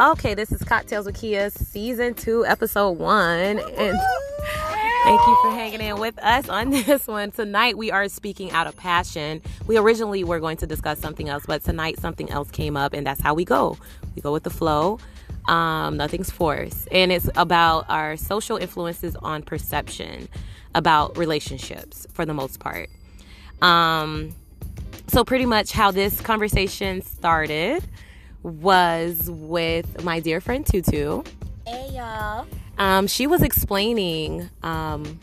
Okay, 0.00 0.34
this 0.34 0.50
is 0.50 0.60
Cocktails 0.64 1.06
with 1.06 1.14
Kia, 1.14 1.50
season 1.50 2.14
two, 2.14 2.44
episode 2.44 2.98
one. 2.98 3.60
And 3.60 3.96
thank 5.04 5.20
you 5.20 5.38
for 5.40 5.50
hanging 5.52 5.80
in 5.80 6.00
with 6.00 6.18
us 6.18 6.48
on 6.48 6.70
this 6.72 7.06
one. 7.06 7.30
Tonight, 7.30 7.78
we 7.78 7.92
are 7.92 8.08
speaking 8.08 8.50
out 8.50 8.66
of 8.66 8.76
passion. 8.76 9.40
We 9.68 9.78
originally 9.78 10.24
were 10.24 10.40
going 10.40 10.56
to 10.56 10.66
discuss 10.66 10.98
something 10.98 11.28
else, 11.28 11.44
but 11.46 11.62
tonight, 11.62 12.00
something 12.00 12.28
else 12.28 12.50
came 12.50 12.76
up, 12.76 12.92
and 12.92 13.06
that's 13.06 13.20
how 13.20 13.34
we 13.34 13.44
go. 13.44 13.78
We 14.16 14.22
go 14.22 14.32
with 14.32 14.42
the 14.42 14.50
flow. 14.50 14.98
Um, 15.46 15.96
nothing's 15.96 16.28
forced. 16.28 16.88
And 16.90 17.12
it's 17.12 17.30
about 17.36 17.86
our 17.88 18.16
social 18.16 18.56
influences 18.56 19.14
on 19.22 19.42
perception, 19.42 20.26
about 20.74 21.16
relationships 21.16 22.04
for 22.12 22.26
the 22.26 22.34
most 22.34 22.58
part. 22.58 22.90
Um, 23.62 24.34
so, 25.06 25.22
pretty 25.22 25.46
much 25.46 25.70
how 25.70 25.92
this 25.92 26.20
conversation 26.20 27.00
started 27.00 27.84
was 28.44 29.28
with 29.30 30.04
my 30.04 30.20
dear 30.20 30.40
friend 30.40 30.64
Tutu. 30.64 31.22
Hey 31.66 31.90
y'all. 31.92 32.46
Um, 32.78 33.06
she 33.06 33.26
was 33.26 33.42
explaining 33.42 34.50
um, 34.62 35.18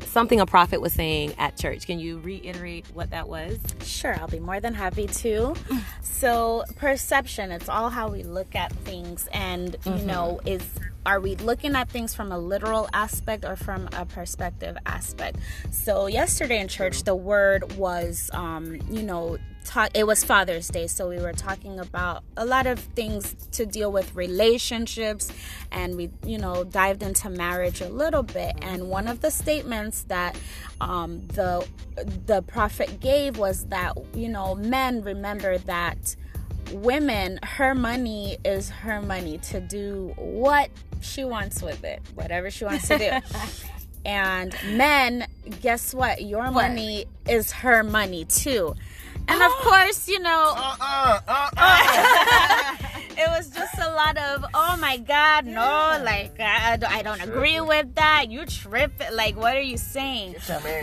something 0.00 0.40
a 0.40 0.46
prophet 0.46 0.80
was 0.80 0.92
saying 0.92 1.34
at 1.38 1.56
church. 1.56 1.86
Can 1.86 1.98
you 1.98 2.18
reiterate 2.20 2.86
what 2.94 3.10
that 3.10 3.28
was? 3.28 3.58
Sure, 3.82 4.14
I'll 4.14 4.28
be 4.28 4.38
more 4.38 4.60
than 4.60 4.72
happy 4.72 5.06
to. 5.06 5.54
So, 6.02 6.64
perception, 6.76 7.50
it's 7.50 7.68
all 7.68 7.90
how 7.90 8.08
we 8.08 8.22
look 8.22 8.54
at 8.54 8.72
things 8.72 9.28
and 9.32 9.72
mm-hmm. 9.72 9.98
you 9.98 10.06
know, 10.06 10.40
is 10.46 10.62
are 11.04 11.20
we 11.20 11.34
looking 11.36 11.74
at 11.74 11.90
things 11.90 12.14
from 12.14 12.32
a 12.32 12.38
literal 12.38 12.88
aspect 12.94 13.44
or 13.44 13.56
from 13.56 13.90
a 13.92 14.06
perspective 14.06 14.76
aspect? 14.86 15.38
So, 15.70 16.06
yesterday 16.06 16.60
in 16.60 16.68
church 16.68 17.02
the 17.02 17.16
word 17.16 17.76
was 17.76 18.30
um, 18.32 18.80
you 18.88 19.02
know, 19.02 19.38
talk 19.64 19.90
it 19.94 20.06
was 20.06 20.22
father's 20.22 20.68
day 20.68 20.86
so 20.86 21.08
we 21.08 21.18
were 21.18 21.32
talking 21.32 21.78
about 21.78 22.22
a 22.36 22.44
lot 22.44 22.66
of 22.66 22.78
things 22.78 23.34
to 23.50 23.66
deal 23.66 23.90
with 23.90 24.14
relationships 24.14 25.32
and 25.72 25.96
we 25.96 26.10
you 26.24 26.38
know 26.38 26.64
dived 26.64 27.02
into 27.02 27.28
marriage 27.30 27.80
a 27.80 27.88
little 27.88 28.22
bit 28.22 28.54
and 28.62 28.88
one 28.88 29.08
of 29.08 29.20
the 29.20 29.30
statements 29.30 30.02
that 30.04 30.38
um, 30.80 31.26
the 31.28 31.66
the 32.26 32.42
prophet 32.42 33.00
gave 33.00 33.38
was 33.38 33.64
that 33.66 33.96
you 34.14 34.28
know 34.28 34.54
men 34.54 35.02
remember 35.02 35.58
that 35.58 36.14
women 36.72 37.38
her 37.42 37.74
money 37.74 38.36
is 38.44 38.70
her 38.70 39.00
money 39.02 39.38
to 39.38 39.60
do 39.60 40.12
what 40.16 40.70
she 41.00 41.24
wants 41.24 41.62
with 41.62 41.84
it 41.84 42.00
whatever 42.14 42.50
she 42.50 42.64
wants 42.64 42.88
to 42.88 42.98
do. 42.98 43.10
And 44.06 44.54
men 44.66 45.26
guess 45.62 45.94
what? 45.94 46.22
Your 46.22 46.42
what? 46.44 46.52
money 46.52 47.06
is 47.26 47.52
her 47.52 47.82
money 47.82 48.26
too 48.26 48.74
and 49.28 49.42
of 49.42 49.52
course, 49.62 50.08
you 50.08 50.20
know, 50.20 50.54
uh-uh, 50.56 51.20
uh-uh. 51.26 52.76
it 53.16 53.28
was 53.28 53.48
just 53.50 53.78
a 53.78 53.90
lot 53.92 54.16
of, 54.16 54.44
oh 54.54 54.76
my 54.78 54.98
God, 54.98 55.46
no, 55.46 56.00
like, 56.04 56.38
I, 56.40 56.78
I 56.88 57.02
don't 57.02 57.22
agree 57.22 57.60
with 57.60 57.94
that. 57.94 58.30
You 58.30 58.44
trip 58.46 58.92
Like, 59.12 59.36
what 59.36 59.56
are 59.56 59.60
you 59.60 59.76
saying? 59.76 60.36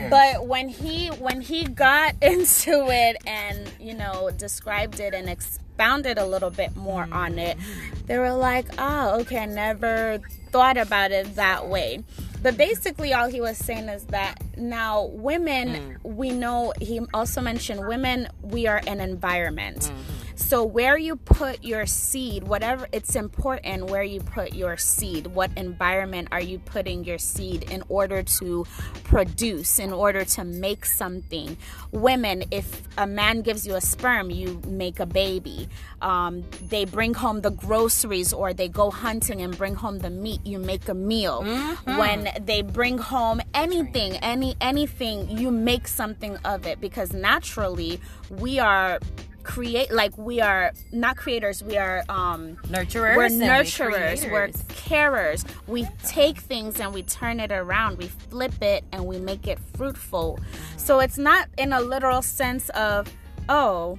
But 0.09 0.47
when 0.47 0.69
he, 0.69 1.07
when 1.07 1.41
he 1.41 1.65
got 1.65 2.15
into 2.21 2.87
it 2.89 3.17
and, 3.25 3.69
you 3.79 3.93
know, 3.93 4.31
described 4.37 4.99
it 4.99 5.13
and 5.13 5.29
expounded 5.29 6.17
a 6.17 6.25
little 6.25 6.51
bit 6.51 6.75
more 6.75 7.07
on 7.11 7.37
it, 7.39 7.57
they 8.05 8.17
were 8.17 8.33
like, 8.33 8.67
oh, 8.77 9.19
okay, 9.21 9.39
I 9.39 9.45
never 9.45 10.19
thought 10.51 10.77
about 10.77 11.11
it 11.11 11.35
that 11.35 11.67
way. 11.67 12.03
But 12.41 12.57
basically, 12.57 13.13
all 13.13 13.29
he 13.29 13.39
was 13.39 13.57
saying 13.57 13.87
is 13.89 14.05
that 14.05 14.41
now 14.57 15.05
women, 15.05 15.97
mm. 16.03 16.15
we 16.15 16.31
know, 16.31 16.73
he 16.81 16.99
also 17.13 17.41
mentioned 17.41 17.87
women, 17.87 18.27
we 18.41 18.67
are 18.67 18.81
an 18.87 18.99
environment. 18.99 19.79
Mm-hmm 19.79 20.10
so, 20.41 20.63
where 20.63 20.97
you 20.97 21.15
put 21.15 21.63
your 21.63 21.85
seed, 21.85 22.43
whatever, 22.43 22.87
it's 22.91 23.15
important 23.15 23.85
where 23.89 24.03
you 24.03 24.19
put 24.21 24.53
your 24.53 24.75
seed. 24.75 25.27
What 25.27 25.51
environment 25.55 26.29
are 26.31 26.41
you 26.41 26.57
putting 26.59 27.03
your 27.03 27.19
seed 27.19 27.69
in 27.71 27.83
order 27.89 28.23
to 28.23 28.65
produce, 29.03 29.77
in 29.79 29.93
order 29.93 30.25
to 30.25 30.43
make 30.43 30.85
something? 30.85 31.57
Women, 31.91 32.43
if 32.49 32.81
a 32.97 33.05
man 33.05 33.41
gives 33.41 33.67
you 33.67 33.75
a 33.75 33.81
sperm, 33.81 34.31
you 34.31 34.59
make 34.67 34.99
a 34.99 35.05
baby. 35.05 35.69
Um, 36.01 36.43
they 36.69 36.85
bring 36.85 37.13
home 37.13 37.41
the 37.41 37.51
groceries 37.51 38.33
or 38.33 38.51
they 38.51 38.67
go 38.67 38.89
hunting 38.89 39.41
and 39.41 39.55
bring 39.55 39.75
home 39.75 39.99
the 39.99 40.09
meat, 40.09 40.45
you 40.45 40.57
make 40.57 40.89
a 40.89 40.95
meal. 40.95 41.43
Mm-hmm. 41.43 41.97
When 41.97 42.29
they 42.41 42.63
bring 42.63 42.97
home 42.97 43.41
anything, 43.53 44.17
any 44.17 44.55
anything, 44.59 45.29
you 45.29 45.51
make 45.51 45.87
something 45.87 46.35
of 46.37 46.65
it 46.65 46.81
because 46.81 47.13
naturally 47.13 48.01
we 48.29 48.57
are 48.57 48.99
create 49.43 49.91
like 49.91 50.17
we 50.17 50.39
are 50.41 50.71
not 50.91 51.17
creators 51.17 51.63
we 51.63 51.77
are 51.77 52.03
um 52.09 52.55
nurturers 52.67 53.15
we're 53.17 53.27
nurturers 53.27 54.31
we're 54.31 54.49
carers. 54.91 55.45
We 55.67 55.87
take 56.05 56.37
things 56.37 56.79
and 56.79 56.93
we 56.93 57.03
turn 57.03 57.39
it 57.39 57.51
around 57.51 57.97
we 57.97 58.07
flip 58.07 58.61
it 58.61 58.83
and 58.91 59.05
we 59.05 59.19
make 59.19 59.47
it 59.47 59.59
fruitful. 59.77 60.39
So 60.77 60.99
it's 60.99 61.17
not 61.17 61.47
in 61.57 61.71
a 61.73 61.79
literal 61.79 62.21
sense 62.21 62.69
of 62.69 63.07
oh 63.49 63.97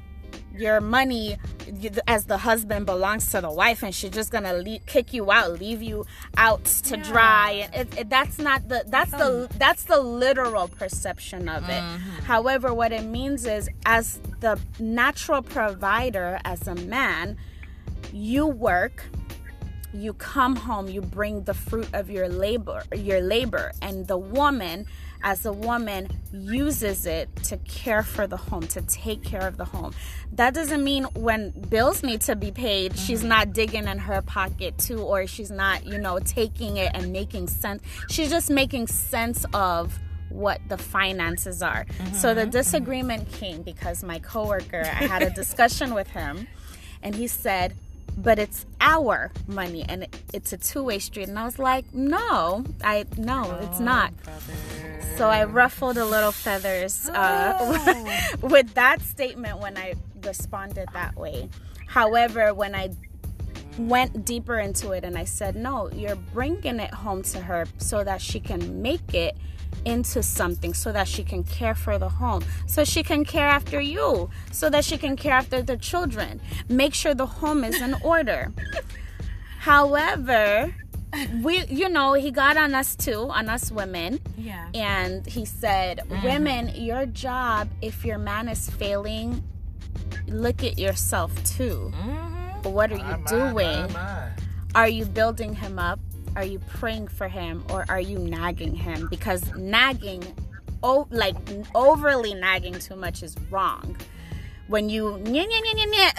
your 0.57 0.81
money 0.81 1.37
as 2.07 2.27
the 2.27 2.39
husband 2.39 2.87
belongs 2.87 3.31
to 3.31 3.41
the 3.41 3.51
wife 3.51 3.83
and 3.83 3.95
she's 3.95 4.11
just 4.11 4.31
gonna 4.31 4.55
leave, 4.55 4.85
kick 4.87 5.13
you 5.13 5.31
out 5.31 5.59
leave 5.59 5.83
you 5.83 6.05
out 6.37 6.65
to 6.65 6.97
yeah. 6.97 7.03
dry 7.05 7.51
and 7.73 7.75
it, 7.75 7.99
it, 7.99 8.11
that's 8.11 8.39
not 8.39 8.69
the 8.69 8.85
that's 8.87 9.11
the 9.11 9.49
that's 9.57 9.85
the 9.85 10.01
literal 10.01 10.69
perception 10.69 11.49
of 11.49 11.65
it 11.65 11.83
mm-hmm. 11.83 12.23
however 12.25 12.73
what 12.75 12.93
it 12.93 13.05
means 13.05 13.47
is 13.47 13.69
as 13.87 14.21
the 14.41 14.59
natural 14.79 15.43
provider 15.43 16.39
as 16.45 16.67
a 16.69 16.75
man 16.75 17.37
you 18.13 18.47
work 18.47 19.05
you 19.95 20.13
come 20.15 20.57
home 20.57 20.89
you 20.89 21.01
bring 21.01 21.43
the 21.45 21.55
fruit 21.55 21.89
of 21.93 22.11
your 22.11 22.29
labor 22.29 22.83
your 22.95 23.21
labor 23.21 23.73
and 23.83 24.07
the 24.07 24.19
woman 24.19 24.87
as 25.23 25.47
a 25.47 25.53
woman 25.53 26.09
uses 26.33 27.07
it 27.07 27.35
to 27.45 27.57
care 27.59 28.03
for 28.03 28.27
the 28.27 28.37
home, 28.37 28.67
to 28.69 28.83
take 28.83 29.23
care 29.23 29.47
of 29.47 29.57
the 29.57 29.65
home. 29.65 29.93
That 30.33 30.55
doesn't 30.55 30.83
mean 30.83 31.05
when 31.15 31.51
bills 31.51 32.03
need 32.03 32.21
to 32.23 32.37
be 32.37 32.51
paid, 32.51 32.93
mm-hmm. 32.93 33.05
she's 33.05 33.23
not 33.23 33.53
digging 33.53 33.87
in 33.87 33.99
her 33.99 34.23
pocket 34.23 34.79
too, 34.79 35.01
or 35.01 35.27
she's 35.27 35.51
not, 35.51 35.87
you 35.87 35.99
know, 35.99 36.19
taking 36.19 36.77
it 36.77 36.91
and 36.95 37.13
making 37.13 37.49
sense. 37.49 37.83
She's 38.09 38.31
just 38.31 38.51
making 38.51 38.87
sense 38.87 39.45
of 39.53 39.99
what 40.29 40.61
the 40.69 40.79
finances 40.79 41.63
are. 41.63 41.85
Mm-hmm. 41.85 42.15
So 42.15 42.35
the 42.35 42.43
mm-hmm. 42.43 42.51
disagreement 42.51 43.29
mm-hmm. 43.29 43.39
came 43.39 43.63
because 43.63 44.03
my 44.03 44.19
coworker, 44.19 44.83
I 44.83 45.07
had 45.07 45.23
a 45.23 45.31
discussion 45.31 45.95
with 45.95 46.09
him, 46.09 46.49
and 47.03 47.15
he 47.15 47.27
said, 47.27 47.75
but 48.17 48.39
it's 48.39 48.67
our 48.81 49.31
money 49.47 49.85
and 49.89 50.07
it's 50.33 50.53
a 50.53 50.57
two-way 50.57 50.99
street. 50.99 51.29
And 51.29 51.39
i 51.39 51.45
was 51.45 51.59
like 51.59 51.93
no 51.95 52.65
i 52.85 53.05
no 53.17 53.45
oh, 53.47 53.67
it's 53.67 53.81
not 53.81 54.13
so 55.17 55.29
i 55.29 55.45
ruffled 55.45 55.97
a 55.99 56.05
little 56.05 56.33
feathers 56.33 57.09
uh, 57.09 57.57
oh. 57.61 58.37
with 58.43 58.75
that 58.75 59.01
statement 59.01 59.59
when 59.59 59.77
i 59.77 59.95
responded 60.25 60.89
that 60.93 61.17
way. 61.17 61.49
However 61.87 62.55
when 62.55 62.75
i 62.75 62.91
went 63.79 64.25
deeper 64.25 64.59
into 64.59 64.93
it 64.93 65.03
and 65.03 65.17
i 65.17 65.25
said 65.25 65.57
no 65.57 65.91
you're 65.93 66.17
bringing 66.17 66.79
it 66.79 66.93
home 66.93 67.23
to 67.23 67.41
her 67.41 67.67
so 67.79 68.05
that 68.05 68.21
she 68.21 68.39
can 68.39 68.83
make 68.83 69.15
it 69.15 69.35
into 69.85 70.23
something 70.23 70.75
so 70.75 70.93
that 70.93 71.09
she 71.09 71.25
can 71.25 71.45
care 71.45 71.75
for 71.75 71.99
the 71.99 72.09
home, 72.09 72.45
so 72.67 72.85
she 72.85 73.03
can 73.03 73.25
care 73.25 73.49
after 73.49 73.81
you, 73.81 74.31
so 74.51 74.71
that 74.71 74.85
she 74.85 74.99
can 74.99 75.17
care 75.17 75.35
after 75.35 75.63
the 75.63 75.77
children. 75.77 76.41
Make 76.69 76.95
sure 76.95 77.15
the 77.15 77.27
home 77.27 77.65
is 77.65 77.81
in 77.81 77.95
order. 78.03 78.53
However, 79.59 80.75
we 81.43 81.65
you 81.67 81.89
know 81.89 82.15
he 82.15 82.31
got 82.31 82.57
on 82.57 82.75
us 82.75 82.97
too 82.97 83.29
on 83.31 83.49
us 83.49 83.71
women 83.71 84.19
yeah 84.39 84.69
and 84.75 85.27
he 85.27 85.45
said 85.45 85.99
mm-hmm. 85.99 86.27
women 86.27 86.73
your 86.75 87.05
job 87.07 87.69
if 87.83 88.05
your 88.05 88.19
man 88.19 88.49
is 88.49 88.71
failing 88.71 89.43
look 90.27 90.65
at 90.65 90.79
yourself 90.79 91.33
too 91.45 91.93
mm-hmm. 91.95 92.73
what 92.73 92.91
are 92.91 92.97
you 92.97 93.25
doing 93.27 93.95
are 94.75 94.89
you 94.89 95.05
building 95.05 95.55
him 95.55 95.79
up 95.79 96.01
are 96.37 96.45
you 96.45 96.59
praying 96.61 97.09
for 97.09 97.29
him 97.29 97.65
or 97.71 97.85
are 97.89 98.01
you 98.01 98.19
nagging 98.19 98.75
him? 98.75 99.09
Because 99.09 99.55
nagging, 99.55 100.23
oh, 100.83 101.07
like 101.11 101.37
overly 101.75 102.35
nagging 102.35 102.75
too 102.75 102.97
much 102.97 103.23
is 103.23 103.37
wrong. 103.51 103.97
When 104.69 104.89
you 104.89 105.19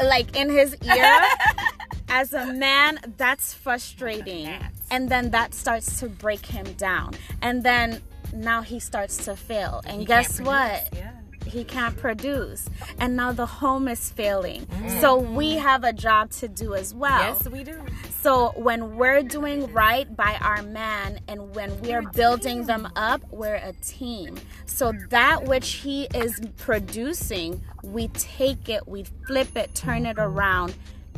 like 0.04 0.36
in 0.36 0.50
his 0.50 0.75
ear, 0.83 1.21
as 2.10 2.33
a 2.33 2.54
man, 2.54 3.00
that's 3.18 3.54
frustrating. 3.54 4.50
And 4.92 5.10
then 5.10 5.31
that 5.31 5.54
starts 5.54 6.00
to 6.01 6.10
break 6.10 6.45
him 6.45 6.71
down. 6.74 7.13
And 7.42 7.63
then 7.63 8.01
now 8.33 8.62
he 8.62 8.80
starts 8.80 9.25
to 9.25 9.36
fail. 9.36 9.81
And 9.86 10.06
guess 10.06 10.39
what? 10.39 10.89
Yeah 10.94 11.23
he 11.45 11.63
can't 11.63 11.95
produce. 11.98 12.69
And 13.00 13.16
now 13.16 13.31
the 13.31 13.45
home 13.45 13.88
is 13.88 14.12
failing. 14.12 14.66
Mm. 14.66 15.01
so 15.01 15.18
we 15.18 15.54
have 15.56 15.84
a 15.84 15.94
job 15.94 16.31
to 16.31 16.48
do 16.48 16.74
as 16.75 16.94
well. 16.94 17.19
Yes 17.19 17.48
we 17.48 17.63
do. 17.63 17.80
So 18.22 18.54
when 18.56 18.95
we're 18.95 19.22
doing 19.24 19.72
right 19.74 20.13
by 20.16 20.38
our 20.42 20.63
man 20.63 21.19
and 21.28 21.54
when 21.56 21.80
we 21.81 21.94
are 21.94 22.01
building 22.01 22.66
them 22.66 22.88
up 22.95 23.22
we're 23.31 23.56
a 23.56 23.74
team. 23.81 24.38
So 24.66 24.94
that 25.10 25.44
which 25.44 25.69
he 25.74 26.07
is 26.13 26.40
producing 26.57 27.62
we 27.84 28.07
take 28.10 28.69
it 28.69 28.88
we 28.88 29.04
flip 29.28 29.56
it 29.56 29.75
turn 29.75 30.06
it 30.06 30.18
around 30.18 30.74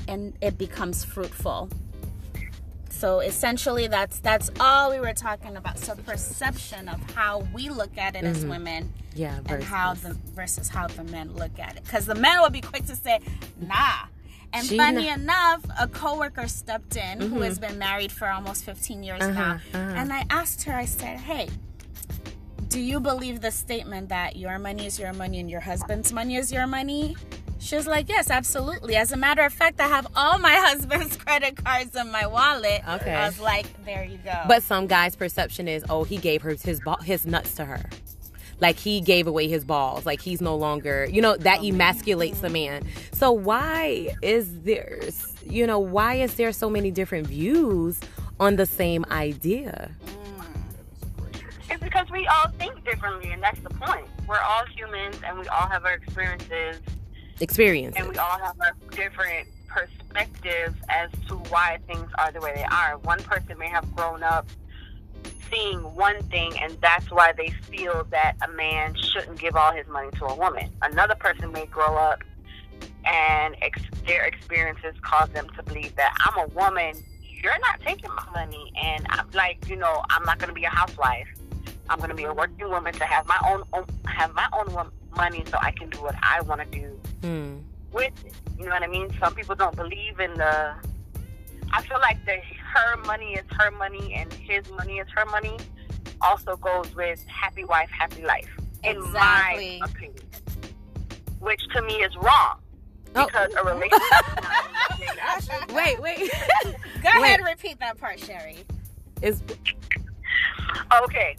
and 0.07 0.33
it 0.41 0.57
becomes 0.57 1.03
fruitful. 1.03 1.69
So 2.89 3.19
essentially 3.19 3.87
that's 3.87 4.19
that's 4.19 4.49
all 4.59 4.89
we 4.89 4.99
were 4.99 5.13
talking 5.13 5.57
about. 5.57 5.77
So 5.79 5.95
perception 5.95 6.87
of 6.89 6.99
how 7.11 7.45
we 7.53 7.69
look 7.69 7.97
at 7.97 8.15
it 8.15 8.23
Mm-hmm. 8.23 8.35
as 8.35 8.45
women 8.45 8.93
Yeah, 9.15 9.39
and 9.47 9.63
how 9.63 9.93
the 9.93 10.13
versus 10.35 10.67
how 10.69 10.87
the 10.87 11.03
men 11.05 11.33
look 11.35 11.57
at 11.59 11.77
it 11.77 11.83
because 11.83 12.05
the 12.05 12.15
men 12.15 12.41
will 12.41 12.49
be 12.49 12.61
quick 12.61 12.85
to 12.87 12.95
say 12.95 13.19
nah 13.59 14.07
and 14.53 14.65
She 14.65 14.77
funny 14.77 15.03
kn- 15.05 15.21
enough 15.21 15.63
a 15.79 15.87
coworker 15.87 16.47
stepped 16.47 16.95
in 16.97 17.19
who 17.21 17.27
Mm-hmm. 17.27 17.41
has 17.43 17.57
been 17.59 17.77
married 17.79 18.11
for 18.11 18.27
almost 18.29 18.63
15 18.65 19.03
years 19.03 19.21
Uh-huh, 19.21 19.33
now 19.33 19.51
uh-huh. 19.73 19.77
and 19.99 20.11
i 20.13 20.25
asked 20.29 20.63
her 20.63 20.73
i 20.73 20.85
said 20.85 21.17
hey 21.19 21.47
do 22.67 22.79
you 22.79 22.99
believe 22.99 23.41
the 23.41 23.51
statement 23.51 24.09
that 24.09 24.35
your 24.35 24.59
money 24.59 24.85
is 24.85 24.99
your 24.99 25.13
money 25.13 25.39
and 25.39 25.49
your 25.49 25.61
husband's 25.61 26.11
money 26.11 26.35
is 26.35 26.51
your 26.51 26.67
money 26.67 27.15
she 27.59 27.75
was 27.75 27.87
like 27.87 28.09
yes 28.09 28.29
absolutely 28.29 28.95
as 28.95 29.11
a 29.11 29.17
matter 29.17 29.43
of 29.43 29.53
fact 29.53 29.79
i 29.79 29.87
have 29.87 30.07
all 30.15 30.37
my 30.39 30.53
husband's 30.67 31.15
credit 31.15 31.55
cards 31.63 31.95
in 31.95 32.11
my 32.11 32.25
wallet 32.27 32.81
Okay. 32.95 33.13
i 33.13 33.25
was 33.27 33.39
like 33.39 33.65
there 33.85 34.03
you 34.03 34.17
go 34.17 34.41
But 34.47 34.61
some 34.63 34.87
guy's 34.87 35.15
perception 35.15 35.67
is, 35.67 35.83
oh, 35.89 36.03
he 36.03 36.17
gave 36.17 36.41
her 36.41 36.51
his 36.51 36.81
his 37.03 37.25
nuts 37.25 37.55
to 37.55 37.65
her. 37.65 37.83
Like 38.61 38.77
he 38.77 39.01
gave 39.01 39.27
away 39.27 39.47
his 39.47 39.63
balls. 39.65 40.05
Like 40.05 40.21
he's 40.21 40.41
no 40.41 40.55
longer, 40.55 41.07
you 41.11 41.21
know, 41.21 41.35
that 41.37 41.59
emasculates 41.59 42.39
the 42.41 42.49
man. 42.49 42.83
So 43.11 43.31
why 43.31 44.15
is 44.21 44.61
there, 44.61 45.01
you 45.45 45.67
know, 45.67 45.79
why 45.79 46.15
is 46.15 46.35
there 46.35 46.51
so 46.53 46.69
many 46.69 46.89
different 46.91 47.27
views 47.27 47.99
on 48.39 48.55
the 48.55 48.65
same 48.65 49.05
idea? 49.11 49.91
It's 51.69 51.83
because 51.83 52.09
we 52.11 52.27
all 52.27 52.49
think 52.57 52.83
differently, 52.85 53.31
and 53.31 53.41
that's 53.43 53.59
the 53.59 53.69
point. 53.71 54.05
We're 54.27 54.39
all 54.39 54.65
humans, 54.67 55.17
and 55.25 55.37
we 55.39 55.47
all 55.47 55.67
have 55.67 55.83
our 55.85 55.93
experiences, 55.93 56.79
Experiences. 57.41 57.99
and 57.99 58.09
we 58.09 58.17
all 58.17 58.39
have 58.39 58.55
our 58.61 58.71
different 58.91 59.47
perspectives 59.67 60.75
as 60.89 61.09
to 61.27 61.35
why 61.49 61.79
things 61.87 62.09
are 62.17 62.31
the 62.31 62.39
way 62.39 62.53
they 62.55 62.63
are. 62.63 62.97
One 62.99 63.19
person 63.23 63.57
may 63.57 63.67
have 63.67 63.93
grown 63.95 64.23
up 64.23 64.47
seeing 65.51 65.79
one 65.95 66.21
thing, 66.23 66.57
and 66.59 66.77
that's 66.81 67.09
why 67.11 67.31
they 67.33 67.49
feel 67.49 68.05
that 68.11 68.35
a 68.43 68.51
man 68.51 68.95
shouldn't 68.95 69.39
give 69.39 69.55
all 69.55 69.71
his 69.73 69.87
money 69.87 70.09
to 70.17 70.25
a 70.25 70.35
woman. 70.35 70.69
Another 70.81 71.15
person 71.15 71.51
may 71.51 71.65
grow 71.67 71.95
up 71.97 72.23
and 73.05 73.55
ex- 73.61 73.81
their 74.07 74.23
experiences 74.25 74.95
cause 75.01 75.29
them 75.29 75.47
to 75.55 75.63
believe 75.63 75.95
that 75.95 76.13
I'm 76.25 76.49
a 76.49 76.53
woman, 76.53 76.95
you're 77.41 77.59
not 77.59 77.79
taking 77.81 78.09
my 78.15 78.25
money, 78.33 78.71
and 78.81 79.05
I'm 79.09 79.27
like, 79.33 79.67
you 79.69 79.75
know, 79.75 80.03
I'm 80.09 80.23
not 80.23 80.39
going 80.39 80.49
to 80.49 80.55
be 80.55 80.63
a 80.63 80.69
housewife. 80.69 81.27
I'm 81.89 81.97
going 81.99 82.09
to 82.09 82.15
be 82.15 82.23
a 82.23 82.33
working 82.33 82.67
woman 82.69 82.93
to 82.93 83.05
have 83.05 83.27
my 83.27 83.37
own, 83.47 83.63
own 83.73 83.85
have 84.07 84.33
my 84.33 84.47
own 84.53 84.89
money 85.15 85.43
so 85.47 85.57
I 85.61 85.71
can 85.71 85.89
do 85.91 86.01
what 86.01 86.15
I 86.23 86.41
want 86.41 86.61
to 86.61 86.79
do 86.79 86.87
Hmm. 87.21 87.57
with 87.91 88.11
it. 88.25 88.33
You 88.57 88.65
know 88.65 88.71
what 88.71 88.81
I 88.81 88.87
mean? 88.87 89.15
Some 89.19 89.35
people 89.35 89.53
don't 89.55 89.75
believe 89.75 90.19
in 90.19 90.33
the. 90.33 90.73
I 91.71 91.81
feel 91.83 91.99
like 91.99 92.23
the 92.25 92.37
her 92.75 92.97
money 93.05 93.33
is 93.33 93.45
her 93.51 93.71
money 93.71 94.13
and 94.13 94.31
his 94.33 94.69
money 94.71 94.97
is 94.99 95.07
her 95.15 95.25
money. 95.25 95.57
Also 96.21 96.55
goes 96.57 96.93
with 96.95 97.25
happy 97.27 97.63
wife, 97.65 97.89
happy 97.89 98.23
life. 98.23 98.49
In 98.83 98.97
Exactly. 98.97 99.79
my 99.79 99.85
opinion, 99.87 100.23
which 101.39 101.61
to 101.73 101.81
me 101.81 101.95
is 101.95 102.15
wrong 102.17 102.59
Oh. 103.15 103.25
because 103.25 103.53
a 103.55 103.63
relationship. 103.63 104.01
Wait, 105.73 105.99
wait. 106.01 106.17
go 107.01 107.09
ahead 107.09 107.39
and 107.39 107.45
repeat 107.47 107.79
that 107.79 107.97
part 107.97 108.19
sherry 108.19 108.57
is 109.21 109.41
okay, 111.03 111.35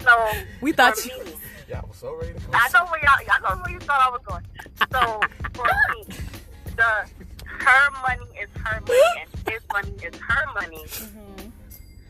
so 0.00 0.28
we 0.60 0.72
thought 0.72 0.96
you 1.04 1.24
me, 1.24 1.32
Y'all 1.68 1.86
was 1.88 1.96
so 1.96 2.14
ready 2.16 2.32
to 2.34 2.40
go. 2.40 2.52
I 2.52 2.68
know 2.72 2.84
where 2.90 3.00
y'all, 3.02 3.24
y'all 3.26 3.56
know 3.56 3.62
where 3.62 3.72
you 3.72 3.78
thought 3.80 4.00
I 4.00 4.10
was 4.10 4.20
going. 4.26 4.44
So 4.92 5.20
for 5.54 5.66
me, 5.94 6.16
the 6.76 7.08
her 7.60 7.90
money 8.02 8.26
is 8.40 8.48
her 8.62 8.80
money 8.80 9.00
and 9.20 9.48
his 9.52 9.62
money 9.72 9.94
is 10.04 10.18
her 10.18 10.52
money. 10.54 10.84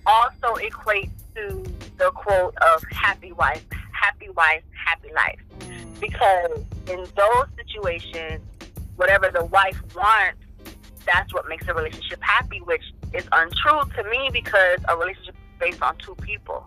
Also 0.07 0.61
equates 0.61 1.11
to 1.35 1.65
the 1.97 2.11
quote 2.11 2.55
of 2.59 2.83
happy 2.91 3.33
wife, 3.33 3.65
happy 3.93 4.29
wife, 4.31 4.63
happy 4.73 5.09
life. 5.15 5.41
Because 6.01 6.65
in 6.91 7.07
those 7.17 7.47
situations, 7.57 8.43
whatever 8.97 9.31
the 9.33 9.45
wife 9.47 9.81
wants, 9.95 10.39
that's 11.07 11.33
what 11.33 11.49
makes 11.49 11.67
a 11.69 11.75
relationship 11.75 12.21
happy, 12.23 12.61
which 12.61 12.83
is 13.13 13.27
untrue 13.33 13.83
to 13.97 14.11
me 14.11 14.31
because 14.33 14.79
a 14.89 14.97
relationship 14.97 15.35
is 15.35 15.61
based 15.61 15.83
on 15.83 15.97
two 15.99 16.15
people. 16.17 16.67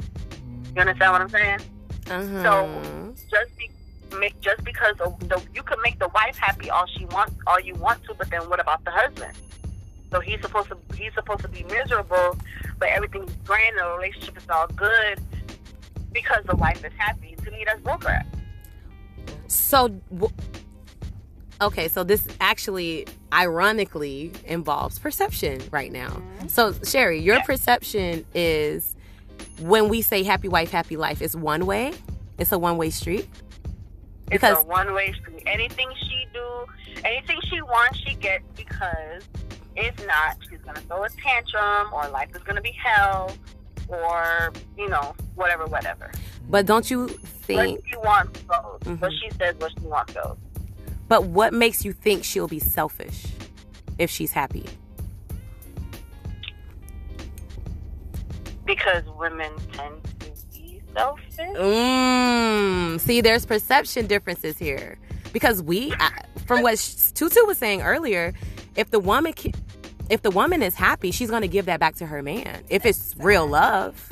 You 0.76 0.82
understand 0.82 1.12
what 1.12 1.22
I'm 1.22 1.30
saying? 1.30 1.60
uh-huh. 2.10 2.44
So 2.44 3.14
just 3.30 3.58
be, 3.58 3.70
make 4.20 4.40
just 4.42 4.64
because 4.64 4.96
the, 4.98 5.42
you 5.54 5.64
can 5.64 5.82
make 5.82 6.00
the 6.00 6.10
wife 6.10 6.38
happy 6.38 6.70
all 6.70 6.86
she 6.88 7.06
wants, 7.06 7.34
all 7.46 7.60
you 7.60 7.76
want 7.76 8.04
to, 8.06 8.14
but 8.14 8.30
then 8.30 8.42
what 8.50 8.60
about 8.60 8.84
the 8.86 8.92
husband? 8.92 9.34
So 10.12 10.20
he's 10.20 10.42
supposed 10.42 10.70
to 10.70 10.78
he's 10.96 11.14
supposed 11.14 11.42
to 11.42 11.48
be 11.50 11.64
miserable, 11.64 12.38
but 12.80 12.90
everything's 12.90 13.32
grand, 13.46 13.78
the 13.78 13.88
relationship 13.96 14.38
is 14.38 14.50
all 14.50 14.68
good 14.68 15.20
because 16.14 16.44
the 16.46 16.56
wife 16.56 16.84
is 16.84 16.94
happy. 16.98 17.36
To 17.44 17.52
me, 17.52 17.64
that's 17.66 17.82
bullcrap. 17.82 18.26
So, 19.48 19.90
w- 20.12 20.34
okay, 21.62 21.88
so 21.88 22.04
this 22.04 22.28
actually 22.40 23.08
ironically 23.34 24.32
involves 24.46 25.00
perception 25.00 25.62
right 25.72 25.92
now. 25.92 26.10
Mm-hmm. 26.10 26.48
So, 26.48 26.74
Sherry, 26.84 27.20
your 27.20 27.42
perception 27.42 28.26
is 28.34 28.96
when 29.60 29.90
we 29.90 30.02
say 30.02 30.24
happy 30.24 30.48
wife, 30.48 30.72
happy 30.72 30.98
life, 30.98 31.22
it's 31.22 31.36
one 31.36 31.66
way, 31.66 31.94
it's 32.38 32.52
a 32.52 32.60
one 32.60 32.78
way 32.78 32.90
street. 32.90 33.28
Because 34.30 34.58
it's 34.58 34.66
a 34.66 34.68
one 34.68 34.94
way 34.94 35.14
street. 35.14 35.44
Anything 35.46 35.90
she 36.00 36.26
do, 36.34 36.66
anything 37.06 37.38
she 37.50 37.62
wants, 37.62 38.00
she 38.00 38.16
gets 38.16 38.44
because 38.56 39.24
if 39.76 39.96
not, 40.08 40.38
she's 40.50 40.60
gonna 40.60 40.80
throw 40.82 41.04
a 41.04 41.10
tantrum, 41.10 41.94
or 41.94 42.08
life 42.10 42.30
is 42.36 42.42
gonna 42.44 42.62
be 42.62 42.72
hell, 42.72 43.32
or 43.88 44.52
you 44.78 44.90
know, 44.90 45.16
whatever, 45.36 45.66
whatever. 45.68 46.12
but 46.50 46.66
don't 46.66 46.90
you 46.92 47.08
think, 47.08 47.82
she 47.88 47.96
wants 47.98 48.42
goes. 48.44 48.80
Mhm. 48.84 49.00
What 49.02 49.12
she 49.14 49.30
says, 49.38 49.56
what 49.60 49.72
she 49.78 49.86
wants 49.86 50.14
goes. 50.14 50.38
but 51.08 51.24
what 51.26 51.54
makes 51.54 51.86
you 51.86 51.94
think 51.94 52.24
she'll 52.24 52.48
be 52.50 52.60
selfish 52.60 53.26
if 53.98 54.10
she's 54.10 54.32
happy? 54.34 54.66
Because 58.66 59.04
women 59.18 59.52
tend 59.72 59.94
selfish. 60.98 61.38
Mm, 61.38 63.00
see, 63.00 63.22
there's 63.22 63.46
perception 63.46 64.08
differences 64.08 64.58
here 64.58 64.98
because 65.34 65.62
we, 65.62 65.94
I- 66.00 66.24
from 66.46 66.62
what 66.62 66.78
Tutu 67.16 67.46
was 67.46 67.58
saying 67.58 67.82
earlier, 67.82 68.34
if 68.76 68.90
the 68.92 69.00
woman, 69.00 69.34
if 70.10 70.22
the 70.22 70.32
woman 70.32 70.62
is 70.64 70.76
happy, 70.76 71.12
she's 71.12 71.30
gonna 71.30 71.48
give 71.48 71.66
that 71.66 71.80
back 71.80 71.96
to 71.96 72.06
her 72.06 72.22
man. 72.24 72.64
If 72.70 72.86
it's 72.86 73.16
real 73.18 73.46
love, 73.48 74.12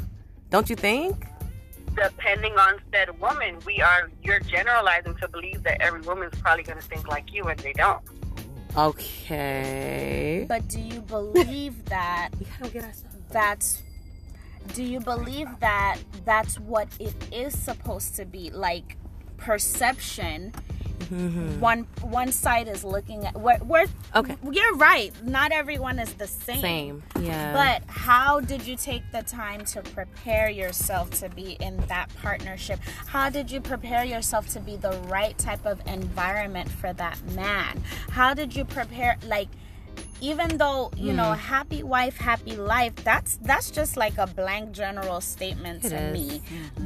don't 0.50 0.70
you 0.70 0.75
think? 0.75 1.25
Depending 1.96 2.54
on 2.58 2.75
said 2.92 3.18
woman, 3.22 3.58
we 3.65 3.82
are 3.82 4.10
you're 4.22 4.42
generalizing 4.42 5.15
to 5.15 5.27
believe 5.30 5.63
that 5.63 5.80
every 5.82 6.01
woman's 6.01 6.36
probably 6.42 6.63
gonna 6.63 6.82
think 6.82 7.08
like 7.08 7.34
you 7.34 7.44
and 7.46 7.58
they 7.60 7.72
don't. 7.74 8.01
Okay. 8.77 10.46
But 10.50 10.68
do 10.68 10.80
you 10.82 11.00
believe 11.01 11.86
that 11.89 12.30
We 12.38 12.46
gotta 12.60 12.72
get 12.74 12.84
ourselves. 12.84 13.15
that's 13.32 13.82
do 14.74 14.84
you 14.84 15.00
believe 15.00 15.48
that 15.60 15.98
that's 16.25 16.60
what 16.60 16.88
it 17.00 17.15
is 17.31 17.57
supposed 17.57 18.15
to 18.15 18.25
be 18.25 18.50
like 18.51 18.98
perception 19.38 20.51
mm-hmm. 21.00 21.60
one 21.60 21.86
one 22.01 22.31
side 22.31 22.67
is 22.67 22.84
looking 22.84 23.25
at 23.25 23.39
we're, 23.39 23.57
we're 23.63 23.86
Okay. 24.15 24.36
you're 24.51 24.75
right 24.75 25.13
not 25.24 25.51
everyone 25.51 26.00
is 26.00 26.13
the 26.13 26.27
same 26.27 26.62
Same. 26.62 27.03
Yeah. 27.19 27.53
but 27.53 27.89
how 27.89 28.39
did 28.39 28.65
you 28.65 28.75
take 28.75 29.03
the 29.12 29.22
time 29.24 29.65
to 29.65 29.81
prepare 29.81 30.50
yourself 30.50 31.10
to 31.19 31.29
be 31.29 31.57
in 31.60 31.77
that 31.88 32.10
partnership? 32.22 32.79
How 33.07 33.29
did 33.29 33.51
you 33.51 33.62
prepare 33.62 34.05
yourself 34.05 34.48
to 34.50 34.60
be 34.60 34.77
the 34.77 34.98
right 35.07 35.38
type 35.38 35.65
of 35.65 35.81
environment 35.88 36.69
for 36.69 36.93
that 36.93 37.17
man? 37.34 37.84
How 38.10 38.34
did 38.34 38.55
you 38.55 38.63
prepare 38.65 39.17
like 39.25 39.50
even 40.22 40.57
though, 40.57 40.91
you 40.95 41.13
know, 41.13 41.34
Hmm. 41.34 41.39
happy 41.39 41.84
wife, 41.84 42.17
happy 42.17 42.55
life, 42.55 42.95
that's 43.03 43.38
that's 43.41 43.69
just 43.72 43.98
like 43.98 44.17
a 44.17 44.27
blank 44.27 44.72
general 44.72 45.22
statement 45.22 45.84
It 45.86 45.89
to 45.89 45.98
is. 45.98 46.13
me. 46.13 46.41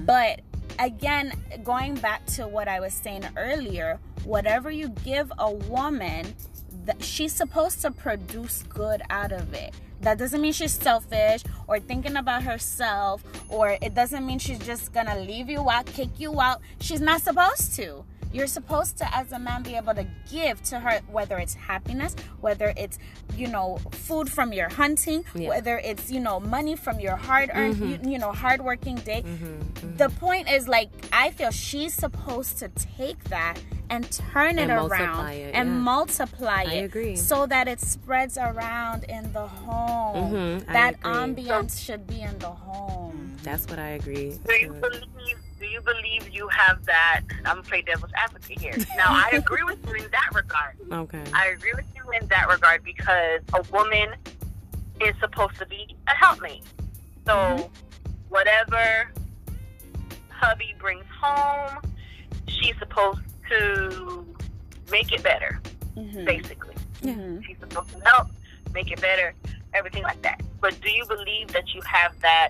But 0.05 0.41
again, 0.79 1.33
going 1.63 1.95
back 1.95 2.25
to 2.38 2.48
what 2.48 2.67
I 2.67 2.79
was 2.79 2.93
saying 2.93 3.25
earlier, 3.38 4.00
whatever 4.24 4.69
you 4.71 4.89
give 4.89 5.31
a 5.39 5.51
woman, 5.51 6.33
that 6.86 7.03
she's 7.03 7.33
supposed 7.33 7.81
to 7.81 7.91
produce 7.91 8.63
good 8.69 9.01
out 9.09 9.31
of 9.31 9.53
it. 9.53 9.74
That 10.01 10.17
doesn't 10.17 10.41
mean 10.41 10.53
she's 10.53 10.71
selfish 10.71 11.43
or 11.67 11.79
thinking 11.79 12.15
about 12.15 12.43
herself, 12.43 13.21
or 13.50 13.77
it 13.81 13.93
doesn't 13.93 14.25
mean 14.25 14.39
she's 14.39 14.59
just 14.59 14.93
gonna 14.93 15.19
leave 15.19 15.50
you 15.50 15.69
out, 15.69 15.86
kick 15.88 16.09
you 16.17 16.39
out. 16.39 16.62
She's 16.79 17.01
not 17.01 17.21
supposed 17.21 17.75
to. 17.75 18.05
You're 18.31 18.48
supposed 18.48 18.98
to, 19.00 19.15
as 19.15 19.31
a 19.31 19.39
man, 19.39 19.63
be 19.63 19.75
able 19.75 19.95
to 19.95 20.05
give 20.31 20.62
to 20.63 20.79
her, 20.79 21.00
whether 21.12 21.38
it's 21.39 21.55
happiness, 21.55 22.15
whether 22.41 22.74
it's, 22.77 23.00
you 23.36 23.48
know, 23.48 23.77
food 23.91 24.31
from 24.31 24.53
your 24.53 24.69
hunting, 24.69 25.25
Yeah. 25.33 25.50
whether 25.50 25.79
it's, 25.79 26.12
you 26.12 26.19
know, 26.19 26.39
money 26.39 26.75
from 26.75 27.00
your 27.00 27.15
hard 27.15 27.50
earned, 27.53 27.75
Mm-hmm. 27.77 28.05
you, 28.05 28.12
you 28.13 28.19
know, 28.19 28.31
hard 28.31 28.62
working 28.62 28.95
day. 28.98 29.24
The 29.98 30.09
point 30.09 30.50
is, 30.50 30.67
like, 30.67 30.89
I 31.12 31.31
feel 31.31 31.50
she's 31.51 31.93
supposed 31.95 32.59
to 32.59 32.69
take 32.69 33.24
that 33.25 33.55
and 33.89 34.09
turn 34.12 34.59
it 34.59 34.69
And 34.69 34.71
around 34.74 34.89
multiply 34.89 35.33
it, 35.33 35.55
and 35.55 35.69
yeah. 35.69 35.75
multiply 35.75 36.63
I 36.67 36.74
it 36.74 36.83
agree. 36.83 37.15
so 37.15 37.48
that 37.48 37.67
it 37.67 37.81
spreads 37.81 38.38
around 38.38 39.05
in 39.05 39.33
the 39.33 39.48
home. 39.48 40.31
Mhm, 40.62 40.65
that 40.67 40.93
agree. 41.00 41.12
ambience 41.12 41.83
should 41.83 42.05
be 42.05 42.21
in 42.21 42.38
the 42.38 42.51
home. 42.51 43.36
That's 43.41 43.65
what 43.67 43.79
I 43.79 43.89
agree. 43.98 44.38
Do 44.45 44.53
you 44.53 44.74
believe? 44.74 45.38
Believe 45.96 46.29
you 46.29 46.48
have 46.50 46.86
that? 46.86 47.22
I'm 47.39 47.43
gonna 47.43 47.62
play 47.63 47.81
devil's 47.81 48.12
advocate 48.15 48.60
here. 48.60 48.75
Now, 48.96 49.08
I 49.10 49.29
agree 49.34 49.63
with 49.63 49.79
you 49.88 49.93
in 49.96 50.12
that 50.12 50.29
regard. 50.36 50.75
Okay. 50.91 51.24
I 51.34 51.48
agree 51.48 51.74
with 51.75 51.86
you 51.96 52.03
in 52.12 52.27
that 52.27 52.48
regard 52.48 52.84
because 52.84 53.41
a 53.53 53.62
woman 53.72 54.10
is 55.01 55.15
supposed 55.19 55.55
to 55.58 55.65
be 55.65 55.96
a 56.08 56.12
helpmate. 56.12 56.63
So 57.25 57.34
Mm-hmm. 57.34 58.13
whatever 58.29 59.10
hubby 60.29 60.75
brings 60.79 61.05
home, 61.22 61.79
she's 62.48 62.77
supposed 62.77 63.22
to 63.50 64.25
make 64.91 65.12
it 65.12 65.24
better, 65.24 65.60
Mhm. 65.98 66.25
basically. 66.25 66.75
Mhm. 67.01 67.43
She's 67.46 67.58
supposed 67.60 67.89
to 67.91 68.00
help, 68.08 68.27
make 68.74 68.91
it 68.91 69.01
better, 69.01 69.34
everything 69.74 70.03
like 70.03 70.22
that. 70.22 70.41
But 70.62 70.79
do 70.81 70.91
you 70.91 71.05
believe 71.05 71.48
that 71.50 71.74
you 71.74 71.81
have 71.81 72.19
that 72.22 72.50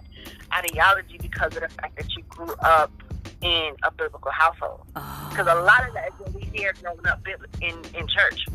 ideology 0.53 1.17
because 1.21 1.55
of 1.55 1.61
the 1.61 1.69
fact 1.69 1.95
that 1.97 2.09
you 2.15 2.23
grew 2.23 2.53
up 2.61 2.91
in 3.41 3.73
a 3.83 3.91
biblical 3.91 4.31
household? 4.31 4.81
Because 4.93 5.47
a 5.47 5.55
lot 5.61 5.87
of 5.87 5.93
that 5.93 6.07
is 6.09 6.13
what 6.19 6.33
we 6.33 6.41
hear 6.53 6.73
growing 6.81 7.05
up 7.07 7.25
in, 7.61 7.73
in 7.95 8.07
church. 8.07 8.45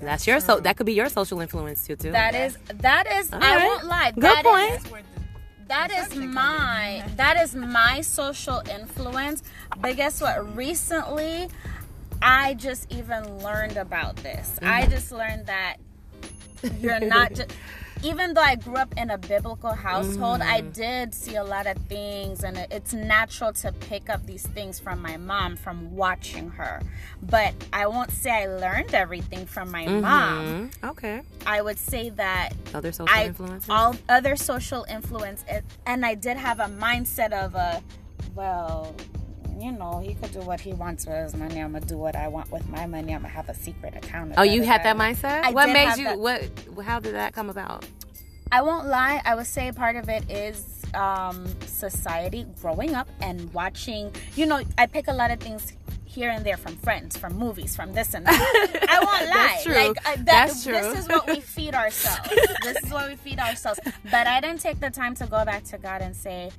That's 0.00 0.26
your 0.26 0.38
so 0.40 0.60
that 0.60 0.76
could 0.76 0.86
be 0.86 0.92
your 0.94 1.08
social 1.08 1.40
influence 1.40 1.84
too 1.86 1.96
too. 1.96 2.12
That 2.12 2.34
is 2.34 2.56
that 2.74 3.06
is 3.10 3.32
All 3.32 3.42
I 3.42 3.56
right. 3.56 3.64
won't 3.66 3.86
lie. 3.86 4.10
Good 4.12 4.22
that 4.22 4.44
point. 4.44 4.72
is- 4.86 5.04
that 5.66 5.90
is 5.90 6.14
my 6.14 7.04
that 7.16 7.36
is 7.42 7.54
my 7.54 8.00
social 8.00 8.62
influence. 8.70 9.42
But 9.78 9.96
guess 9.96 10.20
what? 10.22 10.56
Recently, 10.56 11.48
I 12.22 12.54
just 12.54 12.90
even 12.90 13.38
learned 13.42 13.76
about 13.76 14.16
this. 14.16 14.58
I 14.62 14.82
Mm-hmm. 14.82 14.90
just 14.92 15.12
learned 15.12 15.46
that 15.46 15.76
you're 16.80 17.00
not 17.00 17.34
just. 17.34 17.50
Even 18.02 18.32
though 18.34 18.42
I 18.42 18.54
grew 18.54 18.76
up 18.76 18.94
in 18.96 19.10
a 19.10 19.18
biblical 19.18 19.72
household, 19.72 20.40
I 20.40 20.60
Mm-hmm. 20.60 20.70
did 20.70 21.14
see 21.14 21.34
a 21.36 21.42
lot 21.44 21.66
of 21.66 21.76
things, 21.88 22.44
and 22.44 22.56
it's 22.70 22.92
natural 22.92 23.52
to 23.54 23.72
pick 23.72 24.08
up 24.08 24.24
these 24.26 24.46
things 24.46 24.78
from 24.78 25.02
my 25.02 25.16
mom 25.16 25.56
from 25.56 25.94
watching 25.96 26.50
her. 26.50 26.80
But 27.22 27.54
I 27.72 27.86
won't 27.86 28.10
say 28.10 28.30
I 28.30 28.46
learned 28.46 28.94
everything 28.94 29.46
from 29.46 29.70
my 29.70 29.86
mom. 29.86 30.70
Mhm. 30.80 30.88
Okay. 30.90 31.22
I 31.46 31.60
would 31.60 31.78
say 31.78 32.10
that 32.10 32.52
Other 32.72 32.92
social 32.92 33.14
I 33.14 33.24
influences. 33.26 33.68
all 33.70 33.96
other 34.08 34.36
social 34.36 34.84
influence, 34.88 35.44
and 35.86 36.06
I 36.06 36.14
did 36.14 36.36
have 36.36 36.60
a 36.60 36.66
mindset 36.66 37.32
of 37.32 37.54
a, 37.56 37.82
well, 38.34 38.94
you 39.62 39.72
know, 39.72 39.98
he 39.98 40.14
could 40.14 40.32
do 40.32 40.40
what 40.40 40.60
he 40.60 40.72
wants 40.72 41.06
with 41.06 41.16
his 41.16 41.34
money. 41.34 41.60
I'm 41.60 41.72
gonna 41.72 41.84
do 41.84 41.96
what 41.96 42.16
I 42.16 42.28
want 42.28 42.50
with 42.50 42.68
my 42.68 42.86
money. 42.86 43.14
I'm 43.14 43.22
gonna 43.22 43.32
have 43.34 43.48
a 43.48 43.54
secret 43.54 43.94
account. 43.96 44.34
oh, 44.36 44.42
you 44.42 44.62
had 44.62 44.82
that 44.84 44.96
mindset. 44.96 45.42
I 45.44 45.50
what 45.50 45.68
made 45.70 45.96
you? 45.96 46.04
that- 46.04 46.18
What? 46.18 46.84
How 46.84 47.00
did 47.00 47.14
that 47.14 47.32
come 47.34 47.50
about? 47.50 47.86
I 48.50 48.62
won't 48.62 48.86
lie. 48.86 49.20
I 49.24 49.34
would 49.34 49.46
say 49.46 49.70
part 49.72 49.96
of 49.96 50.08
it 50.08 50.30
is 50.30 50.82
um, 50.94 51.46
society, 51.66 52.46
growing 52.62 52.94
up 52.94 53.08
and 53.20 53.52
watching. 53.52 54.10
You 54.36 54.46
know, 54.46 54.62
I 54.78 54.86
pick 54.86 55.08
a 55.08 55.12
lot 55.12 55.30
of 55.30 55.38
things 55.40 55.74
here 56.06 56.30
and 56.30 56.46
there 56.46 56.56
from 56.56 56.74
friends, 56.76 57.14
from 57.18 57.34
movies, 57.36 57.76
from 57.76 57.92
this 57.92 58.14
and 58.14 58.24
that. 58.26 58.86
I 58.88 58.98
won't 59.04 59.28
lie. 59.28 59.34
That's 59.34 59.64
true. 59.64 59.74
Like 59.74 59.98
uh, 60.06 60.16
that, 60.16 60.24
That's 60.24 60.64
true. 60.64 60.72
This 60.72 60.98
is 61.00 61.08
what 61.08 61.26
we 61.26 61.40
feed 61.40 61.74
ourselves. 61.74 62.30
this 62.62 62.82
is 62.84 62.90
what 62.90 63.10
we 63.10 63.16
feed 63.16 63.38
ourselves. 63.38 63.80
But 64.10 64.26
I 64.26 64.40
didn't 64.40 64.60
take 64.60 64.80
the 64.80 64.88
time 64.90 65.14
to 65.16 65.26
go 65.26 65.44
back 65.44 65.64
to 65.64 65.76
God 65.78 66.00
and 66.00 66.16
say, 66.16 66.50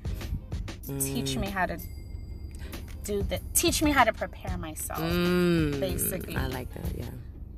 teach 0.99 1.35
Mm. 1.35 1.41
me 1.41 1.47
how 1.49 1.65
to 1.65 1.79
do 3.09 3.17
the 3.31 3.39
teach 3.61 3.77
me 3.85 3.91
how 3.97 4.03
to 4.09 4.13
prepare 4.23 4.57
myself 4.57 4.99
Mm, 4.99 5.79
basically. 5.79 6.35
I 6.35 6.47
like 6.57 6.69
that. 6.77 6.89
Yeah. 7.03 7.05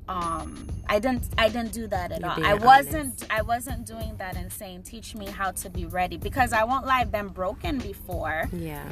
um 0.08 0.48
i 0.94 0.96
didn't 1.04 1.24
i 1.44 1.46
didn't 1.54 1.72
do 1.80 1.84
that 1.94 2.08
at 2.14 2.20
You're 2.20 2.30
all 2.30 2.44
i 2.52 2.54
wasn't 2.70 3.16
i 3.38 3.40
wasn't 3.52 3.82
doing 3.94 4.12
that 4.22 4.34
and 4.40 4.48
saying 4.60 4.78
teach 4.94 5.08
me 5.20 5.26
how 5.40 5.50
to 5.62 5.66
be 5.78 5.84
ready 6.00 6.16
because 6.28 6.50
i 6.60 6.62
won't 6.70 6.84
lie 6.88 7.00
i've 7.02 7.12
been 7.20 7.28
broken 7.42 7.78
before 7.78 8.38
Yeah. 8.70 8.84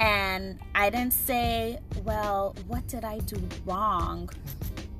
and 0.00 0.58
i 0.74 0.90
didn't 0.94 1.16
say 1.30 1.78
well 2.08 2.40
what 2.70 2.84
did 2.94 3.04
i 3.14 3.18
do 3.32 3.38
wrong 3.64 4.18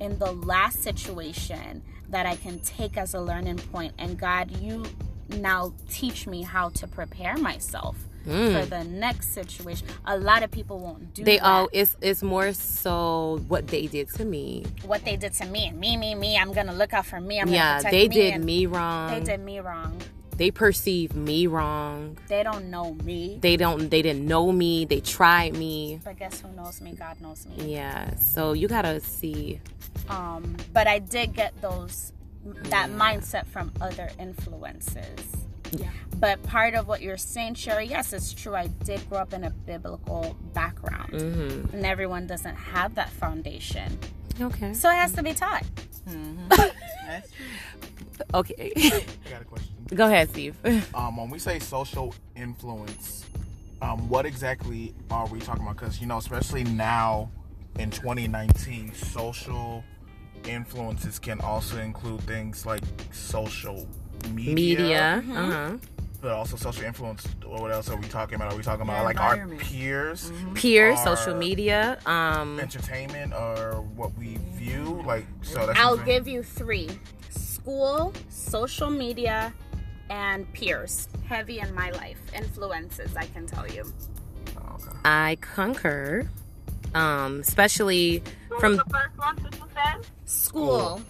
in 0.05 0.11
the 0.23 0.31
last 0.53 0.77
situation 0.89 1.71
that 2.13 2.25
i 2.33 2.35
can 2.45 2.55
take 2.77 2.93
as 3.03 3.13
a 3.13 3.21
learning 3.29 3.59
point 3.73 3.93
and 4.03 4.11
god 4.17 4.45
you 4.63 4.75
now 5.51 5.73
teach 5.99 6.19
me 6.33 6.39
how 6.43 6.69
to 6.79 6.85
prepare 6.87 7.35
myself 7.49 7.95
for 8.27 8.65
the 8.65 8.83
next 8.89 9.33
situation 9.33 9.87
a 10.05 10.17
lot 10.17 10.43
of 10.43 10.51
people 10.51 10.79
won't 10.79 11.13
do 11.13 11.21
Mm. 11.21 11.25
They 11.25 11.37
that. 11.37 11.45
all. 11.45 11.69
It's 11.71 11.95
it's 12.01 12.21
more 12.23 12.51
so 12.53 13.41
what 13.47 13.67
they 13.67 13.87
did 13.87 14.09
to 14.15 14.25
me. 14.25 14.65
what 14.85 15.03
they 15.05 15.15
did 15.15 15.33
to 15.33 15.45
me 15.45 15.67
and 15.67 15.79
me 15.79 15.97
me 15.97 16.13
me 16.15 16.37
i'm 16.37 16.51
gonna 16.53 16.73
look 16.73 16.93
out 16.93 17.05
for 17.05 17.19
me 17.21 17.39
i'm 17.39 17.45
gonna 17.47 17.57
Yeah. 17.57 17.81
They 17.81 18.07
me 18.07 18.15
did 18.15 18.43
me 18.43 18.65
wrong. 18.65 19.09
They 19.11 19.19
did 19.31 19.39
me 19.39 19.59
wrong. 19.59 20.01
They 20.37 20.51
perceive 20.51 21.15
me 21.15 21.47
wrong. 21.47 22.15
They 22.27 22.43
don't 22.43 22.69
know 22.69 22.93
me. 23.03 23.39
They 23.41 23.57
don't. 23.57 23.89
They 23.89 24.03
didn't 24.03 24.23
know 24.27 24.51
me. 24.51 24.85
They 24.85 24.99
tried 24.99 25.55
me. 25.57 25.99
But 26.03 26.17
guess 26.19 26.41
who 26.41 26.49
knows 26.51 26.79
me? 26.79 26.91
God 26.91 27.19
knows 27.21 27.47
me. 27.47 27.73
Yeah. 27.73 28.13
So 28.17 28.53
you 28.53 28.67
gotta 28.67 28.99
see. 28.99 29.59
Um, 30.09 30.55
but 30.73 30.85
I 30.85 30.99
did 30.99 31.33
get 31.33 31.59
those 31.59 32.13
that 32.69 32.91
mindset 32.91 33.47
from 33.47 33.71
other 33.81 34.09
influences. 34.19 35.46
Yeah. 35.71 35.89
But 36.19 36.41
part 36.43 36.73
of 36.73 36.87
what 36.87 37.01
you're 37.01 37.17
saying, 37.17 37.55
Sherry, 37.55 37.85
yes, 37.85 38.11
it's 38.13 38.33
true. 38.33 38.55
I 38.55 38.67
did 38.67 39.07
grow 39.09 39.19
up 39.19 39.33
in 39.33 39.43
a 39.43 39.49
biblical 39.51 40.35
background, 40.53 41.13
Mm-hmm. 41.13 41.75
and 41.75 41.85
everyone 41.85 42.25
doesn't 42.27 42.55
have 42.55 42.95
that 42.95 43.09
foundation, 43.11 43.97
Okay. 44.41 44.73
so 44.73 44.89
it 44.89 44.95
has 44.95 45.13
to 45.13 45.23
be 45.23 45.33
taught. 45.33 45.63
That's 46.07 47.31
true. 47.31 48.25
Okay. 48.33 48.71
I 48.75 49.29
got 49.29 49.41
a 49.41 49.45
question. 49.45 49.73
Go 49.93 50.05
ahead, 50.07 50.29
Steve. 50.29 50.55
Um, 50.95 51.17
when 51.17 51.29
we 51.29 51.39
say 51.39 51.59
social 51.59 52.13
influence, 52.35 53.25
um, 53.81 54.09
what 54.09 54.25
exactly 54.25 54.93
are 55.11 55.27
we 55.27 55.39
talking 55.39 55.61
about? 55.63 55.77
Because 55.77 56.01
you 56.01 56.07
know, 56.07 56.17
especially 56.17 56.63
now 56.63 57.29
in 57.77 57.91
2019, 57.91 58.93
social 58.93 59.83
influences 60.45 61.19
can 61.19 61.39
also 61.41 61.77
include 61.77 62.21
things 62.21 62.65
like 62.65 62.81
social 63.11 63.87
media, 64.33 64.53
Media. 64.55 65.23
Mm-hmm. 65.23 65.37
Uh 65.37 65.51
huh. 65.51 65.77
but 66.21 66.31
also 66.31 66.55
social 66.57 66.83
influence. 66.83 67.25
What 67.45 67.71
else 67.71 67.89
are 67.89 67.95
we 67.97 68.07
talking 68.07 68.35
about? 68.35 68.53
Are 68.53 68.57
we 68.57 68.63
talking 68.63 68.81
about 68.81 68.97
Your 68.97 69.05
like 69.05 69.19
our 69.21 69.33
environment. 69.33 69.61
peers, 69.61 70.31
Peers, 70.55 70.99
Or- 71.01 71.15
social 71.15 71.35
media. 71.35 71.97
Um. 72.05 72.59
entertainment, 72.59 73.33
or 73.33 73.81
what 73.95 74.17
we 74.17 74.37
view? 74.55 75.01
Like, 75.05 75.25
so 75.41 75.65
that's 75.65 75.79
I'll 75.79 75.97
give 75.97 76.27
you 76.27 76.43
three: 76.43 76.89
school, 77.29 78.13
social 78.29 78.89
media, 78.89 79.53
and 80.09 80.51
peers. 80.53 81.07
Heavy 81.27 81.59
in 81.59 81.73
my 81.75 81.91
life 81.91 82.19
influences. 82.35 83.15
I 83.15 83.25
can 83.27 83.45
tell 83.45 83.67
you. 83.67 83.83
Oh, 84.57 84.75
okay. 84.75 84.97
I 85.05 85.37
concur. 85.41 86.27
Um. 86.95 87.41
Especially 87.41 88.23
What 88.49 88.59
from. 88.61 88.71
was 88.71 88.79
the 88.79 88.89
first 88.89 89.17
one 89.17 89.35
that 89.43 89.53
you 89.55 89.65
said? 89.73 90.05
School. 90.25 91.01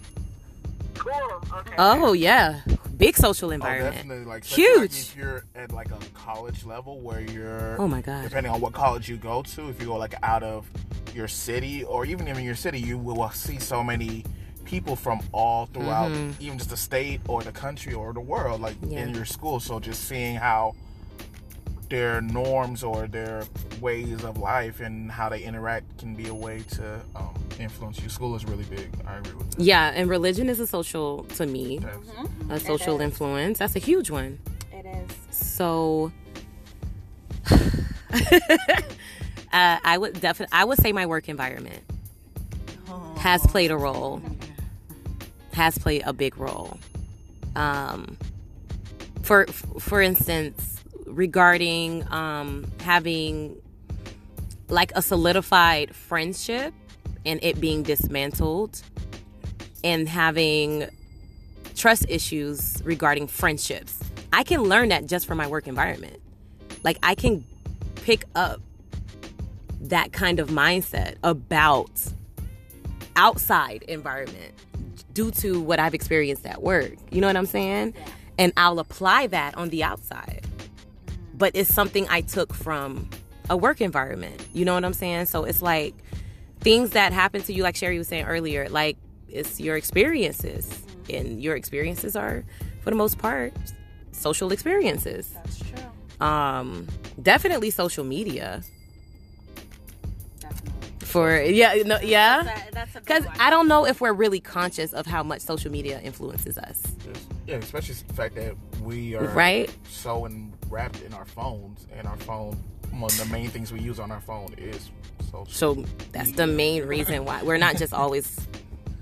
Cool. 0.95 1.41
Okay. 1.53 1.75
Oh 1.77 2.13
yeah. 2.13 2.61
Big 2.97 3.15
social 3.15 3.49
Oh, 3.49 3.53
environment. 3.53 3.95
definitely. 3.95 4.25
Like, 4.25 4.43
especially, 4.43 4.63
like, 4.65 4.91
Huge. 4.91 4.99
if 5.01 5.15
you're 5.17 5.43
at 5.55 5.71
like 5.71 5.91
a 5.91 5.99
college 6.13 6.65
level 6.65 6.99
where 6.99 7.21
you're 7.21 7.79
Oh 7.79 7.87
my 7.87 8.01
god. 8.01 8.23
depending 8.23 8.51
on 8.51 8.59
what 8.59 8.73
college 8.73 9.07
you 9.07 9.17
go 9.17 9.43
to, 9.43 9.69
if 9.69 9.79
you 9.79 9.87
go 9.87 9.95
like 9.97 10.15
out 10.23 10.43
of 10.43 10.67
your 11.13 11.27
city 11.27 11.83
or 11.83 12.05
even 12.05 12.27
in 12.27 12.43
your 12.43 12.55
city, 12.55 12.79
you 12.79 12.97
will 12.97 13.21
uh, 13.21 13.29
see 13.29 13.59
so 13.59 13.83
many 13.83 14.23
people 14.65 14.95
from 14.95 15.19
all 15.31 15.67
throughout, 15.67 16.11
mm-hmm. 16.11 16.31
even 16.43 16.57
just 16.57 16.69
the 16.71 16.77
state 16.77 17.21
or 17.27 17.41
the 17.41 17.51
country 17.51 17.93
or 17.93 18.11
the 18.13 18.19
world, 18.19 18.61
like 18.61 18.75
Yeah. 18.87 18.99
in 19.03 19.13
your 19.13 19.25
school. 19.25 19.59
So 19.59 19.79
just 19.79 20.05
seeing 20.07 20.35
how 20.35 20.73
their 21.89 22.21
norms 22.21 22.83
or 22.83 23.07
their 23.07 23.43
ways 23.81 24.23
of 24.23 24.37
life 24.37 24.79
and 24.81 25.11
how 25.11 25.29
they 25.29 25.41
interact 25.41 25.97
can 25.97 26.13
be 26.15 26.27
a 26.27 26.33
way 26.33 26.63
to 26.71 26.99
um, 27.15 27.33
influence 27.59 28.01
you. 28.01 28.09
School 28.09 28.35
is 28.35 28.45
really 28.45 28.65
big. 28.65 28.89
I 29.07 29.17
agree 29.17 29.33
with 29.33 29.51
that. 29.51 29.61
Yeah, 29.63 29.91
and 29.95 30.09
religion 30.09 30.49
is 30.49 30.59
a 30.59 30.67
social 30.67 31.23
to 31.35 31.45
me, 31.45 31.79
That's- 31.79 32.61
a 32.63 32.65
social 32.65 32.99
influence. 33.01 33.59
That's 33.59 33.75
a 33.75 33.79
huge 33.79 34.09
one. 34.09 34.39
It 34.71 34.85
is. 34.85 35.35
So 35.35 36.11
uh, 37.51 38.17
I 39.53 39.97
would 39.97 40.19
definitely 40.19 40.53
I 40.53 40.65
would 40.65 40.79
say 40.79 40.91
my 40.91 41.05
work 41.05 41.29
environment 41.29 41.83
has 43.17 43.45
played 43.47 43.71
a 43.71 43.77
role. 43.77 44.21
Has 45.53 45.77
played 45.77 46.03
a 46.05 46.13
big 46.13 46.37
role. 46.37 46.77
Um, 47.55 48.17
for 49.23 49.47
for 49.79 50.01
instance, 50.01 50.76
regarding 51.17 52.07
um, 52.13 52.63
having 52.81 53.59
like 54.69 54.91
a 54.95 55.01
solidified 55.01 55.95
friendship 55.95 56.73
and 57.25 57.39
it 57.43 57.59
being 57.59 57.81
dismantled 57.81 58.81
and 59.83 60.07
having 60.07 60.87
trust 61.75 62.05
issues 62.07 62.81
regarding 62.85 63.27
friendships. 63.27 63.99
I 64.31 64.43
can 64.43 64.61
learn 64.61 64.89
that 64.89 65.07
just 65.07 65.25
from 65.25 65.39
my 65.39 65.47
work 65.47 65.67
environment. 65.67 66.21
Like 66.83 66.99
I 67.01 67.15
can 67.15 67.43
pick 67.95 68.25
up 68.35 68.61
that 69.81 70.13
kind 70.13 70.39
of 70.39 70.49
mindset 70.49 71.15
about 71.23 71.89
outside 73.15 73.83
environment 73.87 74.53
due 75.13 75.31
to 75.31 75.59
what 75.59 75.79
I've 75.79 75.95
experienced 75.95 76.45
at 76.45 76.61
work. 76.61 76.93
You 77.09 77.21
know 77.21 77.27
what 77.27 77.37
I'm 77.37 77.47
saying? 77.47 77.95
And 78.37 78.53
I'll 78.55 78.77
apply 78.77 79.27
that 79.27 79.55
on 79.55 79.69
the 79.69 79.83
outside. 79.83 80.46
But 81.37 81.55
it's 81.55 81.73
something 81.73 82.07
I 82.09 82.21
took 82.21 82.53
from 82.53 83.09
a 83.49 83.55
work 83.55 83.79
environment. 83.81 84.41
You 84.53 84.65
know 84.65 84.73
what 84.73 84.83
I'm 84.83 84.93
saying? 84.93 85.27
So 85.27 85.43
it's 85.43 85.61
like 85.61 85.93
things 86.59 86.91
that 86.91 87.13
happen 87.13 87.41
to 87.43 87.53
you, 87.53 87.63
like 87.63 87.75
Sherry 87.75 87.97
was 87.97 88.07
saying 88.07 88.25
earlier, 88.25 88.67
like 88.69 88.97
it's 89.29 89.59
your 89.59 89.77
experiences. 89.77 90.81
And 91.09 91.41
your 91.41 91.55
experiences 91.55 92.17
are, 92.17 92.43
for 92.81 92.89
the 92.89 92.95
most 92.97 93.17
part, 93.17 93.53
social 94.11 94.51
experiences. 94.51 95.29
That's 95.33 95.59
true. 95.59 96.25
Um, 96.25 96.87
definitely 97.21 97.69
social 97.69 98.03
media. 98.03 98.63
Definitely. 100.39 100.71
For 100.99 101.39
yeah, 101.39 101.75
no, 101.85 101.99
yeah. 102.01 102.61
That's 102.73 102.93
Because. 102.93 103.25
I 103.39 103.49
don't 103.49 103.69
know 103.69 103.85
if 103.85 104.01
we're 104.01 104.11
really 104.13 104.41
conscious 104.41 104.91
of 104.91 105.05
how 105.05 105.23
much 105.23 105.41
social 105.41 105.71
media 105.71 106.01
influences 106.01 106.57
us, 106.57 106.83
yeah, 107.45 107.55
especially 107.55 107.95
the 108.07 108.13
fact 108.13 108.35
that 108.35 108.55
we 108.81 109.15
are 109.15 109.23
right? 109.29 109.73
so 109.89 110.25
in, 110.25 110.51
wrapped 110.69 111.01
in 111.01 111.13
our 111.13 111.25
phones, 111.25 111.87
and 111.95 112.07
our 112.07 112.17
phone, 112.17 112.57
one 112.91 113.03
of 113.11 113.17
the 113.17 113.25
main 113.25 113.49
things 113.49 113.71
we 113.71 113.79
use 113.79 113.99
on 113.99 114.11
our 114.11 114.21
phone 114.21 114.53
is 114.57 114.89
social. 115.31 115.45
So 115.47 115.85
that's 116.11 116.31
the 116.31 116.47
main 116.47 116.85
reason 116.87 117.25
why 117.25 117.43
we're 117.43 117.57
not 117.57 117.77
just 117.77 117.93
always 117.93 118.39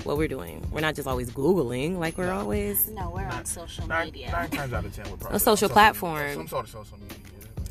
what 0.03 0.17
we're 0.17 0.27
doing. 0.27 0.65
We're 0.72 0.81
not 0.81 0.95
just 0.95 1.07
always 1.07 1.29
googling 1.31 1.98
like 1.98 2.17
we're 2.17 2.31
always. 2.31 2.89
no, 2.89 3.10
we're 3.10 3.25
on 3.25 3.45
social 3.45 3.88
nine, 3.88 4.05
media. 4.07 4.31
nine 4.31 4.50
times 4.50 4.74
out 4.74 4.86
of 4.86 4.95
ten, 4.95 5.10
we're 5.10 5.17
probably 5.17 5.36
A 5.38 5.39
social 5.39 5.67
on 5.69 5.74
platform. 5.74 6.34
some 6.36 6.48
sort 6.48 6.65
of 6.65 6.72
social 6.72 6.98
media. 7.00 7.17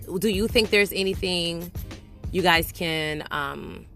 Like, 0.09 0.21
Do 0.21 0.29
you 0.29 0.49
think 0.49 0.71
there's 0.71 0.93
anything 0.93 1.71
you 2.33 2.43
guys 2.43 2.73
can, 2.73 3.25
um, 3.31 3.87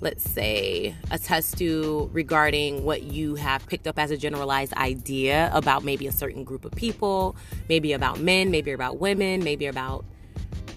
let's 0.00 0.28
say, 0.28 0.94
attest 1.10 1.58
to 1.58 2.08
regarding 2.12 2.84
what 2.84 3.02
you 3.02 3.34
have 3.34 3.66
picked 3.66 3.86
up 3.86 3.98
as 3.98 4.10
a 4.10 4.16
generalized 4.16 4.72
idea 4.74 5.50
about 5.52 5.84
maybe 5.84 6.06
a 6.06 6.12
certain 6.12 6.44
group 6.44 6.64
of 6.64 6.72
people, 6.72 7.36
maybe 7.68 7.92
about 7.92 8.18
men, 8.20 8.50
maybe 8.50 8.72
about 8.72 8.98
women, 8.98 9.44
maybe 9.44 9.66
about 9.66 10.04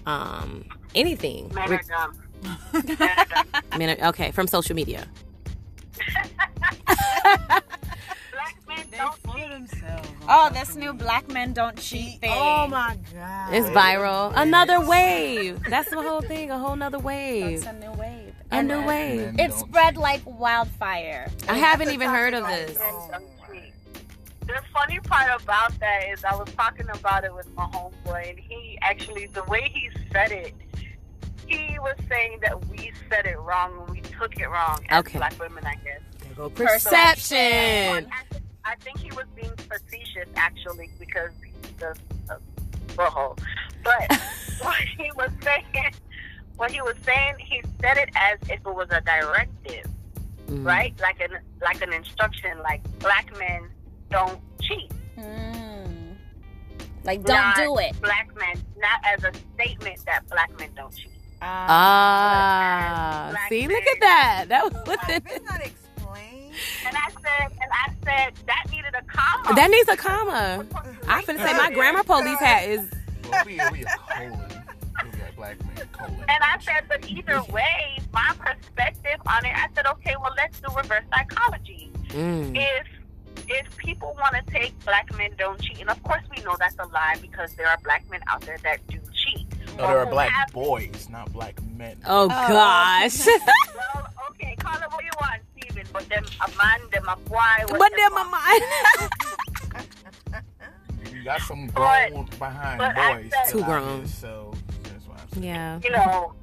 um, 0.06 0.64
anything? 0.94 1.50
Men 1.54 1.70
Re- 1.70 1.76
are 1.78 1.82
dumb. 1.82 2.22
Men 2.82 3.00
are 3.00 3.24
dumb. 3.24 3.78
men- 3.78 3.98
okay, 4.02 4.30
from 4.30 4.46
social 4.46 4.76
media. 4.76 5.06
Black 8.32 8.56
men 8.66 8.86
don't 8.90 9.16
cheat. 9.24 9.50
themselves. 9.50 10.08
Oh, 10.28 10.50
this 10.52 10.74
new 10.76 10.92
black 10.92 11.28
men 11.28 11.52
don't 11.52 11.76
cheat 11.78 12.20
thing. 12.20 12.30
Oh 12.32 12.66
my 12.66 12.96
god. 13.12 13.54
It's 13.54 13.68
viral. 13.68 14.32
Another 14.34 14.80
wave. 14.80 15.60
That's 15.68 15.90
the 15.90 16.02
whole 16.02 16.20
thing. 16.22 16.50
A 16.50 16.58
whole 16.58 16.76
nother 16.76 16.98
wave. 16.98 17.58
It's 17.58 17.66
a 17.66 17.72
new 17.74 17.92
wave. 18.54 18.58
And 18.58 18.68
new 18.68 18.80
it- 18.80 18.86
wave. 18.86 19.40
It 19.40 19.52
spread 19.54 19.96
like 19.96 20.22
wildfire. 20.26 21.28
I 21.48 21.58
haven't 21.58 21.90
even 21.90 22.08
heard 22.10 22.34
of 22.34 22.46
this. 22.46 22.78
Men 22.78 22.94
don't 23.10 23.24
cheat. 23.52 23.72
The 24.46 24.60
funny 24.72 25.00
part 25.00 25.42
about 25.42 25.78
that 25.80 26.04
is 26.12 26.24
I 26.24 26.34
was 26.36 26.48
talking 26.54 26.86
about 26.92 27.24
it 27.24 27.34
with 27.34 27.52
my 27.54 27.64
homeboy, 27.66 28.30
and 28.30 28.38
he 28.38 28.78
actually, 28.82 29.26
the 29.28 29.42
way 29.44 29.70
he 29.72 29.88
said 30.12 30.32
it, 30.32 30.54
he 31.46 31.78
was 31.78 31.94
saying 32.08 32.38
that 32.42 32.66
we 32.68 32.92
said 33.10 33.26
it 33.26 33.38
wrong 33.38 33.78
and 33.80 33.90
we 33.90 34.00
took 34.00 34.36
it 34.38 34.48
wrong 34.48 34.84
as 34.88 35.00
Okay. 35.00 35.18
black 35.18 35.38
women, 35.38 35.64
I 35.66 35.74
guess. 35.76 36.00
Go 36.36 36.48
Perception. 36.50 38.04
perception. 38.04 38.10
I 38.64 38.74
think 38.76 38.98
he 38.98 39.10
was 39.12 39.26
being 39.36 39.52
facetious, 39.56 40.28
actually, 40.36 40.88
because 40.98 41.30
he's 41.44 41.70
just 41.78 42.00
a 42.30 42.36
butthole. 42.94 43.38
But 43.84 44.08
what 44.62 44.76
he 44.98 45.10
was 45.16 45.30
saying, 45.42 45.92
what 46.56 46.70
he 46.70 46.80
was 46.82 46.94
saying, 47.04 47.34
he 47.38 47.62
said 47.80 47.96
it 47.98 48.10
as 48.14 48.38
if 48.48 48.60
it 48.60 48.64
was 48.64 48.88
a 48.90 49.00
directive, 49.00 49.86
Mm. 50.48 50.64
right? 50.66 50.94
Like 51.00 51.20
an 51.20 51.38
like 51.62 51.80
an 51.82 51.92
instruction, 51.92 52.58
like 52.62 52.82
black 52.98 53.30
men 53.38 53.68
don't 54.10 54.38
cheat. 54.62 54.90
Mm. 55.18 56.16
Like, 57.04 57.22
don't 57.24 57.34
Not 57.36 57.56
do 57.56 57.78
it. 57.78 58.00
Black 58.00 58.28
men, 58.36 58.62
not 58.78 59.00
as 59.04 59.24
a 59.24 59.32
statement 59.54 60.04
that 60.06 60.26
black 60.30 60.50
men 60.58 60.70
don't 60.76 60.94
cheat. 60.94 61.10
Ah, 61.42 63.28
Black 63.30 63.48
see, 63.48 63.66
men. 63.66 63.76
look 63.76 63.86
at 63.86 64.00
that. 64.00 64.44
That 64.48 64.64
was 64.64 64.98
If 65.08 65.26
it's 65.26 65.44
not 65.50 65.60
explained. 65.60 66.54
And 66.86 66.96
I 66.96 67.10
said, 67.10 67.52
and 67.60 67.70
I 67.72 67.88
said 68.04 68.34
that 68.46 68.64
needed 68.70 68.94
a 68.94 69.02
comma. 69.02 69.54
that 69.54 69.70
needs 69.70 69.88
a 69.88 69.96
comma. 69.96 70.64
I 71.08 71.22
finna 71.22 71.38
say 71.46 71.52
my 71.56 71.70
grammar 71.72 72.02
police 72.04 72.38
hat 72.38 72.68
is. 72.68 72.90
Well, 73.30 73.40
it'll 73.40 73.46
be, 73.46 73.58
it'll 73.58 73.72
be 73.72 73.84
black 75.44 75.58
man 75.76 75.88
colon. 75.92 76.24
And 76.28 76.42
I 76.42 76.58
said, 76.60 76.84
but 76.88 77.08
either 77.10 77.42
way, 77.52 77.98
my 78.12 78.34
perspective 78.38 79.20
on 79.26 79.44
it, 79.44 79.52
I 79.54 79.66
said, 79.74 79.86
okay, 79.86 80.14
well, 80.20 80.32
let's 80.36 80.58
do 80.60 80.68
reverse 80.76 81.04
psychology. 81.14 81.90
Mm. 82.08 82.56
If 82.56 82.86
if 83.46 83.76
people 83.76 84.16
want 84.20 84.34
to 84.36 84.42
take 84.52 84.72
black 84.84 85.12
men 85.18 85.30
don't 85.36 85.60
cheat, 85.60 85.78
and 85.80 85.90
of 85.90 86.00
course 86.02 86.22
we 86.34 86.42
know 86.44 86.56
that's 86.58 86.76
a 86.78 86.86
lie 86.86 87.16
because 87.20 87.52
there 87.54 87.68
are 87.68 87.76
black 87.84 88.08
men 88.10 88.20
out 88.28 88.40
there 88.42 88.56
that 88.62 88.86
do 88.86 88.98
cheat. 89.12 89.46
no, 89.76 89.86
there 89.88 89.98
are 89.98 90.06
black 90.06 90.30
have- 90.30 90.50
boys, 90.52 91.08
not 91.10 91.30
black 91.32 91.60
men. 91.76 91.96
Oh 92.06 92.28
gosh. 92.28 93.26
Well, 93.74 94.06
okay, 94.30 94.54
call 94.58 94.76
it 94.76 94.90
what 94.92 95.02
you 95.04 95.10
want, 95.20 95.42
Steven, 95.58 95.84
but 95.92 96.08
them 96.08 96.24
a 96.46 96.48
man, 96.56 96.80
them 96.92 97.08
a 97.08 97.16
boy. 97.28 97.64
but 97.68 97.78
them 97.80 97.90
then 97.96 98.12
my 98.14 98.22
a- 98.22 98.30
mind. 98.30 98.62
You 101.12 101.22
got 101.24 101.40
some 101.42 101.66
But- 101.68 102.10
grown 102.10 102.26
behind 102.38 102.78
but 102.78 102.94
boys. 102.94 103.30
said- 103.32 103.46
still 103.48 103.60
Too 103.60 103.64
grown. 103.66 104.06
So 104.06 104.53
yeah. 105.40 105.80
you 105.82 105.90
know. 105.90 106.34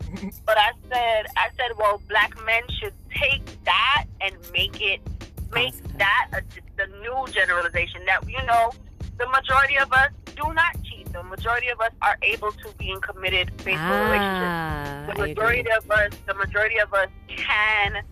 But 0.45 0.57
I 0.57 0.71
said, 0.89 1.25
I 1.37 1.47
said, 1.57 1.77
well, 1.77 2.01
black 2.09 2.33
men 2.45 2.63
should 2.79 2.93
take 3.09 3.45
that 3.63 4.05
and 4.19 4.35
make 4.51 4.81
it, 4.81 4.99
make 5.53 5.73
that 5.97 6.29
a, 6.33 6.41
the 6.77 6.87
new 6.97 7.25
generalization 7.31 8.01
that 8.07 8.29
you 8.29 8.43
know, 8.45 8.71
the 9.17 9.27
majority 9.29 9.77
of 9.77 9.91
us 9.93 10.09
do 10.35 10.53
not 10.53 10.75
cheat. 10.83 11.11
The 11.13 11.23
majority 11.23 11.69
of 11.69 11.79
us 11.79 11.91
are 12.01 12.17
able 12.21 12.51
to 12.51 12.73
be 12.77 12.89
in 12.89 12.99
committed, 13.01 13.51
faithful 13.61 13.87
relationships. 13.87 14.19
Ah, 14.19 15.03
The 15.13 15.27
majority 15.27 15.71
of 15.71 15.91
us, 15.91 16.11
the 16.25 16.33
majority 16.33 16.79
of 16.79 16.93
us 16.93 17.09
can 17.27 18.03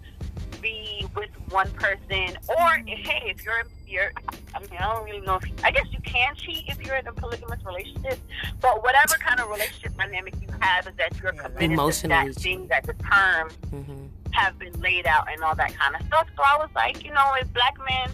be 0.62 1.08
with 1.16 1.30
one 1.50 1.70
person, 1.72 2.38
or 2.48 2.70
hey, 2.86 3.34
if 3.36 3.44
you're, 3.44 3.64
you're, 3.90 4.12
I 4.54 4.60
mean, 4.60 4.70
I 4.80 4.94
don't 4.94 5.04
really 5.06 5.22
know 5.22 5.36
if 5.36 5.44
I 5.64 5.72
guess 5.72 5.86
you 5.92 6.00
can 6.02 6.36
cheat 6.36 6.66
if 6.68 6.80
you're 6.86 6.96
in 6.96 7.08
a 7.08 7.14
polygamous 7.14 7.64
relationship, 7.66 8.20
but 8.62 8.84
whatever 8.84 9.16
kind 9.16 9.40
of 9.40 9.50
relationship 9.50 9.96
dynamic 9.98 10.36
you 10.42 10.48
have 10.62 10.88
is 10.88 10.94
that 10.98 11.20
you're 11.22 11.34
committed 11.34 11.72
Emotionally 11.72 12.30
to 12.30 12.34
that 12.34 12.42
thing, 12.42 12.68
that 12.68 12.84
the 12.86 12.94
terms 12.94 13.54
Mhm. 13.72 14.10
have 14.32 14.58
been 14.60 14.74
laid 14.80 15.06
out 15.08 15.28
and 15.32 15.44
all 15.44 15.56
that 15.56 15.74
kind 15.76 15.96
of 15.96 16.02
stuff. 16.08 16.28
So 16.36 16.44
I 16.44 16.58
was 16.58 16.70
like, 16.76 17.04
you 17.04 17.12
know, 17.12 17.34
if 17.40 17.52
black 17.54 17.78
men 17.80 18.12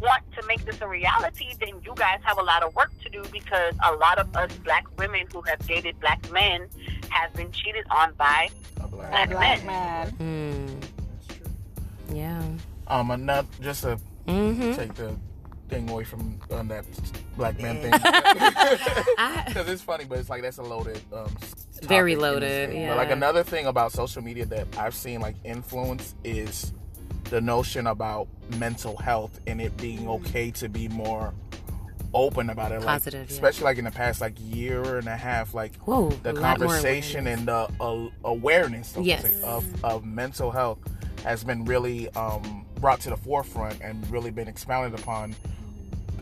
want 0.00 0.22
to 0.36 0.44
make 0.46 0.64
this 0.64 0.80
a 0.80 0.88
reality, 0.88 1.54
then 1.60 1.80
you 1.84 1.92
guys 1.94 2.18
have 2.24 2.38
a 2.38 2.42
lot 2.42 2.62
of 2.64 2.74
work 2.74 2.90
to 3.02 3.08
do 3.08 3.22
because 3.30 3.74
a 3.84 3.92
lot 3.92 4.18
of 4.18 4.34
us 4.36 4.52
black 4.64 4.84
women 4.98 5.26
who 5.32 5.42
have 5.42 5.64
dated 5.66 5.98
black 6.00 6.28
men 6.32 6.68
have 7.10 7.32
been 7.34 7.52
cheated 7.52 7.84
on 7.90 8.12
by 8.14 8.48
A 8.82 8.88
black 8.88 9.28
black 9.28 9.30
Black 9.30 9.64
men. 9.64 9.66
man. 9.66 10.10
Mm. 10.18 10.80
That's 10.80 11.38
true. 11.38 12.16
Yeah. 12.16 12.42
Um, 12.88 13.10
another 13.12 13.46
just 13.60 13.82
to 13.82 13.98
Mm-hmm. 14.26 14.72
take 14.74 14.94
the 14.94 15.16
thing 15.68 15.88
away 15.90 16.04
from 16.04 16.38
um, 16.50 16.68
that 16.68 16.84
black 17.36 17.60
man 17.60 17.76
thing. 17.80 17.92
Because 19.46 19.68
it's 19.68 19.82
funny, 19.82 20.04
but 20.04 20.18
it's 20.18 20.30
like 20.30 20.42
that's 20.42 20.58
a 20.58 20.62
loaded. 20.62 21.00
Um, 21.12 21.28
Very 21.82 22.16
loaded, 22.16 22.72
yeah. 22.72 22.88
But 22.90 22.96
like 22.98 23.10
another 23.10 23.42
thing 23.42 23.66
about 23.66 23.92
social 23.92 24.22
media 24.22 24.46
that 24.46 24.66
I've 24.78 24.94
seen 24.94 25.20
like 25.20 25.36
influence 25.44 26.14
is 26.24 26.72
the 27.24 27.40
notion 27.40 27.86
about 27.86 28.28
mental 28.58 28.96
health 28.96 29.40
and 29.46 29.60
it 29.60 29.76
being 29.78 30.08
okay 30.08 30.50
to 30.52 30.68
be 30.68 30.88
more 30.88 31.32
open 32.14 32.50
about 32.50 32.72
it. 32.72 32.76
Like, 32.80 32.86
Positive, 32.86 33.28
yeah. 33.28 33.34
especially 33.34 33.64
like 33.64 33.78
in 33.78 33.84
the 33.84 33.90
past 33.90 34.20
like 34.20 34.34
year 34.38 34.98
and 34.98 35.08
a 35.08 35.16
half, 35.16 35.54
like 35.54 35.76
whoa. 35.78 36.10
the 36.10 36.32
a 36.32 36.34
lot 36.34 36.58
more 36.58 36.68
conversation 36.68 37.26
and 37.26 37.46
the 37.48 37.68
uh, 37.80 38.08
awareness 38.24 38.94
Yes. 39.00 39.22
say, 39.22 39.42
of, 39.42 39.84
of 39.84 40.04
mental 40.04 40.50
health 40.50 40.78
has 41.24 41.44
been 41.44 41.64
really 41.64 42.08
um, 42.10 42.66
brought 42.82 43.00
to 43.00 43.08
the 43.10 43.16
forefront 43.16 43.80
and 43.80 44.06
really 44.10 44.30
been 44.32 44.48
expounded 44.48 44.98
upon, 45.00 45.34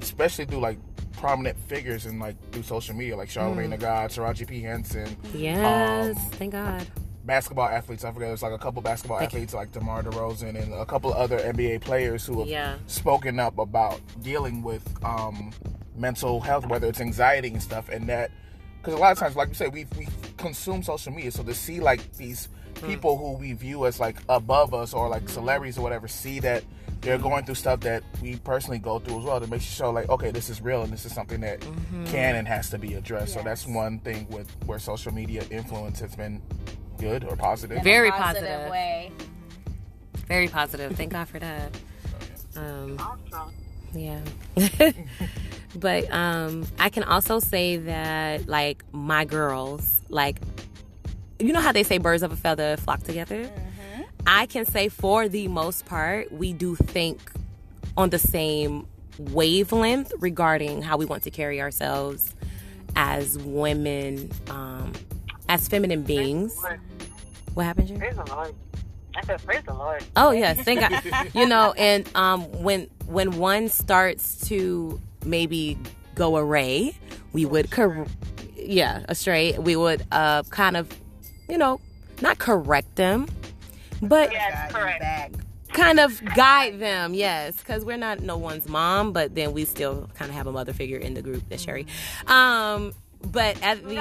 especially 0.00 0.44
through 0.44 0.60
like 0.60 0.78
prominent 1.14 1.58
figures 1.68 2.06
and 2.06 2.20
like 2.20 2.36
through 2.52 2.62
social 2.62 2.94
media, 2.94 3.16
like 3.16 3.28
Charlamagne 3.30 3.70
the 3.70 3.78
God, 3.78 4.10
Taraji 4.10 4.46
P 4.46 4.60
Henson, 4.60 5.16
Yes. 5.34 6.16
um, 6.16 6.22
thank 6.32 6.52
God. 6.52 6.86
basketball 7.24 7.68
athletes. 7.68 8.04
I 8.04 8.12
forget 8.12 8.28
there's 8.28 8.42
like 8.42 8.52
a 8.52 8.58
couple 8.58 8.80
basketball 8.82 9.18
Thank 9.18 9.32
you. 9.32 9.38
athletes 9.38 9.54
like 9.54 9.72
DeMar 9.72 10.02
DeRozan 10.02 10.62
and 10.62 10.72
a 10.74 10.84
couple 10.86 11.12
other 11.14 11.38
NBA 11.38 11.80
players 11.80 12.24
who 12.26 12.40
have 12.40 12.48
Yeah. 12.48 12.76
spoken 12.86 13.40
up 13.40 13.58
about 13.58 14.00
dealing 14.22 14.62
with 14.62 14.82
um, 15.04 15.52
mental 15.96 16.40
health, 16.40 16.66
whether 16.66 16.86
it's 16.88 17.00
anxiety 17.00 17.48
and 17.48 17.62
stuff, 17.62 17.88
and 17.88 18.06
that 18.08 18.30
because 18.82 18.94
a 18.94 18.96
lot 18.98 19.12
of 19.12 19.18
times, 19.18 19.36
like 19.36 19.48
you 19.48 19.54
say, 19.54 19.68
we 19.68 19.86
we 19.98 20.08
consume 20.38 20.82
social 20.82 21.12
media. 21.12 21.30
So 21.30 21.42
to 21.42 21.54
see 21.54 21.80
like 21.80 22.12
these 22.16 22.48
people 22.86 23.16
who 23.16 23.32
we 23.38 23.52
view 23.52 23.86
as 23.86 24.00
like 24.00 24.16
above 24.28 24.72
us 24.74 24.92
or 24.94 25.08
like 25.08 25.28
celebrities 25.28 25.78
or 25.78 25.82
whatever 25.82 26.08
see 26.08 26.40
that 26.40 26.64
they're 27.00 27.18
going 27.18 27.44
through 27.44 27.54
stuff 27.54 27.80
that 27.80 28.02
we 28.22 28.36
personally 28.36 28.78
go 28.78 28.98
through 28.98 29.18
as 29.20 29.24
well 29.24 29.40
to 29.40 29.46
make 29.46 29.62
sure 29.62 29.92
like 29.92 30.08
okay 30.10 30.30
this 30.30 30.50
is 30.50 30.60
real 30.60 30.82
and 30.82 30.92
this 30.92 31.04
is 31.06 31.14
something 31.14 31.40
that 31.40 31.60
can 32.06 32.36
and 32.36 32.46
has 32.46 32.68
to 32.70 32.78
be 32.78 32.94
addressed 32.94 33.32
so 33.34 33.42
that's 33.42 33.66
one 33.66 33.98
thing 34.00 34.26
with 34.30 34.50
where 34.66 34.78
social 34.78 35.12
media 35.12 35.42
influence 35.50 35.98
has 36.00 36.14
been 36.14 36.40
good 36.98 37.24
or 37.24 37.36
positive 37.36 37.76
In 37.76 37.80
a 37.80 37.84
Very 37.84 38.10
positive, 38.10 38.46
positive. 38.48 38.70
way. 38.70 39.10
Very 40.26 40.48
positive. 40.48 40.92
Thank 40.96 41.12
God 41.12 41.26
for 41.28 41.38
that. 41.38 41.74
Um, 42.56 42.98
Awesome. 43.00 43.52
Yeah. 43.94 44.20
but 45.76 46.12
um 46.12 46.66
I 46.78 46.90
can 46.90 47.02
also 47.04 47.38
say 47.40 47.78
that 47.78 48.46
like 48.48 48.84
my 48.92 49.24
girls, 49.24 50.02
like 50.08 50.38
you 51.40 51.52
know 51.52 51.60
how 51.60 51.72
they 51.72 51.82
say 51.82 51.98
birds 51.98 52.22
of 52.22 52.32
a 52.32 52.36
feather 52.36 52.76
flock 52.76 53.02
together? 53.02 53.50
I 54.26 54.46
can 54.46 54.64
say 54.64 54.88
for 54.88 55.28
the 55.28 55.48
most 55.48 55.86
part, 55.86 56.30
we 56.30 56.52
do 56.52 56.76
think 56.76 57.18
on 57.96 58.10
the 58.10 58.18
same 58.18 58.86
wavelength 59.18 60.12
regarding 60.18 60.82
how 60.82 60.96
we 60.96 61.04
want 61.04 61.22
to 61.24 61.30
carry 61.30 61.60
ourselves 61.60 62.34
as 62.96 63.38
women, 63.38 64.30
um, 64.48 64.92
as 65.48 65.68
feminine 65.68 66.02
beings. 66.02 66.60
What 67.54 67.64
happened, 67.64 67.88
Jerry? 67.88 68.00
Praise 68.00 68.16
the 68.16 68.24
Lord. 68.32 68.54
I 69.16 69.22
said, 69.22 69.44
praise 69.44 69.62
the 69.64 69.74
Lord. 69.74 70.04
Oh 70.16 70.30
yes, 70.30 70.60
thank 70.60 70.80
God. 70.80 71.02
you 71.34 71.46
know, 71.46 71.74
and 71.76 72.08
um, 72.16 72.44
when 72.62 72.88
when 73.06 73.38
one 73.38 73.68
starts 73.68 74.46
to 74.48 75.00
maybe 75.24 75.76
go 76.14 76.36
array, 76.36 76.96
we 77.32 77.44
would 77.44 77.70
cor- 77.70 78.06
yeah 78.56 79.04
astray. 79.08 79.58
We 79.58 79.74
would 79.74 80.04
uh 80.12 80.44
kind 80.44 80.76
of 80.76 80.88
you 81.50 81.58
know 81.58 81.80
not 82.22 82.38
correct 82.38 82.96
them, 82.96 83.26
but 84.02 84.30
Yes, 84.32 84.72
correct. 84.72 85.36
Kind 85.72 86.00
of 86.00 86.20
guide 86.34 86.80
them. 86.80 87.14
Yes, 87.14 87.56
because 87.56 87.84
we're 87.84 87.96
not 87.96 88.20
no 88.20 88.36
one's 88.36 88.68
mom, 88.68 89.12
but 89.12 89.34
then 89.34 89.52
we 89.52 89.64
still 89.64 90.08
kind 90.14 90.28
of 90.28 90.34
have 90.34 90.46
a 90.46 90.52
mother 90.52 90.72
figure 90.72 90.98
in 90.98 91.14
the 91.14 91.22
group. 91.22 91.42
That's 91.48 91.62
Sherry. 91.62 91.86
Um, 92.26 92.92
but 93.30 93.62
at 93.62 93.82
the 93.86 93.94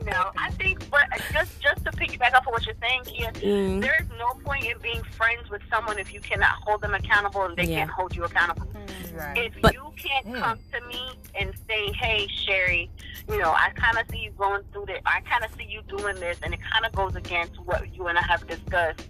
No. 0.00 0.06
No, 0.06 0.30
I 0.38 0.50
think, 0.52 0.88
but 0.90 1.04
just 1.32 1.60
just 1.60 1.84
to 1.84 1.90
piggyback 1.92 2.32
off 2.34 2.46
of 2.46 2.52
what 2.52 2.64
you're 2.66 2.74
saying, 2.80 3.02
Kia, 3.04 3.30
Mm. 3.32 3.80
there 3.80 3.96
is 4.00 4.08
no 4.18 4.28
point 4.44 4.64
in 4.66 4.78
being 4.82 5.02
friends 5.02 5.48
with 5.50 5.62
someone 5.70 5.98
if 5.98 6.12
you 6.14 6.20
cannot 6.20 6.52
hold 6.62 6.80
them 6.82 6.94
accountable 6.94 7.42
and 7.44 7.56
they 7.56 7.64
Yeah. 7.64 7.78
can't 7.80 7.90
hold 7.90 8.14
you 8.14 8.24
accountable. 8.24 8.68
Right. 9.12 9.36
If 9.38 9.60
But- 9.60 9.74
you 9.74 9.92
can't 9.96 10.26
Mm. 10.26 10.38
come 10.38 10.58
to 10.72 10.80
me 10.86 11.10
and 11.38 11.52
say, 11.68 11.92
"Hey, 11.92 12.28
Sherry, 12.28 12.88
you 13.28 13.38
know, 13.38 13.50
I 13.50 13.70
kind 13.74 13.98
of 13.98 14.04
see 14.10 14.18
you 14.18 14.30
going 14.32 14.62
through 14.72 14.86
this. 14.86 15.00
I 15.06 15.20
kind 15.22 15.44
of 15.44 15.50
see 15.56 15.64
you 15.68 15.82
doing 15.96 16.16
this," 16.16 16.38
and 16.42 16.52
it 16.54 16.60
kind 16.72 16.84
of 16.86 16.92
goes 16.92 17.14
against 17.14 17.58
what 17.60 17.94
you 17.94 18.06
and 18.06 18.18
I 18.18 18.22
have 18.22 18.46
discussed, 18.46 19.02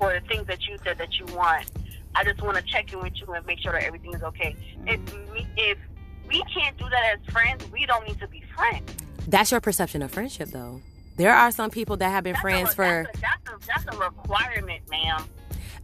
or 0.00 0.12
the 0.12 0.20
things 0.26 0.46
that 0.46 0.66
you 0.66 0.76
said 0.84 0.98
that 0.98 1.18
you 1.18 1.26
want. 1.34 1.70
I 2.14 2.24
just 2.24 2.40
want 2.42 2.56
to 2.56 2.62
check 2.62 2.92
in 2.92 3.00
with 3.00 3.14
you 3.20 3.32
and 3.32 3.44
make 3.46 3.58
sure 3.58 3.72
that 3.72 3.82
everything 3.82 4.14
is 4.14 4.22
okay. 4.22 4.54
If 4.86 5.00
we, 5.32 5.46
if 5.56 5.78
we 6.28 6.42
can't 6.54 6.76
do 6.78 6.88
that 6.88 7.18
as 7.18 7.32
friends, 7.32 7.64
we 7.72 7.86
don't 7.86 8.06
need 8.06 8.20
to 8.20 8.28
be 8.28 8.42
friends. 8.54 8.92
That's 9.26 9.50
your 9.50 9.60
perception 9.60 10.00
of 10.02 10.10
friendship, 10.12 10.50
though. 10.50 10.80
There 11.16 11.32
are 11.34 11.50
some 11.50 11.70
people 11.70 11.96
that 11.98 12.10
have 12.10 12.24
been 12.24 12.32
That's 12.34 12.42
friends 12.42 12.70
a, 12.70 12.74
for. 12.74 13.06
that's 13.14 13.18
a, 13.18 13.20
that's 13.20 13.48
a, 13.48 13.66
that's 13.66 13.96
a 13.96 13.98
requirement, 13.98 14.82
ma'am. 14.90 15.24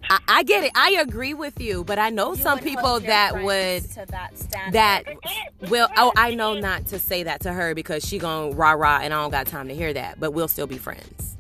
I, 0.09 0.19
I 0.29 0.43
get 0.43 0.65
it. 0.65 0.73
I 0.75 0.97
agree 1.01 1.35
with 1.35 1.61
you, 1.61 1.85
but 1.85 1.99
I 1.99 2.11
know 2.11 2.35
You 2.35 2.43
some 2.43 2.59
people 2.59 3.01
that 3.01 3.43
would 3.43 3.83
to 3.91 4.07
that 4.09 4.39
standard. 4.39 4.73
that 4.73 5.05
will. 5.71 5.89
Oh. 5.97 6.13
I 6.17 6.35
know 6.35 6.55
not 6.59 6.87
to 6.87 6.99
say 6.99 7.25
that 7.25 7.41
to 7.43 7.53
her 7.53 7.75
because 7.75 8.07
she 8.07 8.19
gonna 8.19 8.55
rah 8.55 8.73
rah, 8.73 9.01
and 9.03 9.13
I 9.13 9.21
don't 9.23 9.31
got 9.31 9.47
time 9.47 9.69
to 9.69 9.75
hear 9.75 9.93
that. 9.93 10.19
But 10.19 10.33
we'll 10.33 10.49
still 10.49 10.67
be 10.67 10.79
friends. 10.79 11.37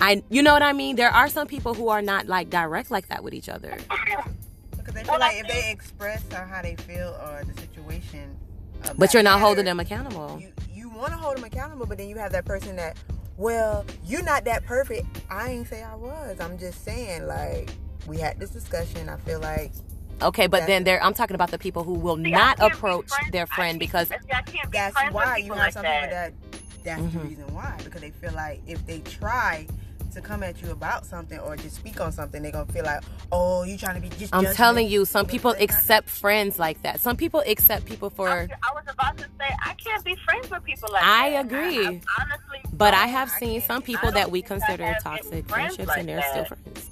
I, 0.00 0.22
you 0.30 0.42
know 0.42 0.52
what 0.54 0.62
I 0.62 0.72
mean. 0.72 0.96
There 0.96 1.10
are 1.10 1.28
some 1.28 1.46
people 1.46 1.74
who 1.74 1.88
are 1.88 2.00
not 2.00 2.26
like 2.26 2.48
direct 2.48 2.90
like 2.90 3.08
that 3.08 3.22
with 3.22 3.34
each 3.34 3.48
other. 3.48 3.76
Because 4.70 4.94
they 4.94 5.04
feel 5.04 5.18
like 5.18 5.36
if 5.38 5.48
they 5.48 5.70
express 5.70 6.24
or 6.32 6.44
how 6.46 6.62
they 6.62 6.76
feel 6.76 7.18
or 7.22 7.44
the 7.44 7.60
situation. 7.60 8.34
But 8.96 9.12
you're 9.12 9.22
not 9.22 9.34
matter, 9.34 9.44
holding 9.44 9.64
them 9.66 9.78
accountable. 9.78 10.38
You, 10.40 10.52
you 10.72 10.88
want 10.88 11.10
to 11.12 11.18
hold 11.18 11.36
them 11.36 11.44
accountable, 11.44 11.84
but 11.84 11.98
then 11.98 12.08
you 12.08 12.16
have 12.16 12.32
that 12.32 12.46
person 12.46 12.76
that, 12.76 12.96
well, 13.36 13.84
you're 14.06 14.22
not 14.22 14.44
that 14.46 14.64
perfect. 14.64 15.06
I 15.28 15.50
ain't 15.50 15.68
say 15.68 15.82
I 15.82 15.94
was. 15.96 16.40
I'm 16.40 16.56
just 16.58 16.82
saying, 16.82 17.26
like, 17.26 17.70
we 18.06 18.18
had 18.18 18.38
this 18.38 18.50
discussion. 18.50 19.08
I 19.08 19.16
feel 19.18 19.40
like 19.40 19.72
Okay, 20.22 20.46
but 20.48 20.66
then 20.66 20.84
there, 20.84 21.02
I'm 21.02 21.14
talking 21.14 21.34
about 21.34 21.50
the 21.50 21.56
people 21.58 21.82
who 21.82 21.94
will 21.94 22.16
See, 22.16 22.30
not 22.30 22.58
can't 22.58 22.72
be 22.72 22.76
approach 22.76 23.08
friends- 23.08 23.30
their 23.32 23.46
friend 23.46 23.70
can't- 23.70 23.78
because 23.80 24.10
I 24.12 24.42
can't 24.42 24.70
be 24.70 24.76
that's 24.76 24.94
why 25.12 25.36
you 25.38 25.44
people 25.44 25.56
have 25.56 25.64
like 25.66 25.72
some 25.72 25.82
that. 25.82 26.10
that 26.10 26.32
that's 26.84 27.00
Mhm. 27.00 27.12
the 27.12 27.18
reason 27.20 27.54
why 27.54 27.74
because 27.82 28.00
they 28.02 28.10
feel 28.10 28.32
like 28.32 28.60
if 28.66 28.84
they 28.86 28.98
try 29.00 29.66
to 30.12 30.20
come 30.20 30.42
at 30.42 30.60
you 30.60 30.72
about 30.72 31.06
something 31.06 31.38
or 31.38 31.56
just 31.56 31.76
speak 31.76 32.00
on 32.00 32.10
something, 32.12 32.42
they're 32.42 32.50
gonna 32.52 32.70
feel 32.72 32.84
like, 32.84 33.00
oh, 33.32 33.62
you 33.62 33.78
trying 33.78 33.94
to 33.94 34.00
be 34.00 34.08
just. 34.08 34.34
I'm 34.34 34.40
judgment. 34.42 34.56
telling 34.56 34.88
you, 34.88 35.04
some 35.06 35.24
But 35.24 35.30
people 35.30 35.52
that's 35.52 35.60
not- 35.60 35.70
accept 35.76 36.10
friends 36.10 36.58
like 36.58 36.82
that. 36.82 37.00
Some 37.00 37.16
people 37.16 37.42
accept 37.46 37.86
people 37.86 38.08
I 38.12 38.16
for, 38.16 38.24
was, 38.28 38.48
I 38.50 38.74
was 38.74 38.84
about 38.92 39.16
to 39.18 39.24
say 39.38 39.56
I 39.64 39.72
can't 39.74 40.04
be 40.04 40.16
friends 40.16 40.50
with 40.50 40.64
people 40.64 40.88
like 40.92 41.02
I 41.04 41.30
that. 41.30 41.44
agree. 41.46 41.86
I, 41.86 41.90
I 41.90 42.22
honestly, 42.22 42.58
but 42.72 42.92
I 42.92 43.06
have 43.06 43.30
seen 43.30 43.60
can't- 43.60 43.64
some 43.64 43.82
people 43.82 44.10
that 44.12 44.30
we 44.30 44.42
consider 44.42 44.96
toxic 45.02 45.48
friendships, 45.48 45.86
like 45.88 46.00
and 46.00 46.08
they're 46.10 46.22
still 46.30 46.44
friends. 46.44 46.89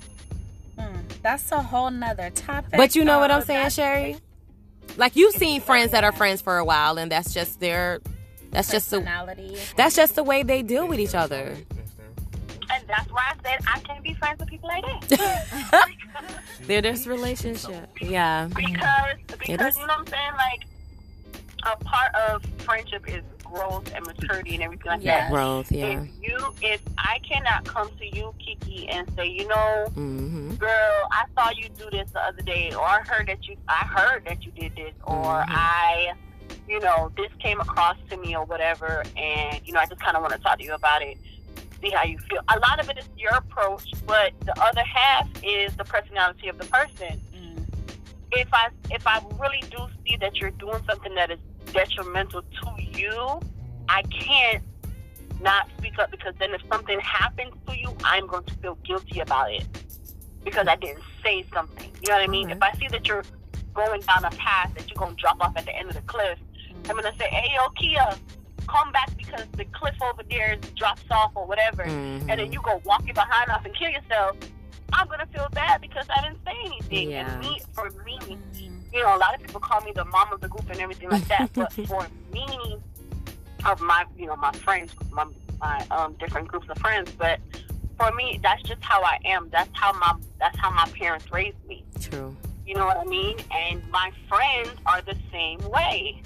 That's 1.28 1.52
a 1.52 1.60
whole 1.60 1.90
nother 1.90 2.30
topic. 2.30 2.72
But 2.74 2.96
you 2.96 3.04
know 3.04 3.18
what 3.18 3.30
I'm 3.30 3.42
oh, 3.42 3.44
saying, 3.44 3.68
Sherry? 3.68 4.16
Like 4.96 5.14
you've 5.14 5.34
seen 5.34 5.60
friends 5.60 5.92
that 5.92 6.02
are 6.02 6.10
friends 6.10 6.40
for 6.40 6.56
a 6.56 6.64
while, 6.64 6.96
and 6.96 7.12
that's 7.12 7.34
just 7.34 7.60
their, 7.60 8.00
that's 8.50 8.70
just 8.70 8.90
the 8.90 9.00
that's 9.76 9.94
just 9.94 10.14
the 10.14 10.24
way 10.24 10.42
they 10.42 10.62
deal 10.62 10.88
with 10.88 10.98
each 10.98 11.14
other. 11.14 11.54
and 12.72 12.82
that's 12.88 13.12
why 13.12 13.24
I 13.26 13.34
said 13.42 13.60
I 13.66 13.78
can't 13.80 14.02
be 14.02 14.14
friends 14.14 14.40
with 14.40 14.48
people 14.48 14.70
like 14.70 15.08
that. 15.10 15.88
They're 16.66 16.80
this 16.80 17.06
relationship. 17.06 17.90
Yeah. 18.00 18.48
because 18.48 19.18
because 19.28 19.74
is. 19.74 19.78
you 19.78 19.86
know 19.86 19.92
what 19.92 19.98
I'm 19.98 20.06
saying. 20.06 20.32
Like 20.32 20.64
a 21.66 21.84
part 21.84 22.14
of 22.14 22.42
friendship 22.60 23.06
is 23.06 23.22
growth 23.52 23.90
and 23.94 24.04
maturity 24.06 24.54
and 24.54 24.62
everything 24.62 24.86
like 24.90 25.02
Yeah. 25.02 25.20
that. 25.22 25.30
Growth. 25.30 25.70
Yeah. 25.72 25.86
If 26.02 26.08
you, 26.22 26.38
if 26.62 26.80
I 26.98 27.18
cannot 27.28 27.64
come 27.64 27.90
to 27.98 28.16
you, 28.16 28.34
Kiki, 28.38 28.88
and 28.88 29.10
say, 29.16 29.26
you 29.26 29.46
know, 29.48 29.86
hmm 29.94 30.54
girl, 30.54 31.08
I 31.12 31.24
saw 31.34 31.50
you 31.50 31.68
do 31.70 31.88
this 31.90 32.10
the 32.12 32.20
other 32.20 32.42
day, 32.42 32.72
or 32.74 32.84
I 32.84 33.00
heard 33.02 33.28
that 33.28 33.46
you, 33.46 33.56
I 33.68 33.84
heard 33.86 34.24
that 34.26 34.44
you 34.44 34.52
did 34.52 34.74
this, 34.76 34.94
or 35.04 35.14
Mhm. 35.44 35.46
I, 35.48 36.12
you 36.68 36.80
know, 36.80 37.10
this 37.16 37.30
came 37.38 37.60
across 37.60 37.96
to 38.10 38.16
me 38.16 38.34
or 38.36 38.44
whatever, 38.44 39.04
and 39.16 39.60
you 39.66 39.72
know, 39.72 39.80
I 39.80 39.86
just 39.86 40.00
kind 40.00 40.16
of 40.16 40.22
want 40.22 40.34
to 40.34 40.40
talk 40.40 40.58
to 40.58 40.64
you 40.64 40.74
about 40.74 41.02
it, 41.02 41.16
see 41.80 41.90
how 41.90 42.02
you 42.04 42.18
feel. 42.18 42.40
A 42.54 42.58
lot 42.58 42.80
of 42.80 42.88
it 42.90 42.98
is 42.98 43.08
your 43.16 43.32
approach, 43.34 43.90
but 44.06 44.32
the 44.44 44.60
other 44.62 44.82
half 44.82 45.28
is 45.44 45.74
the 45.76 45.84
personality 45.84 46.48
of 46.48 46.58
the 46.58 46.64
person. 46.66 47.20
Mm. 47.34 47.64
If 48.32 48.48
I, 48.52 48.68
if 48.90 49.06
I 49.06 49.22
really 49.38 49.62
do 49.70 49.86
see 50.04 50.16
that 50.16 50.36
you're 50.36 50.50
doing 50.50 50.82
something 50.88 51.14
that 51.14 51.30
is 51.30 51.38
detrimental 51.72 52.42
to 52.42 52.82
you, 52.82 53.40
I 53.88 54.02
can't 54.02 54.62
not 55.40 55.68
speak 55.78 55.98
up 55.98 56.10
because 56.10 56.34
then 56.38 56.52
if 56.54 56.60
something 56.70 56.98
happens 57.00 57.52
to 57.66 57.78
you, 57.78 57.94
I'm 58.04 58.26
going 58.26 58.44
to 58.44 58.54
feel 58.54 58.74
guilty 58.84 59.20
about 59.20 59.52
it 59.52 59.66
because 60.44 60.66
I 60.66 60.76
didn't 60.76 61.02
say 61.22 61.44
something. 61.52 61.90
You 62.02 62.08
know 62.08 62.14
what 62.16 62.22
I 62.24 62.26
mean? 62.26 62.46
Okay. 62.46 62.56
If 62.56 62.62
I 62.62 62.72
see 62.78 62.88
that 62.88 63.06
you're 63.06 63.24
going 63.74 64.00
down 64.02 64.24
a 64.24 64.30
path 64.30 64.72
that 64.74 64.88
you're 64.88 64.98
going 64.98 65.14
to 65.14 65.20
drop 65.20 65.40
off 65.40 65.56
at 65.56 65.64
the 65.64 65.74
end 65.76 65.88
of 65.88 65.94
the 65.94 66.02
cliff, 66.02 66.38
I'm 66.88 66.96
going 66.96 67.04
to 67.04 67.18
say, 67.18 67.26
hey, 67.28 67.54
yo, 67.54 67.68
Kia, 67.70 68.16
come 68.66 68.90
back 68.92 69.16
because 69.16 69.46
the 69.56 69.64
cliff 69.66 69.94
over 70.02 70.22
there 70.28 70.56
drops 70.74 71.02
off 71.10 71.32
or 71.34 71.46
whatever. 71.46 71.84
Mhm. 71.84 72.26
And 72.28 72.40
then 72.40 72.52
you 72.52 72.60
go 72.62 72.80
walking 72.84 73.14
behind 73.14 73.50
off 73.50 73.64
and 73.64 73.74
kill 73.76 73.90
yourself. 73.90 74.36
I'm 74.92 75.06
going 75.06 75.20
to 75.20 75.26
feel 75.26 75.48
bad 75.52 75.80
because 75.80 76.06
I 76.14 76.22
didn't 76.22 76.38
say 76.44 76.54
anything. 76.64 77.10
Yeah. 77.10 77.30
And 77.32 77.40
me, 77.40 77.60
for 77.74 77.90
me. 78.04 78.38
You 78.92 79.02
know, 79.02 79.16
a 79.16 79.18
lot 79.18 79.34
of 79.34 79.40
people 79.42 79.60
call 79.60 79.80
me 79.82 79.92
the 79.94 80.04
mom 80.06 80.32
of 80.32 80.40
the 80.40 80.48
group 80.48 80.68
and 80.70 80.80
everything 80.80 81.10
like 81.10 81.26
that. 81.28 81.52
but 81.52 81.72
for 81.86 82.06
me, 82.32 82.78
of 83.66 83.80
my, 83.80 84.04
you 84.16 84.26
know, 84.26 84.36
my 84.36 84.52
friends, 84.52 84.92
my, 85.10 85.26
my 85.60 85.84
um, 85.90 86.14
different 86.18 86.48
groups 86.48 86.68
of 86.68 86.78
friends, 86.78 87.10
but 87.18 87.40
for 87.96 88.12
me, 88.12 88.38
that's 88.42 88.62
just 88.62 88.82
how 88.82 89.02
I 89.02 89.18
am. 89.24 89.48
That's 89.50 89.70
how 89.72 89.92
my, 89.94 90.14
that's 90.38 90.56
how 90.58 90.70
my 90.70 90.86
parents 90.96 91.30
raised 91.32 91.56
me. 91.66 91.84
True. 92.00 92.36
You 92.66 92.74
know 92.74 92.86
what 92.86 92.98
I 92.98 93.04
mean? 93.04 93.36
And 93.50 93.82
my 93.90 94.12
friends 94.28 94.70
are 94.86 95.02
the 95.02 95.16
same 95.32 95.58
way. 95.70 96.22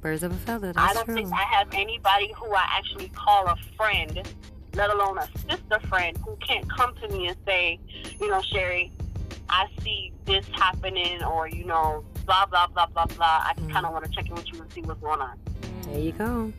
Birds 0.00 0.22
of 0.22 0.32
a 0.32 0.36
feather. 0.36 0.72
I 0.76 0.92
don't 0.92 1.06
true. 1.06 1.14
think 1.14 1.32
I 1.32 1.42
have 1.42 1.68
anybody 1.72 2.32
who 2.36 2.52
I 2.52 2.64
actually 2.68 3.08
call 3.08 3.46
a 3.46 3.56
friend, 3.76 4.22
let 4.74 4.90
alone 4.90 5.18
a 5.18 5.26
sister 5.48 5.80
friend, 5.88 6.16
who 6.18 6.36
can't 6.46 6.70
come 6.70 6.94
to 6.96 7.08
me 7.08 7.28
and 7.28 7.36
say, 7.44 7.80
you 8.20 8.28
know, 8.28 8.40
Sherry, 8.42 8.92
I 9.48 9.66
see 9.82 10.12
this 10.24 10.46
happening, 10.52 11.22
or 11.22 11.48
you 11.48 11.64
know, 11.64 12.04
blah 12.26 12.46
blah 12.46 12.66
blah 12.68 12.86
blah 12.86 13.06
blah. 13.06 13.44
I 13.46 13.52
just 13.56 13.68
Mm. 13.68 13.72
kind 13.72 13.86
of 13.86 13.92
want 13.92 14.04
to 14.04 14.10
check 14.10 14.26
in 14.28 14.34
with 14.34 14.52
you 14.52 14.60
and 14.60 14.72
see 14.72 14.82
what's 14.82 15.00
going 15.00 15.20
on. 15.20 15.38
There 15.84 15.98
you 15.98 16.12
go. 16.12 16.52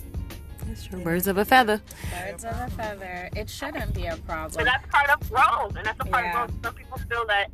That's 0.66 0.86
true. 0.86 1.00
Birds 1.02 1.28
of 1.28 1.38
a 1.38 1.46
feather. 1.46 1.82
Birds 2.12 2.44
of 2.44 2.52
a 2.60 2.70
feather. 2.72 3.30
It 3.36 3.50
shouldn't 3.50 3.94
be 3.94 4.06
a 4.08 4.18
problem. 4.18 4.52
So 4.52 4.58
problem. 4.60 4.66
that's 4.66 4.86
part 4.92 5.10
of 5.10 5.30
growth, 5.30 5.76
and 5.78 5.86
that's 5.86 6.00
a 6.00 6.06
part 6.06 6.26
Yeah. 6.26 6.44
of 6.44 6.48
growth. 6.50 6.64
Some 6.64 6.74
people 6.76 6.98
feel 7.10 7.26
that 7.28 7.48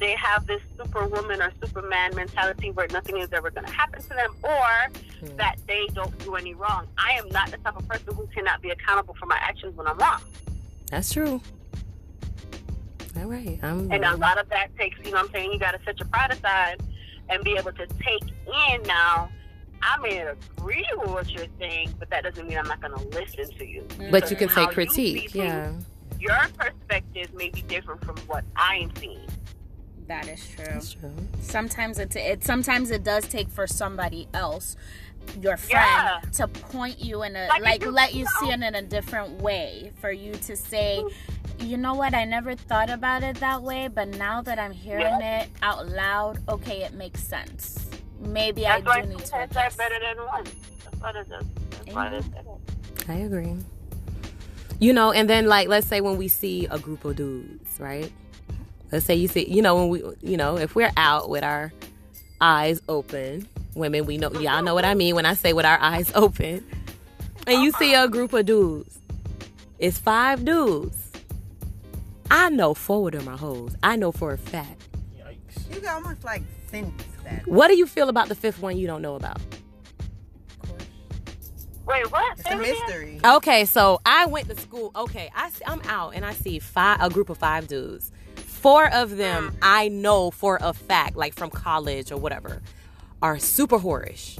they 0.00 0.16
have 0.16 0.46
this 0.46 0.60
superwoman 0.76 1.40
or 1.42 1.52
superman 1.64 2.14
mentality 2.16 2.72
where 2.72 2.88
nothing 2.88 3.18
is 3.18 3.32
ever 3.32 3.50
going 3.50 3.66
to 3.66 3.72
happen 3.72 4.02
to 4.02 4.08
them, 4.08 4.34
or 4.42 4.90
Hmm. 5.20 5.36
that 5.36 5.56
they 5.68 5.86
don't 5.94 6.16
do 6.24 6.34
any 6.34 6.54
wrong. 6.54 6.88
I 6.98 7.12
am 7.12 7.28
not 7.28 7.50
the 7.52 7.58
type 7.58 7.76
of 7.76 7.86
person 7.88 8.14
who 8.14 8.26
cannot 8.34 8.60
be 8.62 8.70
accountable 8.70 9.14
for 9.14 9.26
my 9.26 9.36
actions 9.40 9.76
when 9.76 9.86
I'm 9.86 9.96
wrong, 9.98 10.20
That's 10.90 11.12
true. 11.12 11.40
All 13.18 13.26
right. 13.26 13.58
I'm. 13.62 13.90
and 13.90 14.04
a 14.04 14.16
lot 14.16 14.38
of 14.38 14.48
that 14.50 14.76
takes, 14.78 14.98
you 14.98 15.10
know, 15.10 15.18
what 15.18 15.26
I'm 15.26 15.32
saying, 15.32 15.52
you 15.52 15.58
got 15.58 15.72
to 15.72 15.80
set 15.84 15.98
your 15.98 16.08
pride 16.08 16.32
aside 16.32 16.82
and 17.28 17.42
be 17.42 17.56
able 17.56 17.72
to 17.72 17.86
take 17.86 18.22
in 18.22 18.82
now. 18.84 19.30
I 19.82 19.98
may 19.98 20.18
agree 20.20 20.86
with 20.96 21.10
what 21.10 21.30
you're 21.30 21.46
saying, 21.58 21.94
but 21.98 22.10
that 22.10 22.24
doesn't 22.24 22.48
mean 22.48 22.58
I'm 22.58 22.66
not 22.66 22.80
going 22.80 22.94
to 22.94 23.18
listen 23.18 23.50
to 23.58 23.66
you. 23.66 23.82
Mm-hmm. 23.82 24.10
but 24.10 24.30
you 24.30 24.36
can 24.36 24.48
say 24.48 24.66
critique. 24.66 25.30
see 25.30 25.38
Yeah. 25.38 25.72
Your 26.18 26.48
perspective 26.56 27.32
may 27.34 27.50
be 27.50 27.62
different 27.62 28.04
from 28.04 28.16
what 28.26 28.44
I 28.56 28.76
am 28.76 28.96
seeing. 28.96 29.28
That 30.08 30.28
is 30.28 30.48
true. 30.48 30.64
That's 30.64 30.92
true. 30.92 31.12
Sometimes 31.40 31.98
it, 31.98 32.14
it 32.14 32.44
sometimes 32.44 32.90
it 32.90 33.02
does 33.02 33.26
take 33.26 33.48
for 33.48 33.66
somebody 33.66 34.28
else, 34.32 34.76
your 35.40 35.56
friend, 35.56 36.20
Yeah. 36.24 36.30
to 36.32 36.48
point 36.48 36.98
you 37.02 37.22
in 37.22 37.36
a 37.36 37.46
Like 37.48 37.62
like, 37.62 37.82
you- 37.82 37.90
let 37.90 38.14
you 38.14 38.20
you 38.20 38.26
see 38.40 38.50
it 38.50 38.60
in 38.62 38.74
a 38.74 38.82
different 38.82 39.40
way 39.42 39.92
for 40.00 40.10
you 40.10 40.32
to 40.34 40.56
say, 40.56 41.02
you 41.58 41.76
know 41.76 41.94
what, 41.94 42.14
I 42.14 42.24
never 42.24 42.54
thought 42.54 42.90
about 42.90 43.22
it 43.22 43.36
that 43.40 43.62
way, 43.62 43.88
but 43.88 44.08
now 44.08 44.42
that 44.42 44.58
I'm 44.58 44.72
hearing 44.72 45.20
it 45.22 45.48
out 45.62 45.88
loud, 45.88 46.38
okay, 46.48 46.82
it 46.82 46.92
makes 46.94 47.22
sense. 47.22 47.86
Maybe 48.20 48.62
That's 48.62 48.86
I 48.86 49.00
do 49.00 49.02
two 49.02 49.08
need 49.16 49.24
to 49.26 49.42
adjust. 49.44 49.78
better 49.78 49.98
than 50.00 50.24
one. 50.26 50.44
That's 50.44 51.00
what 51.00 51.16
it 51.16 51.20
is. 51.20 51.46
That's 51.70 51.94
why 51.94 52.06
it 52.08 52.14
is. 52.14 52.24
I 53.08 53.14
agree. 53.14 53.54
You 54.78 54.92
know, 54.92 55.12
and 55.12 55.28
then 55.30 55.46
like 55.46 55.68
let's 55.68 55.86
say 55.86 56.00
when 56.00 56.16
we 56.16 56.28
see 56.28 56.66
a 56.70 56.78
group 56.78 57.04
of 57.04 57.16
dudes, 57.16 57.78
right? 57.80 58.12
Let's 58.92 59.04
say 59.06 59.14
you 59.14 59.26
see, 59.28 59.48
you 59.50 59.62
know, 59.62 59.74
when 59.76 59.88
we, 59.88 60.02
you 60.22 60.36
know, 60.36 60.56
if 60.58 60.74
we're 60.74 60.92
out 60.96 61.28
with 61.28 61.42
our 61.44 61.72
eyes 62.40 62.80
open, 62.88 63.48
women, 63.76 64.06
we 64.06 64.16
know, 64.18 64.32
y'all 64.32 64.62
know 64.62 64.74
what 64.74 64.84
I 64.84 64.94
mean 64.94 65.14
when 65.14 65.26
I 65.26 65.34
say 65.34 65.52
with 65.52 65.64
our 65.66 65.78
eyes 65.80 66.10
open, 66.14 66.64
and 67.46 67.62
you 67.62 67.72
see 67.72 67.94
a 67.94 68.08
group 68.08 68.32
of 68.32 68.46
dudes, 68.46 68.98
it's 69.78 69.98
five 69.98 70.44
dudes. 70.44 71.12
I 72.30 72.48
know 72.50 72.74
four 72.74 73.08
of 73.08 73.14
them 73.14 73.28
are 73.28 73.36
hoes. 73.36 73.76
I 73.82 73.94
know 73.96 74.10
for 74.10 74.32
a 74.32 74.38
fact. 74.38 74.82
Yikes. 75.16 75.72
You 75.74 75.80
can 75.80 75.88
almost 75.88 76.24
like 76.24 76.42
sense 76.70 76.90
that. 77.24 77.46
What 77.46 77.68
do 77.68 77.76
you 77.76 77.86
feel 77.86 78.08
about 78.08 78.28
the 78.28 78.34
fifth 78.34 78.60
one 78.60 78.76
you 78.76 78.86
don't 78.88 79.00
know 79.02 79.14
about? 79.14 79.38
Wait, 81.86 82.10
what? 82.10 82.32
It's 82.38 82.42
Say 82.48 82.54
a 82.54 82.58
it 82.58 82.60
again? 82.62 82.74
mystery. 82.86 83.20
Okay, 83.24 83.64
so 83.64 84.00
I 84.04 84.26
went 84.26 84.48
to 84.48 84.56
school. 84.56 84.90
Okay, 84.96 85.30
I 85.36 85.50
see, 85.50 85.62
I'm 85.66 85.80
out 85.82 86.14
and 86.16 86.24
I 86.24 86.32
see 86.32 86.58
five 86.58 86.98
a 87.00 87.08
group 87.08 87.30
of 87.30 87.38
five 87.38 87.68
dudes. 87.68 88.10
Four 88.34 88.92
of 88.92 89.16
them 89.16 89.56
I 89.62 89.86
know 89.88 90.32
for 90.32 90.58
a 90.60 90.72
fact, 90.72 91.14
like 91.16 91.34
from 91.34 91.50
college 91.50 92.10
or 92.10 92.16
whatever, 92.16 92.60
are 93.22 93.38
super 93.38 93.78
whorish. 93.78 94.38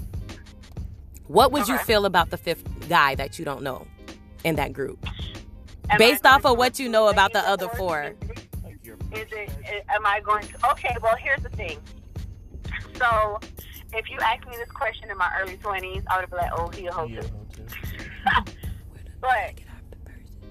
What 1.28 1.52
would 1.52 1.66
you 1.66 1.78
feel 1.78 2.04
about 2.04 2.30
the 2.30 2.36
fifth 2.36 2.88
guy 2.88 3.14
that 3.16 3.38
you 3.38 3.44
don't 3.44 3.62
know 3.62 3.86
in 4.44 4.56
that 4.56 4.72
group? 4.72 5.04
Am 5.90 5.98
Based 5.98 6.24
I 6.24 6.34
off 6.34 6.44
of 6.44 6.56
what 6.56 6.78
you 6.78 6.88
know 6.88 7.08
about 7.08 7.32
the 7.32 7.40
other 7.40 7.68
four. 7.68 8.02
Is 8.02 8.30
it, 8.30 8.38
Like 8.62 8.84
your 8.84 8.96
is 9.12 9.26
it, 9.30 9.84
am 9.88 10.06
I 10.06 10.20
going 10.20 10.46
to? 10.46 10.70
Okay, 10.72 10.96
well, 11.02 11.16
here's 11.16 11.42
the 11.42 11.48
thing. 11.50 11.78
So, 12.94 13.40
if 13.92 14.10
you 14.10 14.18
asked 14.20 14.46
me 14.48 14.56
this 14.56 14.70
question 14.70 15.10
in 15.10 15.18
my 15.18 15.30
early 15.40 15.56
20s, 15.58 16.04
I 16.08 16.16
would 16.16 16.22
have 16.22 16.30
been 16.30 16.38
like, 16.38 16.52
oh, 16.54 16.68
he 16.68 16.86
a 16.86 16.92
hoe 16.92 17.06
yeah, 17.06 17.20
too. 17.20 17.28
But 19.20 19.54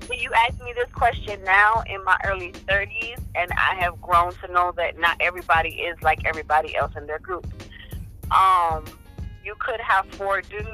when 0.07 0.19
you 0.19 0.31
ask 0.33 0.61
me 0.61 0.73
this 0.73 0.91
question 0.93 1.41
now 1.43 1.83
in 1.87 2.03
my 2.03 2.17
early 2.25 2.51
30s, 2.51 3.19
and 3.35 3.51
I 3.53 3.75
have 3.75 4.01
grown 4.01 4.33
to 4.35 4.51
know 4.51 4.73
that 4.77 4.99
not 4.99 5.17
everybody 5.19 5.69
is 5.69 6.01
like 6.01 6.25
everybody 6.25 6.75
else 6.75 6.93
in 6.97 7.07
their 7.07 7.19
group. 7.19 7.47
Um, 8.31 8.83
you 9.43 9.55
could 9.59 9.79
have 9.79 10.05
four 10.11 10.41
dudes 10.41 10.67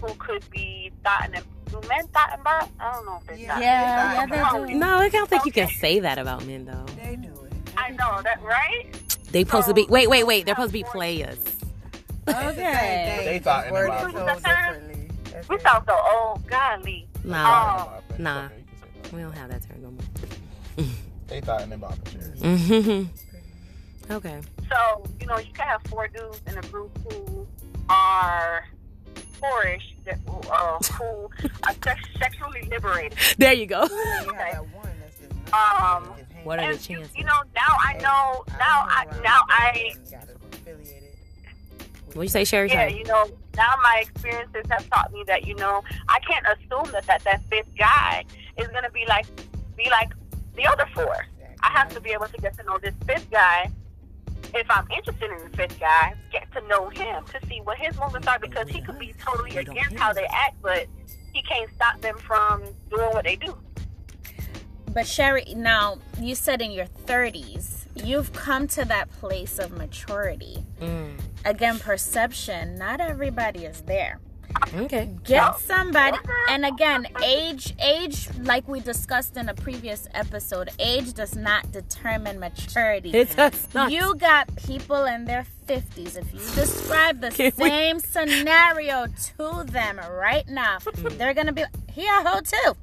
who 0.00 0.14
could 0.18 0.48
be 0.50 0.92
thought 1.02 1.30
and 1.32 1.42
do 1.70 1.80
men 1.88 2.06
thought 2.08 2.38
about? 2.38 2.68
I 2.78 2.92
don't 2.92 3.06
know 3.06 3.18
if 3.20 3.26
they 3.26 3.42
Yeah. 3.42 3.54
thought. 3.54 3.62
Yeah, 3.62 4.26
yeah, 4.28 4.60
they 4.66 4.72
do. 4.72 4.78
No, 4.78 4.98
I 4.98 5.08
don't 5.08 5.28
think 5.28 5.44
you 5.44 5.52
can 5.52 5.68
say 5.68 6.00
that 6.00 6.18
about 6.18 6.44
men 6.46 6.64
though. 6.66 6.84
They 7.02 7.16
do 7.16 7.28
it. 7.44 7.52
I 7.76 7.90
know 7.90 8.20
that, 8.22 8.40
right? 8.42 8.86
They 9.32 9.44
supposed 9.44 9.66
to 9.66 9.74
be 9.74 9.86
wait, 9.88 10.08
wait, 10.08 10.24
wait. 10.24 10.46
They're 10.46 10.54
supposed 10.54 10.70
to 10.70 10.78
be 10.78 10.84
players. 10.84 11.38
Okay. 12.26 13.22
They 13.26 13.38
thought 13.38 13.70
Word 13.70 13.84
about 13.86 14.08
it 14.08 14.14
it. 14.14 14.18
so 14.18 14.34
differently. 14.34 15.10
We 15.50 15.56
it. 15.56 15.60
sound 15.62 15.84
so 15.86 15.98
old, 16.14 16.46
godly. 16.46 17.06
Nah, 17.22 17.86
Oh. 17.86 18.02
Nah. 18.16 18.44
Okay, 18.46 18.54
you 18.56 18.64
can 18.64 18.78
say 18.80 19.00
that. 19.02 19.12
we 19.12 19.20
don't 19.20 19.32
have 19.32 19.50
that 19.50 19.62
term 19.68 19.82
no 19.82 19.90
more. 19.90 20.86
They 21.26 21.40
thought 21.42 21.60
and 21.62 21.72
in 21.72 21.80
the 21.80 21.86
bottom 21.86 22.02
chairs. 22.04 22.40
Mm-hmm. 22.40 24.12
Okay. 24.12 24.40
So, 24.70 25.04
you 25.20 25.26
know, 25.26 25.38
you 25.38 25.52
can 25.52 25.66
have 25.66 25.82
four 25.84 26.08
dudes 26.08 26.40
in 26.46 26.56
a 26.58 26.62
group 26.62 26.90
who 27.10 27.46
are 27.88 28.66
whorish, 29.42 29.82
that, 30.04 30.18
uh, 30.28 30.78
who 30.94 31.28
are 31.66 31.74
sex- 31.84 32.08
sexually 32.18 32.62
liberated. 32.70 33.18
There 33.38 33.52
you 33.52 33.66
go. 33.66 33.82
You 33.82 33.88
have 34.04 34.26
that 34.26 34.66
one 34.74 34.88
that's 35.00 35.18
just 35.18 35.52
not- 35.52 35.96
Um, 35.96 36.14
What 36.44 36.58
are 36.58 36.62
the 36.62 36.68
And 36.78 36.88
you, 36.90 36.96
chances? 36.96 37.16
you 37.16 37.24
know, 37.24 37.42
now 37.54 37.76
I 37.84 37.92
know, 37.94 38.44
now 38.58 38.86
I, 38.88 39.06
now 39.22 39.40
I, 39.48 39.92
affiliated. 40.52 41.02
What 42.14 42.22
you 42.22 42.28
say, 42.28 42.44
Sherry? 42.44 42.68
yeah, 42.70 42.86
you 42.86 43.04
know, 43.04 43.26
now 43.56 43.74
my 43.82 43.98
experiences 44.02 44.64
have 44.70 44.88
taught 44.88 45.12
me 45.12 45.24
that, 45.26 45.46
you 45.46 45.54
know, 45.56 45.82
I 46.08 46.20
can't 46.20 46.46
assume 46.46 46.90
that 46.92 47.06
that, 47.06 47.22
that 47.24 47.42
fifth 47.50 47.68
guy 47.78 48.24
is 48.56 48.68
going 48.68 48.84
to 48.84 48.90
be 48.90 49.04
like, 49.08 49.26
be 49.76 49.88
like 49.90 50.10
the 50.56 50.66
other 50.66 50.86
four. 50.94 51.26
I 51.60 51.70
have 51.70 51.88
to 51.94 52.00
be 52.00 52.10
able 52.10 52.26
to 52.26 52.36
get 52.40 52.56
to 52.58 52.62
know 52.64 52.78
this 52.78 52.94
fifth 53.06 53.30
guy. 53.30 53.70
If 54.52 54.70
I'm 54.70 54.86
interested 54.90 55.30
in 55.30 55.50
the 55.50 55.56
fifth 55.56 55.78
guy, 55.80 56.14
get 56.32 56.50
to 56.52 56.66
know 56.68 56.88
him 56.88 57.24
to 57.24 57.46
see 57.48 57.60
what 57.62 57.78
his 57.78 57.98
movements 57.98 58.28
are 58.28 58.38
because 58.38 58.68
he 58.68 58.80
could 58.80 58.98
be 58.98 59.14
totally 59.24 59.56
against 59.56 59.96
how 59.96 60.12
they 60.12 60.26
act, 60.26 60.56
but 60.62 60.86
he 61.32 61.42
can't 61.42 61.70
stop 61.74 62.00
them 62.00 62.18
from 62.18 62.62
doing 62.90 63.10
what 63.10 63.24
they 63.24 63.36
do. 63.36 63.56
But 64.92 65.06
Sherry, 65.08 65.54
now 65.56 65.98
you 66.20 66.34
said 66.36 66.62
in 66.62 66.70
your 66.70 66.86
30s, 66.86 67.86
you've 67.96 68.32
come 68.32 68.68
to 68.68 68.84
that 68.84 69.10
place 69.10 69.58
of 69.58 69.72
maturity. 69.72 70.64
Mm. 70.80 71.18
Again, 71.44 71.80
perception, 71.80 72.76
not 72.76 73.00
everybody 73.00 73.64
is 73.64 73.80
there. 73.82 74.20
Okay. 74.74 75.10
Get 75.24 75.58
somebody, 75.60 76.16
uh-huh. 76.16 76.52
and 76.52 76.66
again, 76.66 77.06
age, 77.22 77.74
age, 77.80 78.28
like 78.40 78.66
we 78.66 78.80
discussed 78.80 79.36
in 79.36 79.48
a 79.48 79.54
previous 79.54 80.08
episode, 80.14 80.70
age 80.78 81.12
does 81.12 81.36
not 81.36 81.70
determine 81.70 82.40
maturity. 82.40 83.10
It 83.12 83.36
does 83.36 83.68
not. 83.74 83.92
You 83.92 84.14
got 84.16 84.54
people 84.56 85.04
in 85.04 85.24
their 85.24 85.46
50s. 85.66 86.16
If 86.16 86.32
you 86.32 86.40
describe 86.54 87.20
the 87.20 87.30
Can 87.30 87.52
we- 87.58 87.68
same 87.68 88.00
scenario 88.00 89.06
to 89.06 89.64
them 89.64 89.98
right 90.10 90.48
now, 90.48 90.78
they're 90.94 91.34
going 91.34 91.46
to 91.46 91.52
be 91.52 91.64
he 91.92 92.06
a 92.06 92.28
hoe 92.28 92.40
too. 92.40 92.74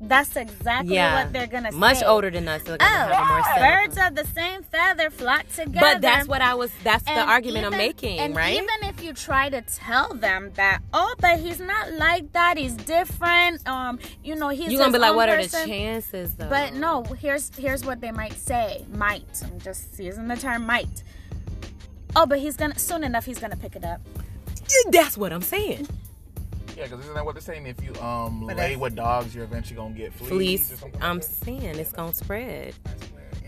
That's 0.00 0.36
exactly 0.36 0.94
yeah. 0.96 1.24
what 1.24 1.32
they're 1.32 1.46
going 1.46 1.64
to 1.64 1.72
say. 1.72 1.78
Much 1.78 2.02
older 2.02 2.30
than 2.30 2.46
us. 2.48 2.62
Gonna 2.62 2.78
more 2.78 2.88
Oh, 2.90 3.42
sense. 3.44 3.58
birds 3.58 3.98
of 4.06 4.14
the 4.16 4.26
same 4.34 4.62
feather 4.62 5.08
flock 5.08 5.48
together. 5.48 5.78
But 5.80 6.00
that's 6.02 6.28
what 6.28 6.42
I 6.42 6.54
was. 6.54 6.70
That's 6.82 7.04
the 7.04 7.12
And 7.12 7.30
argument 7.30 7.66
I'm 7.66 7.72
making, 7.72 8.18
and 8.18 8.36
right? 8.36 8.54
even 8.54 8.68
if 8.82 9.02
you 9.02 9.12
try 9.14 9.48
to 9.48 9.62
tell 9.62 10.12
them 10.14 10.50
that, 10.54 10.80
oh, 10.92 11.14
but 11.20 11.38
he's 11.38 11.60
not 11.60 11.92
like 11.92 12.32
that. 12.32 12.58
He's 12.58 12.74
different. 12.74 13.66
Um, 13.66 13.98
you 14.22 14.34
know, 14.34 14.48
he's 14.50 14.70
You're 14.70 14.80
gonna 14.80 14.92
be 14.92 14.98
like, 14.98 15.14
what 15.14 15.28
are 15.30 15.40
the 15.42 15.48
chances, 15.48 16.34
though? 16.34 16.48
But 16.48 16.74
no, 16.74 17.02
here's 17.04 17.54
here's 17.56 17.84
what 17.84 18.00
they 18.00 18.10
might 18.10 18.34
say. 18.34 18.84
Might. 18.92 19.24
I'm 19.42 19.58
just 19.60 19.98
using 19.98 20.28
the 20.28 20.36
term 20.36 20.66
might. 20.66 21.02
Oh, 22.16 22.26
but 22.26 22.40
he's 22.40 22.56
gonna 22.56 22.78
soon 22.78 23.04
enough. 23.04 23.24
He's 23.24 23.38
gonna 23.38 23.56
pick 23.56 23.74
it 23.74 23.84
up. 23.84 24.00
that's 24.90 25.16
what 25.16 25.32
I'm 25.32 25.42
saying. 25.42 25.88
Yeah, 26.76 26.84
because 26.84 27.00
isn't 27.00 27.14
that 27.14 27.24
what 27.24 27.34
they're 27.34 27.42
saying? 27.42 27.66
If 27.66 27.82
you 27.82 27.94
um 28.02 28.46
But 28.46 28.56
lay 28.56 28.76
with 28.76 28.94
dogs, 28.96 29.34
you're 29.34 29.44
eventually 29.44 29.76
gonna 29.76 29.94
get 29.94 30.12
fleas. 30.12 30.28
Fleece. 30.70 30.82
or 30.82 30.90
I'm 31.00 31.16
like 31.16 31.24
saying 31.24 31.78
it's 31.78 31.92
gonna 31.92 32.14
spread. 32.14 32.74
I. 32.86 32.90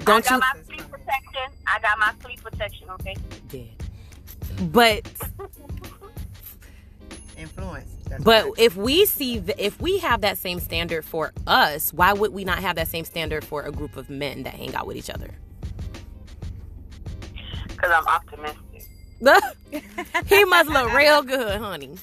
Don't 0.05 0.31
I 0.31 0.35
you? 0.35 0.41
got 0.41 0.57
my 0.57 0.63
sleep 0.65 0.91
protection. 0.91 1.53
I 1.67 1.81
got 1.81 1.99
my 1.99 2.13
sleep 2.23 2.43
protection, 2.43 2.91
okay? 2.91 3.17
Dead. 3.49 4.73
But 4.73 5.11
Influence. 7.37 7.91
That's 8.09 8.23
but 8.25 8.47
if 8.57 8.77
we 8.77 9.05
see 9.05 9.39
the, 9.39 9.63
if 9.63 9.81
we 9.81 9.99
have 9.99 10.23
that 10.23 10.39
same 10.39 10.59
standard 10.61 11.05
for 11.05 11.33
us, 11.47 11.93
why 11.93 12.13
would 12.13 12.33
we 12.33 12.45
not 12.45 12.61
have 12.61 12.77
that 12.77 12.89
same 12.89 13.05
standard 13.05 13.45
for 13.45 13.63
a 13.63 13.73
group 13.73 13.97
of 13.97 14.09
men 14.09 14.45
that 14.45 14.55
hang 14.55 14.75
out 14.75 14.87
with 14.87 14.97
each 14.97 15.11
other? 15.11 15.31
Because 17.69 17.91
I'm 17.93 18.07
optimistic. 18.07 18.63
he 20.27 20.45
must 20.45 20.71
look 20.71 20.93
real 20.95 21.23
good, 21.23 21.59
honey. 21.61 21.97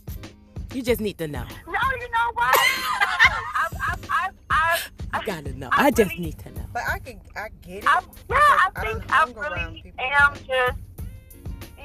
You 0.74 0.82
just 0.82 1.00
need 1.02 1.18
to 1.20 1.28
know. 1.28 1.44
No, 1.68 1.74
you 2.00 2.10
know 2.12 2.32
what? 2.34 2.58
I've, 3.56 3.74
I've, 3.90 4.10
I've, 4.10 4.34
I've, 5.14 5.22
You 5.22 5.26
gotta 5.28 5.54
know. 5.58 5.70
I 5.72 5.86
I 5.88 5.92
just 5.92 6.12
really- 6.12 6.24
need 6.26 6.40
to 6.40 6.52
know. 6.52 6.66
But 6.74 6.84
I 6.90 7.00
can, 7.00 7.22
I 7.36 7.48
get 7.62 7.84
it. 7.84 7.88
I, 7.88 8.02
yeah, 8.30 8.36
I 8.38 8.70
I 8.76 8.82
think 8.86 9.08
done 9.08 9.34
I 9.36 9.40
really 9.40 9.94
am 10.00 10.34
just. 10.34 10.80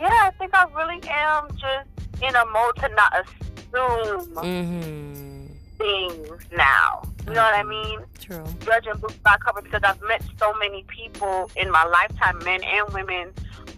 Yeah, 0.00 0.08
I 0.10 0.30
think 0.38 0.54
I 0.54 0.64
really 0.74 1.00
am 1.08 1.48
just 1.50 2.22
in 2.22 2.34
a 2.34 2.44
mode 2.46 2.76
to 2.76 2.88
not 2.94 3.12
assume 3.20 4.34
Mm-hmm. 4.36 5.46
things 5.76 6.40
now. 6.56 7.02
You 7.26 7.34
know 7.34 7.42
what 7.42 7.54
I 7.54 7.62
mean? 7.62 7.98
True. 8.20 8.44
Judging 8.64 8.94
books 9.00 9.14
by 9.22 9.36
cover 9.44 9.60
because 9.60 9.82
I've 9.84 10.00
met 10.02 10.22
so 10.38 10.54
many 10.54 10.84
people 10.84 11.50
in 11.56 11.70
my 11.70 11.84
lifetime, 11.84 12.38
men 12.44 12.62
and 12.64 12.88
women, 12.94 13.32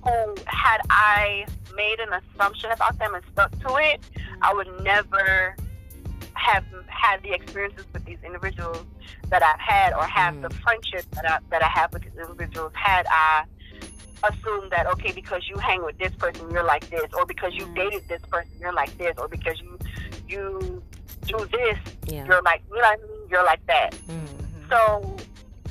who 0.04 0.34
had 0.46 0.78
I 0.90 1.46
made 1.74 1.98
an 1.98 2.10
assumption 2.12 2.70
about 2.70 2.98
them 3.00 3.14
and 3.14 3.24
stuck 3.32 3.50
to 3.62 3.76
it, 3.78 4.00
I 4.42 4.54
would 4.54 4.68
never 4.82 5.54
have 6.34 6.64
had 6.86 7.22
the 7.22 7.32
experiences 7.32 7.84
with 7.92 8.04
these 8.04 8.18
individuals 8.24 8.84
that 9.28 9.42
I've 9.42 9.60
had 9.60 9.92
or 9.92 10.04
have 10.06 10.34
Mm. 10.36 10.48
the 10.48 10.50
friendship 10.56 11.04
that 11.12 11.28
I, 11.30 11.38
that 11.50 11.62
I 11.62 11.68
have 11.68 11.92
with 11.92 12.02
these 12.02 12.12
individuals 12.20 12.72
had 12.74 13.06
I 13.10 13.44
assumed 14.28 14.70
that 14.70 14.86
okay 14.86 15.12
because 15.12 15.42
you 15.48 15.56
hang 15.58 15.82
with 15.84 15.96
this 15.98 16.12
person 16.16 16.50
you're 16.50 16.64
like 16.64 16.88
this 16.90 17.06
or 17.14 17.24
because 17.26 17.54
you 17.54 17.66
Mm. 17.66 17.74
dated 17.74 18.08
this 18.08 18.20
person 18.30 18.50
you're 18.60 18.72
like 18.72 18.96
this 18.98 19.14
or 19.18 19.28
because 19.28 19.58
you 19.60 19.78
you 20.28 20.82
do 21.26 21.38
this 21.52 21.78
Yeah. 22.06 22.26
you're 22.26 22.42
like 22.42 22.62
you 22.68 22.76
know 22.76 22.82
what 22.82 22.98
I 22.98 23.02
mean 23.06 23.28
you're 23.30 23.44
like 23.44 23.64
that 23.66 23.90
Mm. 24.08 24.70
so 24.70 25.16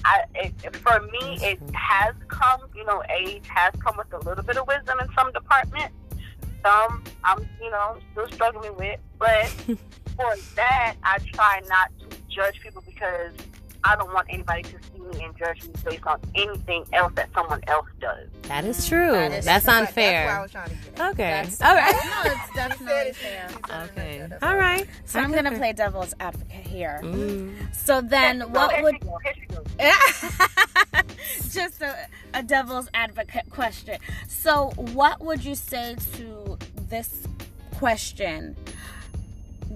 I, 0.06 0.24
it, 0.34 0.76
for 0.78 1.02
me, 1.12 1.38
it 1.42 1.60
has 1.74 2.16
come, 2.30 2.62
you 2.74 2.86
know, 2.86 3.04
age 3.20 3.44
has 3.50 3.74
come 3.84 3.98
with 3.98 4.12
a 4.14 4.18
little 4.20 4.44
bit 4.46 4.56
of 4.56 4.66
wisdom 4.66 4.98
in 5.02 5.08
some 5.14 5.30
departments. 5.34 5.94
Some 6.64 7.04
I'm, 7.24 7.48
you 7.62 7.70
know, 7.72 7.98
still 8.12 8.28
struggling 8.30 8.76
with. 8.76 9.00
But 9.18 9.46
for 10.16 10.36
that, 10.56 10.96
I 11.04 11.20
try 11.34 11.62
not 11.68 11.92
to 12.00 12.18
judge 12.30 12.60
people 12.62 12.84
because 12.86 13.34
I 13.84 13.96
don't 13.96 14.14
want 14.14 14.28
anybody 14.30 14.64
to 14.64 14.78
me 15.10 15.24
and 15.24 15.38
judge 15.38 15.64
me 15.64 15.74
based 15.84 16.06
on 16.06 16.20
anything 16.36 16.86
else 16.94 17.12
that 17.16 17.30
someone 17.34 17.62
else 17.68 17.88
does. 18.00 18.28
That 18.44 18.66
is 18.66 18.88
true. 18.88 19.12
That 19.12 19.32
is 19.32 19.46
that's 19.46 19.66
That's 19.66 19.68
why- 19.68 19.80
unfair. 19.88 20.28
That's 20.28 20.32
why 20.34 20.38
I 20.38 20.42
was 20.42 20.52
trying 20.52 20.70
to 20.70 20.76
get 20.76 21.10
okay. 21.12 21.18
That's- 21.18 21.62
All 21.62 21.76
right. 21.76 21.96
No, 22.26 22.32
it's 22.32 22.54
definitely 22.56 23.14
fair. 23.14 23.50
Okay. 23.86 24.28
All 24.42 24.56
right. 24.58 24.88
So 25.06 25.20
I'm 25.20 25.32
gonna 25.32 25.56
play 25.58 25.74
devil's 25.74 26.14
advocate 26.20 26.66
here. 26.68 27.00
Mm. 27.04 27.74
So 27.76 28.02
then, 28.02 28.40
So 28.42 28.48
what 28.48 28.82
would 28.84 28.96
she 28.96 29.00
go, 29.00 29.18
here 29.24 29.34
she 29.36 29.46
go. 29.48 29.64
just 31.52 31.82
a, 31.82 31.96
a 32.34 32.44
devil's 32.44 32.90
advocate 32.94 33.50
question? 33.50 33.98
So, 34.28 34.72
what 34.76 35.22
would 35.22 35.44
you 35.44 35.56
say 35.56 35.96
to 36.16 36.58
this 36.90 37.28
question? 37.78 38.56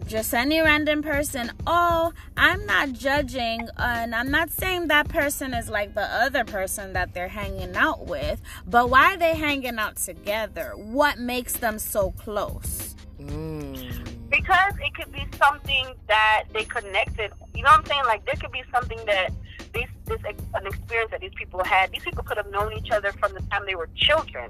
Just 0.08 0.34
any 0.34 0.60
random 0.62 1.02
person. 1.02 1.52
Oh, 1.66 2.14
I'm 2.36 2.66
not 2.66 2.94
judging, 2.94 3.68
and 3.78 4.14
I'm 4.14 4.30
not 4.30 4.52
saying 4.52 4.88
that 4.90 5.08
person 5.10 5.54
is 5.54 5.70
like 5.70 5.96
the 5.96 6.02
other 6.02 6.44
person 6.44 6.94
that 6.94 7.14
they're 7.14 7.30
hanging 7.30 7.76
out 7.76 8.06
with, 8.06 8.42
but 8.68 8.90
why 8.90 9.14
are 9.14 9.18
they 9.18 9.36
hanging 9.36 9.80
out 9.80 9.96
together? 9.96 10.74
What 10.76 11.20
makes 11.20 11.54
them 11.54 11.80
so 11.80 12.12
close? 12.12 12.96
Mm. 13.20 14.30
because 14.30 14.74
it 14.82 14.94
could 14.96 15.12
be 15.14 15.26
something 15.38 15.94
that 16.08 16.46
they 16.54 16.66
connected. 16.66 17.32
You 17.56 17.64
know 17.64 17.70
what 17.70 17.82
I'm 17.82 17.86
saying? 17.86 18.04
Like 18.06 18.26
there 18.26 18.36
could 18.36 18.52
be 18.52 18.64
something 18.74 19.00
that 19.06 19.30
this 19.74 19.88
this 20.06 20.20
an 20.26 20.68
experience 20.68 21.12
that 21.12 21.22
these 21.22 21.32
people 21.36 21.64
had. 21.64 21.92
These 21.92 22.04
people 22.04 22.24
could 22.24 22.38
have 22.38 22.50
known 22.52 22.74
each 22.74 22.92
other 22.92 23.12
from 23.14 23.34
the 23.34 23.42
time 23.52 23.64
they 23.66 23.76
were 23.76 23.90
children, 23.96 24.50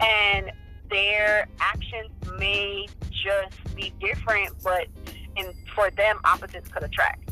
and 0.00 0.50
their 0.90 1.48
actions 1.60 2.10
may 2.38 2.88
just 3.22 3.74
be 3.76 3.92
different, 4.00 4.54
but 4.62 4.86
in 5.36 5.52
for 5.74 5.90
them, 5.90 6.18
opposites 6.24 6.68
could 6.68 6.82
attract. 6.82 7.28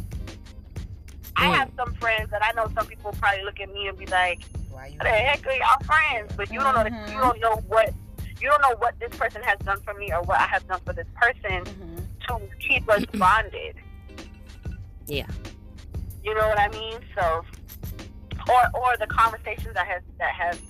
I 1.37 1.47
Mm. 1.47 1.55
have 1.55 1.71
some 1.77 1.95
friends 1.95 2.31
that 2.31 2.43
I 2.45 2.53
know. 2.53 2.71
Some 2.75 2.87
people 2.87 3.13
probably 3.21 3.45
look 3.45 3.61
at 3.61 3.73
me 3.73 3.87
and 3.89 3.97
be 3.97 4.07
like, 4.07 4.43
Why 4.71 4.87
you? 4.89 4.95
"What 4.97 5.05
the 5.05 5.11
heck 5.11 5.47
are 5.47 5.53
y'all 5.53 5.81
friends?" 5.85 6.33
But 6.37 6.51
you 6.51 6.59
don't 6.61 6.75
know. 6.75 6.85
The, 6.85 7.13
you 7.13 7.19
don't 7.19 7.41
know 7.41 7.57
what 7.69 7.93
you 8.41 8.49
don't 8.49 8.63
know 8.63 8.77
what 8.79 8.99
this 9.01 9.11
person 9.19 9.43
has 9.43 9.59
done 9.61 9.81
for 9.83 9.95
me 9.95 10.13
or 10.13 10.23
what 10.23 10.39
I 10.39 10.47
have 10.47 10.67
done 10.69 10.81
for 10.85 10.93
this 10.93 11.07
person 11.15 11.65
Mm-hmm. 11.65 11.97
to 12.29 12.57
keep 12.59 12.89
us 12.89 13.05
bonded. 13.15 13.77
Yeah. 15.07 15.27
You 16.25 16.35
know 16.35 16.49
what 16.49 16.59
I 16.61 16.69
mean? 16.69 16.99
So, 17.17 17.45
or 18.49 18.63
or 18.75 18.97
the 18.99 19.07
conversations 19.07 19.75
that 19.75 19.87
have 19.87 20.03
that 20.19 20.35
have 20.35 20.61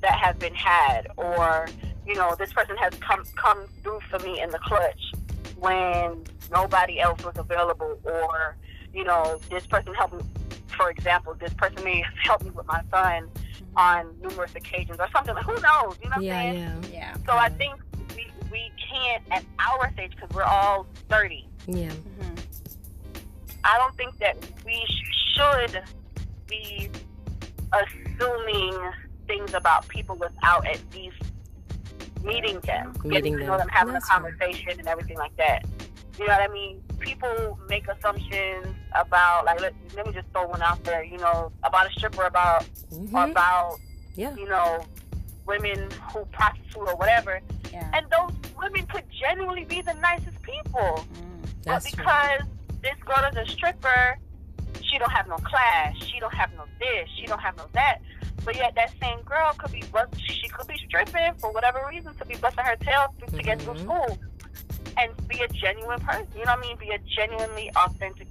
that 0.00 0.18
have 0.18 0.38
been 0.38 0.54
had, 0.54 1.08
or 1.16 1.68
you 2.10 2.16
know, 2.16 2.34
this 2.36 2.52
person 2.52 2.76
has 2.78 2.92
come 2.94 3.22
come 3.36 3.64
through 3.84 4.00
for 4.10 4.18
me 4.18 4.40
in 4.42 4.50
the 4.50 4.58
clutch 4.58 5.12
when 5.58 6.24
nobody 6.50 6.98
else 7.00 7.22
was 7.24 7.36
available, 7.38 7.98
or 8.02 8.56
you 8.92 9.04
know, 9.04 9.38
this 9.48 9.64
person 9.66 9.94
helped 9.94 10.14
me. 10.14 10.24
For 10.76 10.90
example, 10.90 11.34
this 11.38 11.52
person 11.54 11.84
may 11.84 12.00
have 12.00 12.14
helped 12.22 12.44
me 12.44 12.50
with 12.50 12.66
my 12.66 12.82
son 12.90 13.28
on 13.76 14.12
numerous 14.20 14.54
occasions, 14.56 14.98
or 14.98 15.08
something. 15.14 15.34
Like, 15.34 15.44
who 15.44 15.52
knows? 15.52 15.96
You 16.02 16.10
know 16.10 16.16
what 16.16 16.16
I'm 16.16 16.22
Yeah, 16.22 16.40
saying? 16.40 16.84
yeah. 16.90 16.90
Yeah. 16.92 17.14
So 17.26 17.32
I 17.32 17.48
think 17.50 17.74
we 18.16 18.26
we 18.50 18.72
can't 18.92 19.22
at 19.30 19.44
our 19.60 19.92
stage 19.92 20.10
because 20.16 20.30
we're 20.34 20.42
all 20.42 20.86
thirty. 21.08 21.46
Yeah. 21.68 21.90
Mm-hmm. 21.90 22.34
I 23.62 23.78
don't 23.78 23.96
think 23.96 24.18
that 24.18 24.36
we 24.66 24.84
sh- 24.86 25.36
should 25.36 25.82
be 26.48 26.88
assuming 27.72 28.74
things 29.28 29.54
about 29.54 29.86
people 29.88 30.16
without 30.16 30.66
at 30.66 30.80
least 30.94 31.22
meeting 32.22 32.60
them, 32.60 32.92
Meeting 33.04 33.10
getting 33.10 33.38
to 33.38 33.44
know 33.46 33.50
them. 33.58 33.66
them, 33.66 33.68
having 33.68 33.92
That's 33.94 34.08
a 34.08 34.12
conversation, 34.12 34.78
and 34.78 34.88
everything 34.88 35.16
like 35.18 35.36
that. 35.36 35.64
You 36.18 36.26
know 36.26 36.34
what 36.34 36.50
I 36.50 36.52
mean? 36.52 36.82
People 36.98 37.58
make 37.68 37.88
assumptions 37.88 38.66
about, 38.94 39.44
like, 39.46 39.60
let, 39.60 39.72
let 39.96 40.06
me 40.06 40.12
just 40.12 40.28
throw 40.32 40.46
one 40.46 40.60
out 40.62 40.82
there. 40.84 41.02
You 41.02 41.16
know, 41.18 41.50
about 41.62 41.88
a 41.88 41.92
stripper, 41.92 42.24
about 42.24 42.64
Mhm. 42.92 43.30
about 43.30 43.76
Yeah. 44.14 44.34
you 44.34 44.48
know 44.48 44.84
women 45.46 45.88
who 46.12 46.24
prostitute 46.26 46.76
or 46.88 46.96
whatever, 46.96 47.40
Yeah. 47.72 47.88
and 47.94 48.06
those 48.10 48.32
women 48.58 48.86
could 48.86 49.04
genuinely 49.10 49.64
be 49.64 49.80
the 49.80 49.94
nicest 49.94 50.40
people. 50.42 51.04
Mm. 51.14 51.64
But 51.64 51.84
because 51.84 52.42
this 52.82 52.96
girl 53.04 53.24
is 53.30 53.36
a 53.36 53.50
stripper, 53.50 54.18
she 54.82 54.98
don't 54.98 55.10
have 55.12 55.26
no 55.28 55.36
class, 55.38 55.94
she 56.04 56.20
don't 56.20 56.34
have 56.34 56.50
no 56.56 56.64
this, 56.78 57.08
she 57.16 57.26
don't 57.26 57.40
have 57.40 57.56
no 57.56 57.64
that. 57.72 58.00
But 58.44 58.56
yet 58.56 58.74
that 58.76 58.92
same 59.00 59.22
girl 59.22 59.52
could 59.58 59.72
be 59.72 59.82
bust, 59.92 60.14
she 60.20 60.48
could 60.48 60.66
be 60.66 60.76
stripping 60.86 61.34
for 61.38 61.52
whatever 61.52 61.80
reason 61.88 62.14
to 62.14 62.24
be 62.24 62.36
busting 62.36 62.64
her 62.64 62.76
tail 62.76 63.14
to, 63.20 63.36
to 63.36 63.42
get 63.42 63.60
through 63.62 63.74
Mhm. 63.74 63.82
school 63.82 64.18
and 64.96 65.28
be 65.28 65.40
a 65.40 65.48
genuine 65.48 66.00
person. 66.00 66.26
You 66.34 66.44
know 66.44 66.54
what 66.56 66.58
I 66.64 66.68
mean? 66.68 66.76
Be 66.76 66.90
a 66.90 66.98
genuinely 66.98 67.70
authentic 67.76 68.28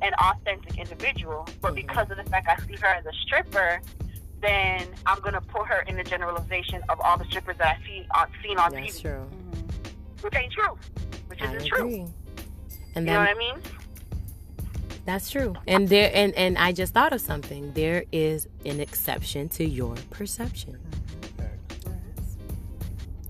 an 0.00 0.14
authentic 0.14 0.78
individual. 0.78 1.44
But 1.60 1.72
Mhm. 1.72 1.76
because 1.76 2.08
of 2.08 2.18
the 2.18 2.24
fact 2.30 2.46
I 2.48 2.56
see 2.66 2.76
her 2.76 2.86
as 2.86 3.04
a 3.04 3.12
stripper, 3.24 3.80
then 4.40 4.86
I'm 5.06 5.18
gonna 5.20 5.40
put 5.40 5.66
her 5.66 5.80
in 5.88 5.96
the 5.96 6.04
generalization 6.04 6.84
of 6.88 7.00
all 7.00 7.16
the 7.18 7.24
strippers 7.24 7.56
that 7.58 7.76
I 7.80 7.84
see 7.84 8.06
on 8.12 8.30
seen 8.40 8.58
on 8.58 8.70
That's 8.72 8.96
TV, 8.96 9.02
true. 9.02 9.28
Mhm. 9.28 10.22
which 10.22 10.36
ain't 10.36 10.52
true, 10.52 10.78
which 11.26 11.42
I 11.42 11.46
isn't 11.52 11.66
true. 11.68 11.80
agree. 11.80 12.06
And 12.94 13.06
You 13.08 13.12
know 13.12 13.18
what 13.18 13.28
I 13.30 13.34
mean? 13.34 13.60
That's 15.08 15.30
true. 15.30 15.54
And 15.66 15.88
there 15.88 16.10
and 16.12 16.34
and 16.34 16.58
I 16.58 16.72
just 16.72 16.92
thought 16.92 17.14
of 17.14 17.22
something. 17.22 17.72
There 17.72 18.04
is 18.12 18.46
an 18.66 18.78
exception 18.78 19.48
to 19.50 19.64
your 19.64 19.94
perception. 20.10 20.78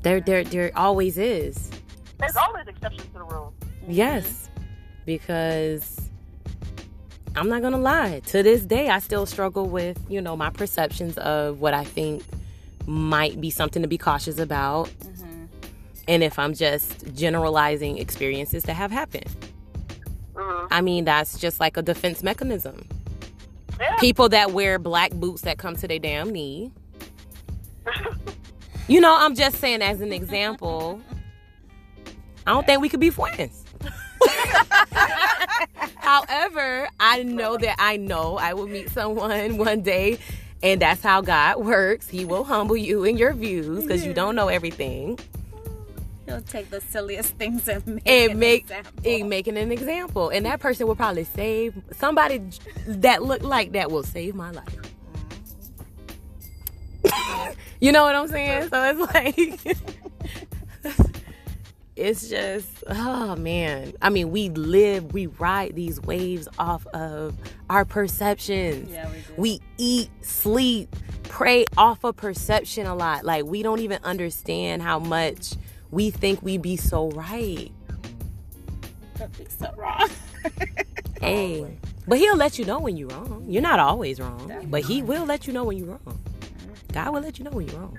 There 0.02 0.20
there 0.20 0.42
there 0.42 0.72
always 0.74 1.18
is. 1.18 1.70
There's 2.18 2.34
always 2.34 2.66
exceptions 2.66 3.06
to 3.06 3.12
the 3.12 3.22
rule. 3.22 3.54
Yes. 3.86 4.50
Because 5.06 6.00
I'm 7.36 7.48
not 7.48 7.60
going 7.60 7.74
to 7.74 7.78
lie. 7.78 8.22
To 8.26 8.42
this 8.42 8.62
day, 8.62 8.88
I 8.88 8.98
still 8.98 9.24
struggle 9.24 9.66
with, 9.66 10.04
you 10.08 10.20
know, 10.20 10.36
my 10.36 10.50
perceptions 10.50 11.16
of 11.18 11.60
what 11.60 11.74
I 11.74 11.84
think 11.84 12.24
might 12.86 13.40
be 13.40 13.50
something 13.50 13.82
to 13.82 13.88
be 13.88 13.98
cautious 13.98 14.40
about. 14.40 14.88
Mhm. 14.88 15.48
And 16.08 16.24
if 16.24 16.40
I'm 16.40 16.54
just 16.54 17.14
generalizing 17.14 17.98
experiences 17.98 18.64
that 18.64 18.74
have 18.74 18.90
happened. 18.90 19.32
Hmm 20.38 20.66
I 20.70 20.80
mean, 20.80 21.04
that's 21.04 21.38
just 21.38 21.60
like 21.60 21.76
a 21.76 21.82
defense 21.82 22.22
mechanism. 22.22 22.86
Yeah. 23.80 23.96
People 23.98 24.28
that 24.30 24.52
wear 24.52 24.78
black 24.78 25.12
boots 25.12 25.42
that 25.42 25.58
come 25.58 25.76
to 25.76 25.88
their 25.88 25.98
damn 25.98 26.30
knee. 26.30 26.72
You 28.88 29.02
know, 29.02 29.14
I'm 29.14 29.34
just 29.34 29.58
saying 29.58 29.82
as 29.82 30.00
an 30.00 30.14
example. 30.14 31.02
I 32.46 32.52
don't 32.52 32.64
think 32.64 32.80
we 32.80 32.88
could 32.88 33.00
be 33.00 33.10
friends. 33.10 33.62
However, 35.96 36.88
I 36.98 37.22
know 37.22 37.58
that 37.58 37.76
I 37.78 37.98
know 37.98 38.38
I 38.38 38.54
will 38.54 38.66
meet 38.66 38.88
someone 38.88 39.58
one 39.58 39.82
day, 39.82 40.18
and 40.62 40.80
that's 40.80 41.02
how 41.02 41.20
God 41.20 41.58
works. 41.58 42.08
He 42.08 42.24
will 42.24 42.44
humble 42.44 42.78
you 42.78 43.04
in 43.04 43.18
your 43.18 43.34
views 43.34 43.82
because 43.82 44.06
you 44.06 44.14
don't 44.14 44.34
know 44.34 44.48
everything, 44.48 45.18
He'll 46.28 46.42
take 46.42 46.70
the 46.70 46.80
silliest 46.80 47.34
things 47.34 47.68
and 47.68 47.86
make 47.86 48.02
and 48.06 48.32
an 48.32 48.38
make 48.38 48.62
example. 48.62 48.92
and 49.04 49.30
making 49.30 49.56
an 49.56 49.72
example. 49.72 50.28
And 50.30 50.46
that 50.46 50.60
person 50.60 50.86
will 50.86 50.96
probably 50.96 51.24
save 51.24 51.74
somebody 51.92 52.42
that 52.86 53.22
looked 53.22 53.44
like 53.44 53.72
that 53.72 53.90
will 53.90 54.02
save 54.02 54.34
my 54.34 54.50
life. 54.50 54.76
Mm-hmm. 57.04 57.52
you 57.80 57.92
know 57.92 58.04
what 58.04 58.14
I'm 58.14 58.28
saying? 58.28 58.68
So 58.68 58.82
it's 58.82 59.14
like. 59.14 60.96
it's 61.96 62.28
just 62.28 62.68
oh 62.86 63.34
man 63.34 63.92
i 64.00 64.08
mean 64.08 64.30
we 64.30 64.50
live 64.50 65.12
we 65.12 65.26
ride 65.26 65.74
these 65.74 66.00
waves 66.02 66.46
off 66.56 66.86
of 66.88 67.34
our 67.68 67.84
perceptions 67.84 68.88
Yeah, 68.92 69.10
we 69.10 69.34
we 69.36 69.60
eat 69.78 70.10
sleep 70.20 70.94
pray 71.24 71.64
off 71.76 72.04
of 72.04 72.16
perception 72.16 72.86
a 72.86 72.94
lot 72.94 73.24
like 73.24 73.44
we 73.46 73.64
don't 73.64 73.80
even 73.80 73.98
understand 74.04 74.80
how 74.80 75.00
much 75.00 75.54
we 75.90 76.10
think 76.10 76.42
we 76.42 76.58
be 76.58 76.76
so 76.76 77.10
right 77.10 77.70
be 79.26 79.46
so 79.48 79.72
wrong. 79.76 80.08
Hey, 81.20 81.66
but 82.06 82.18
he'll 82.18 82.36
let 82.36 82.60
you 82.60 82.64
know 82.64 82.78
when 82.78 82.96
you're 82.96 83.08
wrong. 83.08 83.44
You're 83.48 83.60
not 83.60 83.80
always 83.80 84.20
wrong, 84.20 84.68
but 84.70 84.82
he 84.82 85.02
will 85.02 85.26
let 85.26 85.48
you 85.48 85.52
know 85.52 85.64
when 85.64 85.76
you're 85.76 85.88
wrong. 85.88 86.20
God 86.92 87.12
will 87.12 87.20
let 87.20 87.40
you 87.40 87.44
know 87.44 87.50
when 87.50 87.66
you're 87.66 87.80
wrong. 87.80 87.98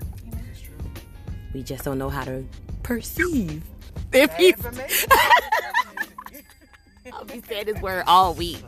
We 1.53 1.61
just 1.61 1.83
don't 1.83 1.97
know 1.97 2.07
how 2.09 2.23
to 2.23 2.45
perceive. 2.81 3.61
If 4.13 4.33
he's. 4.35 4.55
I'll 7.13 7.25
be 7.25 7.41
saying 7.41 7.65
this 7.65 7.81
word 7.81 8.05
all 8.07 8.33
week. 8.33 8.63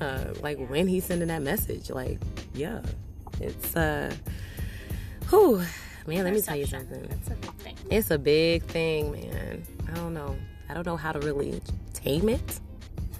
uh, 0.00 0.24
like 0.42 0.58
when 0.68 0.86
he's 0.86 1.04
sending 1.06 1.28
that 1.28 1.42
message, 1.42 1.90
like 1.90 2.20
yeah, 2.54 2.82
it's 3.40 3.74
uh, 3.74 4.14
whew, 5.30 5.62
man. 6.06 6.24
Let 6.24 6.34
me 6.34 6.40
tell 6.40 6.56
you 6.56 6.66
something. 6.66 7.04
It's 7.10 7.28
a 7.28 7.34
big 7.34 7.54
thing. 7.54 7.76
It's 7.90 8.10
a 8.10 8.18
big 8.18 8.62
thing, 8.64 9.12
man. 9.12 9.62
I 9.90 9.94
don't 9.94 10.14
know. 10.14 10.36
I 10.68 10.74
don't 10.74 10.86
know 10.86 10.96
how 10.96 11.12
to 11.12 11.20
really 11.20 11.60
tame 11.94 12.28
it. 12.28 12.60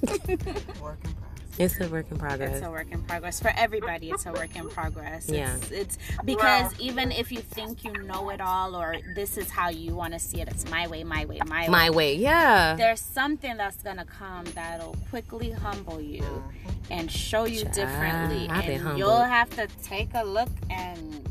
Work 0.81 0.99
in 1.05 1.15
progress. 1.15 1.27
It's 1.59 1.81
a 1.81 1.89
work 1.89 2.11
in 2.11 2.19
progress. 2.19 2.57
It's 2.57 2.67
a 2.67 2.71
work 2.71 2.93
in 2.93 3.03
progress 3.03 3.41
for 3.41 3.51
everybody. 3.57 4.11
It's 4.11 4.27
a 4.27 4.33
work 4.33 4.55
in 4.57 4.69
progress. 4.69 5.29
Yeah. 5.29 5.57
It's, 5.57 5.71
it's 5.71 5.99
because 6.25 6.79
even 6.79 7.11
if 7.11 7.33
you 7.33 7.39
think 7.41 7.83
you 7.83 7.93
know 7.93 8.29
it 8.31 8.41
all 8.43 8.77
or 8.77 8.97
this 9.15 9.39
is 9.39 9.51
how 9.51 9.71
you 9.71 9.95
want 9.95 10.13
to 10.13 10.19
see 10.19 10.41
it, 10.43 10.49
it's 10.49 10.71
my 10.71 10.87
way, 10.87 11.03
my 11.03 11.25
way, 11.25 11.41
my, 11.47 11.69
My 11.69 11.89
way. 11.89 11.97
way, 11.97 12.15
yeah. 12.17 12.77
There's 12.77 13.01
something 13.01 13.57
that's 13.57 13.83
gonna 13.83 14.05
come 14.05 14.45
that'll 14.55 14.97
quickly 15.09 15.51
humble 15.51 16.01
you 16.01 16.23
mm-hmm. 16.23 16.71
and 16.93 17.11
show 17.11 17.45
you 17.45 17.63
Child, 17.63 17.75
differently, 17.75 18.49
I've 18.51 18.69
and 18.69 18.83
humbled. 18.83 18.99
you'll 18.99 19.25
have 19.25 19.49
to 19.57 19.67
take 19.83 20.11
a 20.15 20.25
look 20.25 20.51
and 20.69 21.27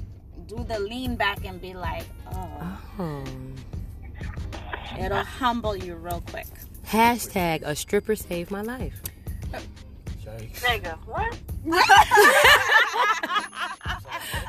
do 0.48 0.64
the 0.68 0.80
lean 0.80 1.16
back 1.16 1.46
and 1.46 1.60
be 1.62 1.74
like, 1.74 2.04
oh, 2.34 2.80
Oh. 3.00 3.24
it'll 5.00 5.24
humble 5.24 5.76
you 5.76 5.96
real 5.96 6.22
quick. 6.30 6.48
Hashtag 6.86 7.64
a 7.64 7.76
stripper 7.76 8.16
saved 8.16 8.52
my 8.52 8.62
life. 8.62 9.02
Nigga, 10.26 10.98
what? 11.06 11.38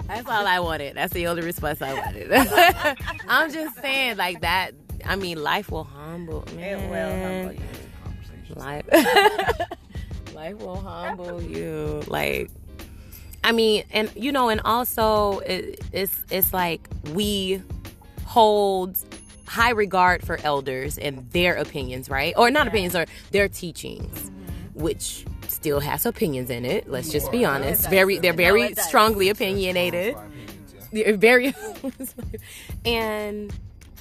That's 0.06 0.28
all 0.28 0.46
I 0.46 0.60
wanted. 0.60 0.96
That's 0.96 1.12
the 1.12 1.26
only 1.26 1.42
response 1.42 1.82
I 1.82 1.92
wanted. 1.94 2.32
I'm 3.28 3.52
just 3.52 3.76
saying, 3.80 4.16
like 4.16 4.40
that. 4.42 4.72
I 5.04 5.16
mean, 5.16 5.42
life 5.42 5.70
will 5.70 5.84
humble. 5.84 6.44
Man. 6.54 6.80
It 6.80 6.90
will 6.90 7.22
humble 7.22 7.52
you. 7.52 7.60
Life, 8.54 8.86
life 10.34 10.56
will 10.58 10.80
humble 10.80 11.42
you. 11.42 12.02
Like, 12.06 12.50
I 13.46 13.52
mean, 13.52 13.84
and 13.92 14.10
you 14.16 14.32
know, 14.32 14.48
and 14.48 14.60
also 14.64 15.38
it, 15.38 15.80
it's 15.92 16.20
it's 16.32 16.52
like 16.52 16.88
we 17.14 17.62
hold 18.24 18.98
high 19.46 19.70
regard 19.70 20.26
for 20.26 20.40
elders 20.42 20.98
and 20.98 21.30
their 21.30 21.54
opinions, 21.54 22.10
right? 22.10 22.34
Or 22.36 22.50
not 22.50 22.66
opinions, 22.66 22.96
or 22.96 23.06
their 23.30 23.46
teachings, 23.46 24.32
which 24.74 25.24
still 25.46 25.78
has 25.78 26.04
opinions 26.06 26.50
in 26.50 26.64
it. 26.64 26.90
Let's 26.90 27.12
just 27.12 27.30
be 27.30 27.44
honest. 27.44 27.88
Very, 27.88 28.18
they're 28.18 28.32
very 28.32 28.74
does. 28.74 28.84
strongly 28.84 29.28
opinionated. 29.28 30.16
They're 30.90 31.16
very 31.16 31.54
and 32.84 33.52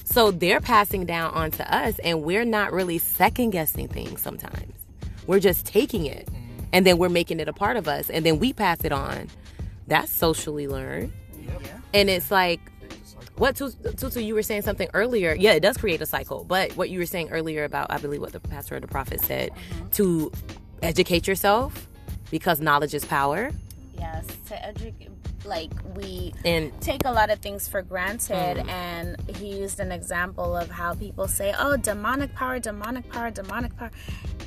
so 0.05 0.31
they're 0.31 0.59
passing 0.59 1.05
down 1.05 1.35
onto 1.35 1.61
us 1.61 1.99
and 1.99 2.23
we're 2.23 2.45
not 2.45 2.73
really 2.73 2.97
second 2.97 3.49
guessing 3.51 3.87
things 3.87 4.21
sometimes 4.21 4.71
we're 5.25 5.39
just 5.39 5.65
taking 5.65 6.05
it 6.05 6.29
and 6.75 6.85
then 6.85 6.97
we're 6.97 7.07
making 7.07 7.39
it 7.39 7.47
a 7.47 7.53
part 7.53 7.77
of 7.77 7.87
us 7.87 8.09
and 8.09 8.25
then 8.25 8.37
we 8.37 8.51
pass 8.51 8.83
it 8.83 8.91
on. 8.91 9.29
That's 9.87 10.11
socially 10.11 10.67
learned. 10.67 11.13
And 11.93 12.09
it's 12.09 12.29
like 12.29 12.59
what 13.37 13.55
Tutu, 13.55 14.19
you 14.19 14.33
were 14.35 14.43
saying 14.43 14.63
something 14.63 14.89
earlier. 14.93 15.33
Yeah 15.39 15.53
it 15.53 15.61
does 15.61 15.77
create 15.77 16.01
a 16.01 16.05
cycle. 16.05 16.43
But 16.43 16.73
what 16.73 16.89
you 16.89 16.99
were 16.99 17.05
saying 17.05 17.29
earlier 17.31 17.63
about 17.63 17.87
i 17.91 17.97
believe 17.97 18.19
what 18.19 18.33
the 18.33 18.41
pastor 18.41 18.75
or 18.75 18.81
the 18.81 18.87
prophet 18.87 19.21
said 19.21 19.51
to 19.93 20.31
educate 20.83 21.27
yourself 21.27 21.87
because 22.29 22.59
knowledge 22.59 22.93
is 22.93 23.05
power. 23.05 23.51
Yes, 23.97 24.27
to 24.47 24.65
educate. 24.65 25.11
Like 25.45 25.71
we 25.95 26.33
and 26.43 26.73
take 26.81 27.05
a 27.05 27.11
lot 27.11 27.29
of 27.29 27.39
things 27.39 27.69
for 27.69 27.83
granted. 27.83 28.57
Mm. 28.57 28.67
and 28.67 29.29
he 29.37 29.59
used 29.59 29.79
an 29.79 29.91
example 29.93 30.57
of 30.57 30.69
how 30.69 30.95
people 30.95 31.27
say 31.27 31.53
oh 31.57 31.77
demonic 31.77 32.33
power 32.33 32.59
demonic 32.59 33.09
power 33.09 33.31
demonic 33.31 33.77
power. 33.77 33.91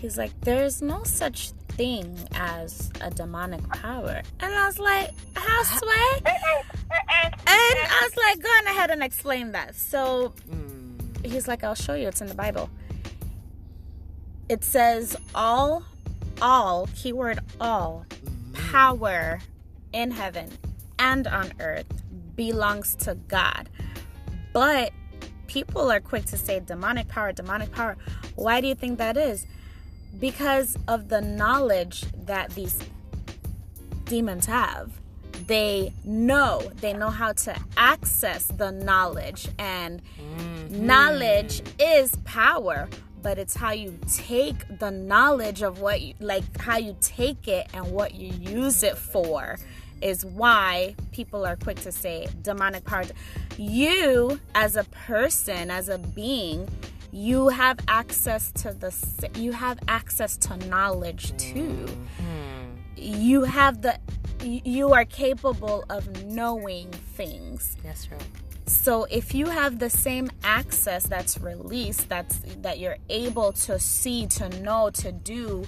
He's 0.01 0.18
like 0.18 0.39
there's 0.43 0.83
no 0.83 1.05
such 1.05 1.53
thing 1.79 2.18
as 2.35 2.91
a 3.01 3.09
demonic 3.11 3.66
power. 3.68 4.20
And 4.41 4.53
i 4.53 4.66
was 4.66 4.79
like 4.81 5.14
how 5.35 5.62
sway 5.62 6.11
eh, 6.26 6.31
eh, 6.31 6.62
eh, 6.91 7.31
and 7.31 7.39
i 7.47 8.01
was 8.03 8.16
like 8.16 8.43
go 8.43 8.49
on 8.49 8.66
ahead 8.66 8.91
and 8.91 9.03
explain 9.03 9.53
that. 9.53 9.74
So 9.76 10.35
mm, 10.51 11.24
he's 11.24 11.49
like 11.49 11.64
i'll 11.64 11.76
show 11.76 11.95
you. 11.95 12.09
It's 12.09 12.20
in 12.20 12.26
the 12.26 12.35
bible. 12.35 12.68
It 14.49 14.64
says 14.64 15.16
all 15.35 15.85
all 16.43 16.89
keyword 16.97 17.39
all 17.61 18.05
hmm. 18.11 18.53
power 18.72 19.41
in 19.93 20.11
heaven 20.11 20.51
and 20.99 21.26
on 21.29 21.53
earth 21.61 21.87
belongs 22.35 22.97
to 22.97 23.14
god. 23.29 23.68
But 24.53 24.93
people 25.47 25.93
are 25.93 26.01
quick 26.01 26.24
to 26.26 26.37
say 26.37 26.59
demonic 26.59 27.07
power 27.07 27.31
demonic 27.31 27.70
power. 27.70 27.97
Why 28.35 28.61
do 28.61 28.66
you 28.66 28.74
think 28.74 28.99
that 28.99 29.16
is 29.16 29.47
because 30.18 30.76
of 30.88 31.09
the 31.09 31.20
knowledge 31.20 32.04
that 32.26 32.50
these 32.50 32.82
demons 34.04 34.46
have 34.46 34.90
they 35.46 35.92
know 36.04 36.61
they 36.80 36.92
know 36.92 37.11
how 37.11 37.32
to 37.32 37.56
access 37.76 38.46
the 38.46 38.70
knowledge 38.70 39.48
and 39.59 40.02
mm-hmm. 40.18 40.86
knowledge 40.86 41.62
is 41.78 42.16
power 42.24 42.88
but 43.22 43.38
it's 43.38 43.54
how 43.54 43.72
you 43.72 43.98
take 44.12 44.56
the 44.78 44.90
knowledge 44.90 45.62
of 45.62 45.80
what 45.80 46.00
you 46.00 46.14
like 46.20 46.44
how 46.61 46.76
you 46.76 46.96
take 47.00 47.48
it 47.48 47.66
and 47.72 47.90
what 47.90 48.14
you 48.14 48.32
use 48.40 48.82
it 48.82 48.96
for 48.96 49.59
is 50.00 50.24
why 50.24 50.94
people 51.12 51.44
are 51.44 51.56
quick 51.56 51.78
to 51.80 51.90
say 51.90 52.26
demonic 52.42 52.84
power 52.84 53.04
you 53.56 54.38
as 54.54 54.76
a 54.76 54.84
person 54.84 55.70
as 55.70 55.88
a 55.88 55.98
being 55.98 56.68
you 57.19 57.49
have 57.49 57.79
access 57.89 58.53
to 58.53 58.73
the 58.73 58.95
you 59.35 59.51
have 59.51 59.79
access 59.89 60.37
to 60.37 60.57
knowledge 60.69 61.37
too. 61.37 61.87
You 62.97 63.43
have 63.43 63.83
the 63.83 63.99
you 64.45 64.93
are 64.93 65.05
capable 65.05 65.85
of 65.91 66.25
knowing 66.25 66.91
things. 67.16 67.77
That's 67.83 68.11
right. 68.11 68.23
So 68.66 69.05
if 69.11 69.35
you 69.35 69.47
have 69.47 69.81
the 69.81 69.91
same 69.91 70.31
access 70.45 71.07
that's 71.07 71.39
released 71.39 72.09
that's 72.09 72.39
that 72.62 72.79
you're 72.79 72.99
able 73.09 73.53
to 73.53 73.79
see 73.81 74.27
to 74.29 74.49
know 74.61 74.91
to 74.91 75.11
do 75.11 75.64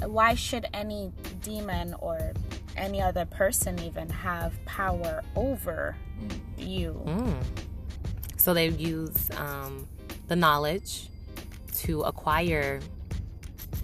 why 0.00 0.34
should 0.34 0.66
any 0.74 1.12
demon 1.40 1.94
or 2.00 2.32
any 2.76 3.00
other 3.00 3.24
person 3.24 3.78
even 3.80 4.10
have 4.10 4.52
power 4.66 5.22
over 5.36 5.96
you? 6.58 7.00
Mm. 7.06 7.42
So 8.36 8.52
they 8.54 8.68
use 8.68 9.30
um, 9.36 9.86
the 10.32 10.36
knowledge 10.36 11.08
to 11.74 12.00
acquire 12.02 12.80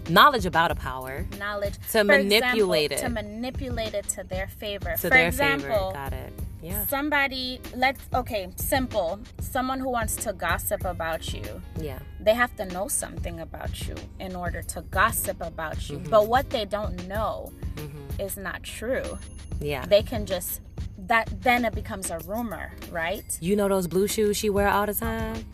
knowledge 0.09 0.47
about 0.47 0.71
a 0.71 0.75
power 0.75 1.27
knowledge 1.37 1.75
To 1.91 1.99
For 1.99 2.03
manipulate 2.03 2.91
example, 2.91 3.17
it. 3.17 3.23
to 3.23 3.23
manipulate 3.23 3.93
it 3.93 4.07
to 4.15 4.23
their 4.23 4.47
favor 4.47 4.91
to 4.93 4.97
for 4.97 5.09
their 5.09 5.27
example 5.27 5.69
favor. 5.69 5.93
Got 5.93 6.13
it. 6.13 6.33
Yeah. 6.63 6.85
somebody 6.87 7.61
let's 7.75 8.01
okay 8.21 8.49
simple 8.55 9.19
someone 9.39 9.79
who 9.79 9.89
wants 9.91 10.15
to 10.25 10.33
gossip 10.33 10.83
about 10.85 11.31
you 11.35 11.43
Yeah. 11.79 11.99
they 12.19 12.33
have 12.33 12.53
to 12.57 12.65
know 12.65 12.87
something 12.87 13.39
about 13.39 13.87
you 13.87 13.95
in 14.19 14.35
order 14.35 14.61
to 14.73 14.81
gossip 14.99 15.37
about 15.41 15.77
you 15.89 15.97
Mm-hmm. 15.99 16.09
but 16.09 16.27
what 16.27 16.49
they 16.49 16.65
don't 16.65 17.07
know 17.07 17.51
is 18.25 18.35
not 18.37 18.63
true 18.63 19.03
Yeah. 19.61 19.85
they 19.85 20.01
can 20.01 20.25
just 20.25 20.61
that 21.11 21.25
then 21.41 21.63
it 21.65 21.73
becomes 21.75 22.09
a 22.09 22.17
rumor 22.31 22.71
right 22.91 23.29
you 23.39 23.55
know 23.55 23.67
those 23.69 23.87
blue 23.87 24.07
shoes 24.07 24.35
she 24.37 24.49
wear 24.49 24.67
all 24.67 24.87
the 24.87 24.93
time? 24.95 25.45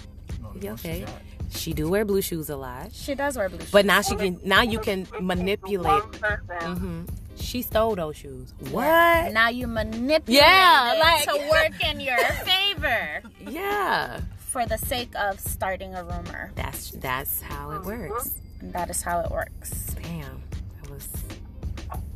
No, 0.56 0.62
Yeah, 0.62 0.70
no, 0.72 0.76
she 0.78 0.90
okay. 1.04 1.06
She 1.52 1.74
do 1.74 1.90
wear 1.90 2.04
blue 2.06 2.22
shoes 2.22 2.50
a 2.50 2.56
lot. 2.58 2.92
she 2.92 3.14
does 3.16 3.38
wear 3.38 3.50
blue 3.50 3.60
shoes 3.60 3.72
But 3.72 3.86
now 3.86 4.02
she 4.02 4.16
can 4.16 4.40
now 4.44 4.62
you 4.62 4.80
can 4.80 5.08
manipulate. 5.22 6.04
Mm-hmm. 6.04 7.04
She 7.38 7.62
stole 7.62 7.96
those 7.96 8.16
shoes. 8.18 8.54
What? 8.72 9.32
now 9.34 9.50
you 9.50 9.68
manipulate 9.68 10.42
Yeah, 10.42 10.94
it 10.96 11.00
like- 11.00 11.24
to 11.26 11.50
work 11.52 11.84
in 11.90 12.00
your 12.00 12.18
favor 12.18 13.22
Yeah. 13.50 14.22
for 14.40 14.66
the 14.66 14.78
sake 14.78 15.14
of 15.16 15.40
starting 15.40 15.94
a 15.96 16.04
rumor 16.04 16.52
That's 16.56 16.92
that's 16.92 17.42
how 17.42 17.72
it 17.72 17.84
works. 17.84 18.32
and 18.62 18.74
that 18.74 18.90
is 18.90 19.02
how 19.02 19.20
it 19.20 19.30
works 19.32 19.94
Damn. 20.02 20.42
That 20.82 20.90
was 20.92 21.08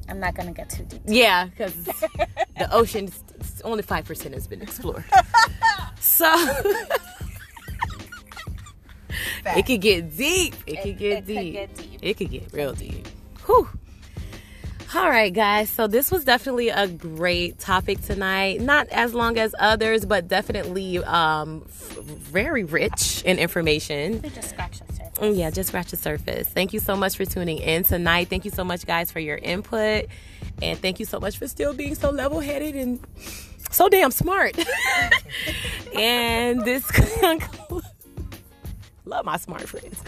i'm 0.07 0.19
not 0.19 0.33
gonna 0.35 0.53
get 0.53 0.69
too 0.71 0.83
deep 0.85 1.01
Yeah, 1.05 1.45
because 1.45 1.73
the 2.57 2.67
ocean 2.71 3.11
only 3.63 3.83
five 3.83 4.05
percent 4.05 4.33
has 4.33 4.47
been 4.47 4.61
explored. 4.61 5.03
so 5.99 6.25
it 9.45 9.65
could 9.65 9.81
get 9.81 10.15
deep. 10.17 10.55
It 10.67 10.81
could 10.83 10.97
get 10.97 11.11
it 11.11 11.15
could 11.17 11.25
deep. 11.27 11.53
get 11.53 11.75
deep. 11.75 11.99
It 12.01 12.13
could 12.17 12.31
get 12.31 12.53
real 12.53 12.73
deep. 12.73 13.07
Whew. 13.45 13.67
All 14.95 15.07
right, 15.07 15.31
guys. 15.31 15.69
So 15.69 15.85
this 15.85 16.09
was 16.09 16.25
definitely 16.25 16.69
a 16.69 16.87
great 16.87 17.59
topic 17.59 18.01
tonight. 18.01 18.59
Not 18.59 18.87
as 18.89 19.13
long 19.13 19.37
as 19.37 19.53
others, 19.59 20.03
but 20.03 20.27
definitely 20.27 20.97
um, 20.97 21.63
f- 21.67 21.97
very 21.99 22.63
rich 22.63 23.21
in 23.23 23.37
information. 23.37 24.19
We 24.23 24.29
just 24.29 24.49
scratched 24.49 24.87
the 24.87 24.93
surface. 24.93 25.19
Mm, 25.19 25.37
Yeah, 25.37 25.51
just 25.51 25.67
scratch 25.69 25.91
the 25.91 25.97
surface. 25.97 26.47
Thank 26.47 26.73
you 26.73 26.79
so 26.79 26.95
much 26.95 27.17
for 27.17 27.25
tuning 27.25 27.59
in 27.59 27.83
tonight. 27.83 28.29
Thank 28.29 28.45
you 28.45 28.51
so 28.51 28.63
much, 28.63 28.87
guys, 28.87 29.11
for 29.11 29.19
your 29.19 29.37
input. 29.37 30.05
And 30.61 30.79
thank 30.79 30.99
you 30.99 31.05
so 31.05 31.19
much 31.19 31.37
for 31.37 31.47
still 31.47 31.73
being 31.75 31.93
so 31.93 32.09
level 32.09 32.39
headed 32.39 32.75
and 32.75 32.99
so 33.69 33.89
damn 33.89 34.09
smart. 34.09 34.57
and 35.95 36.65
this 36.65 36.89
concludes, 37.19 37.85
love 39.09 39.25
my 39.25 39.37
smart 39.37 39.67
friends. 39.67 40.01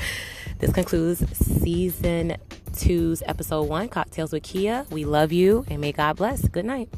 This 0.59 0.71
concludes 0.71 1.25
season 1.37 2.37
two's 2.73 3.23
episode 3.25 3.63
one, 3.63 3.89
Cocktails 3.89 4.31
with 4.31 4.43
Kia. 4.43 4.85
We 4.91 5.05
love 5.05 5.31
you 5.31 5.65
and 5.69 5.81
may 5.81 5.91
God 5.91 6.17
bless. 6.17 6.47
Good 6.47 6.65
night. 6.65 6.89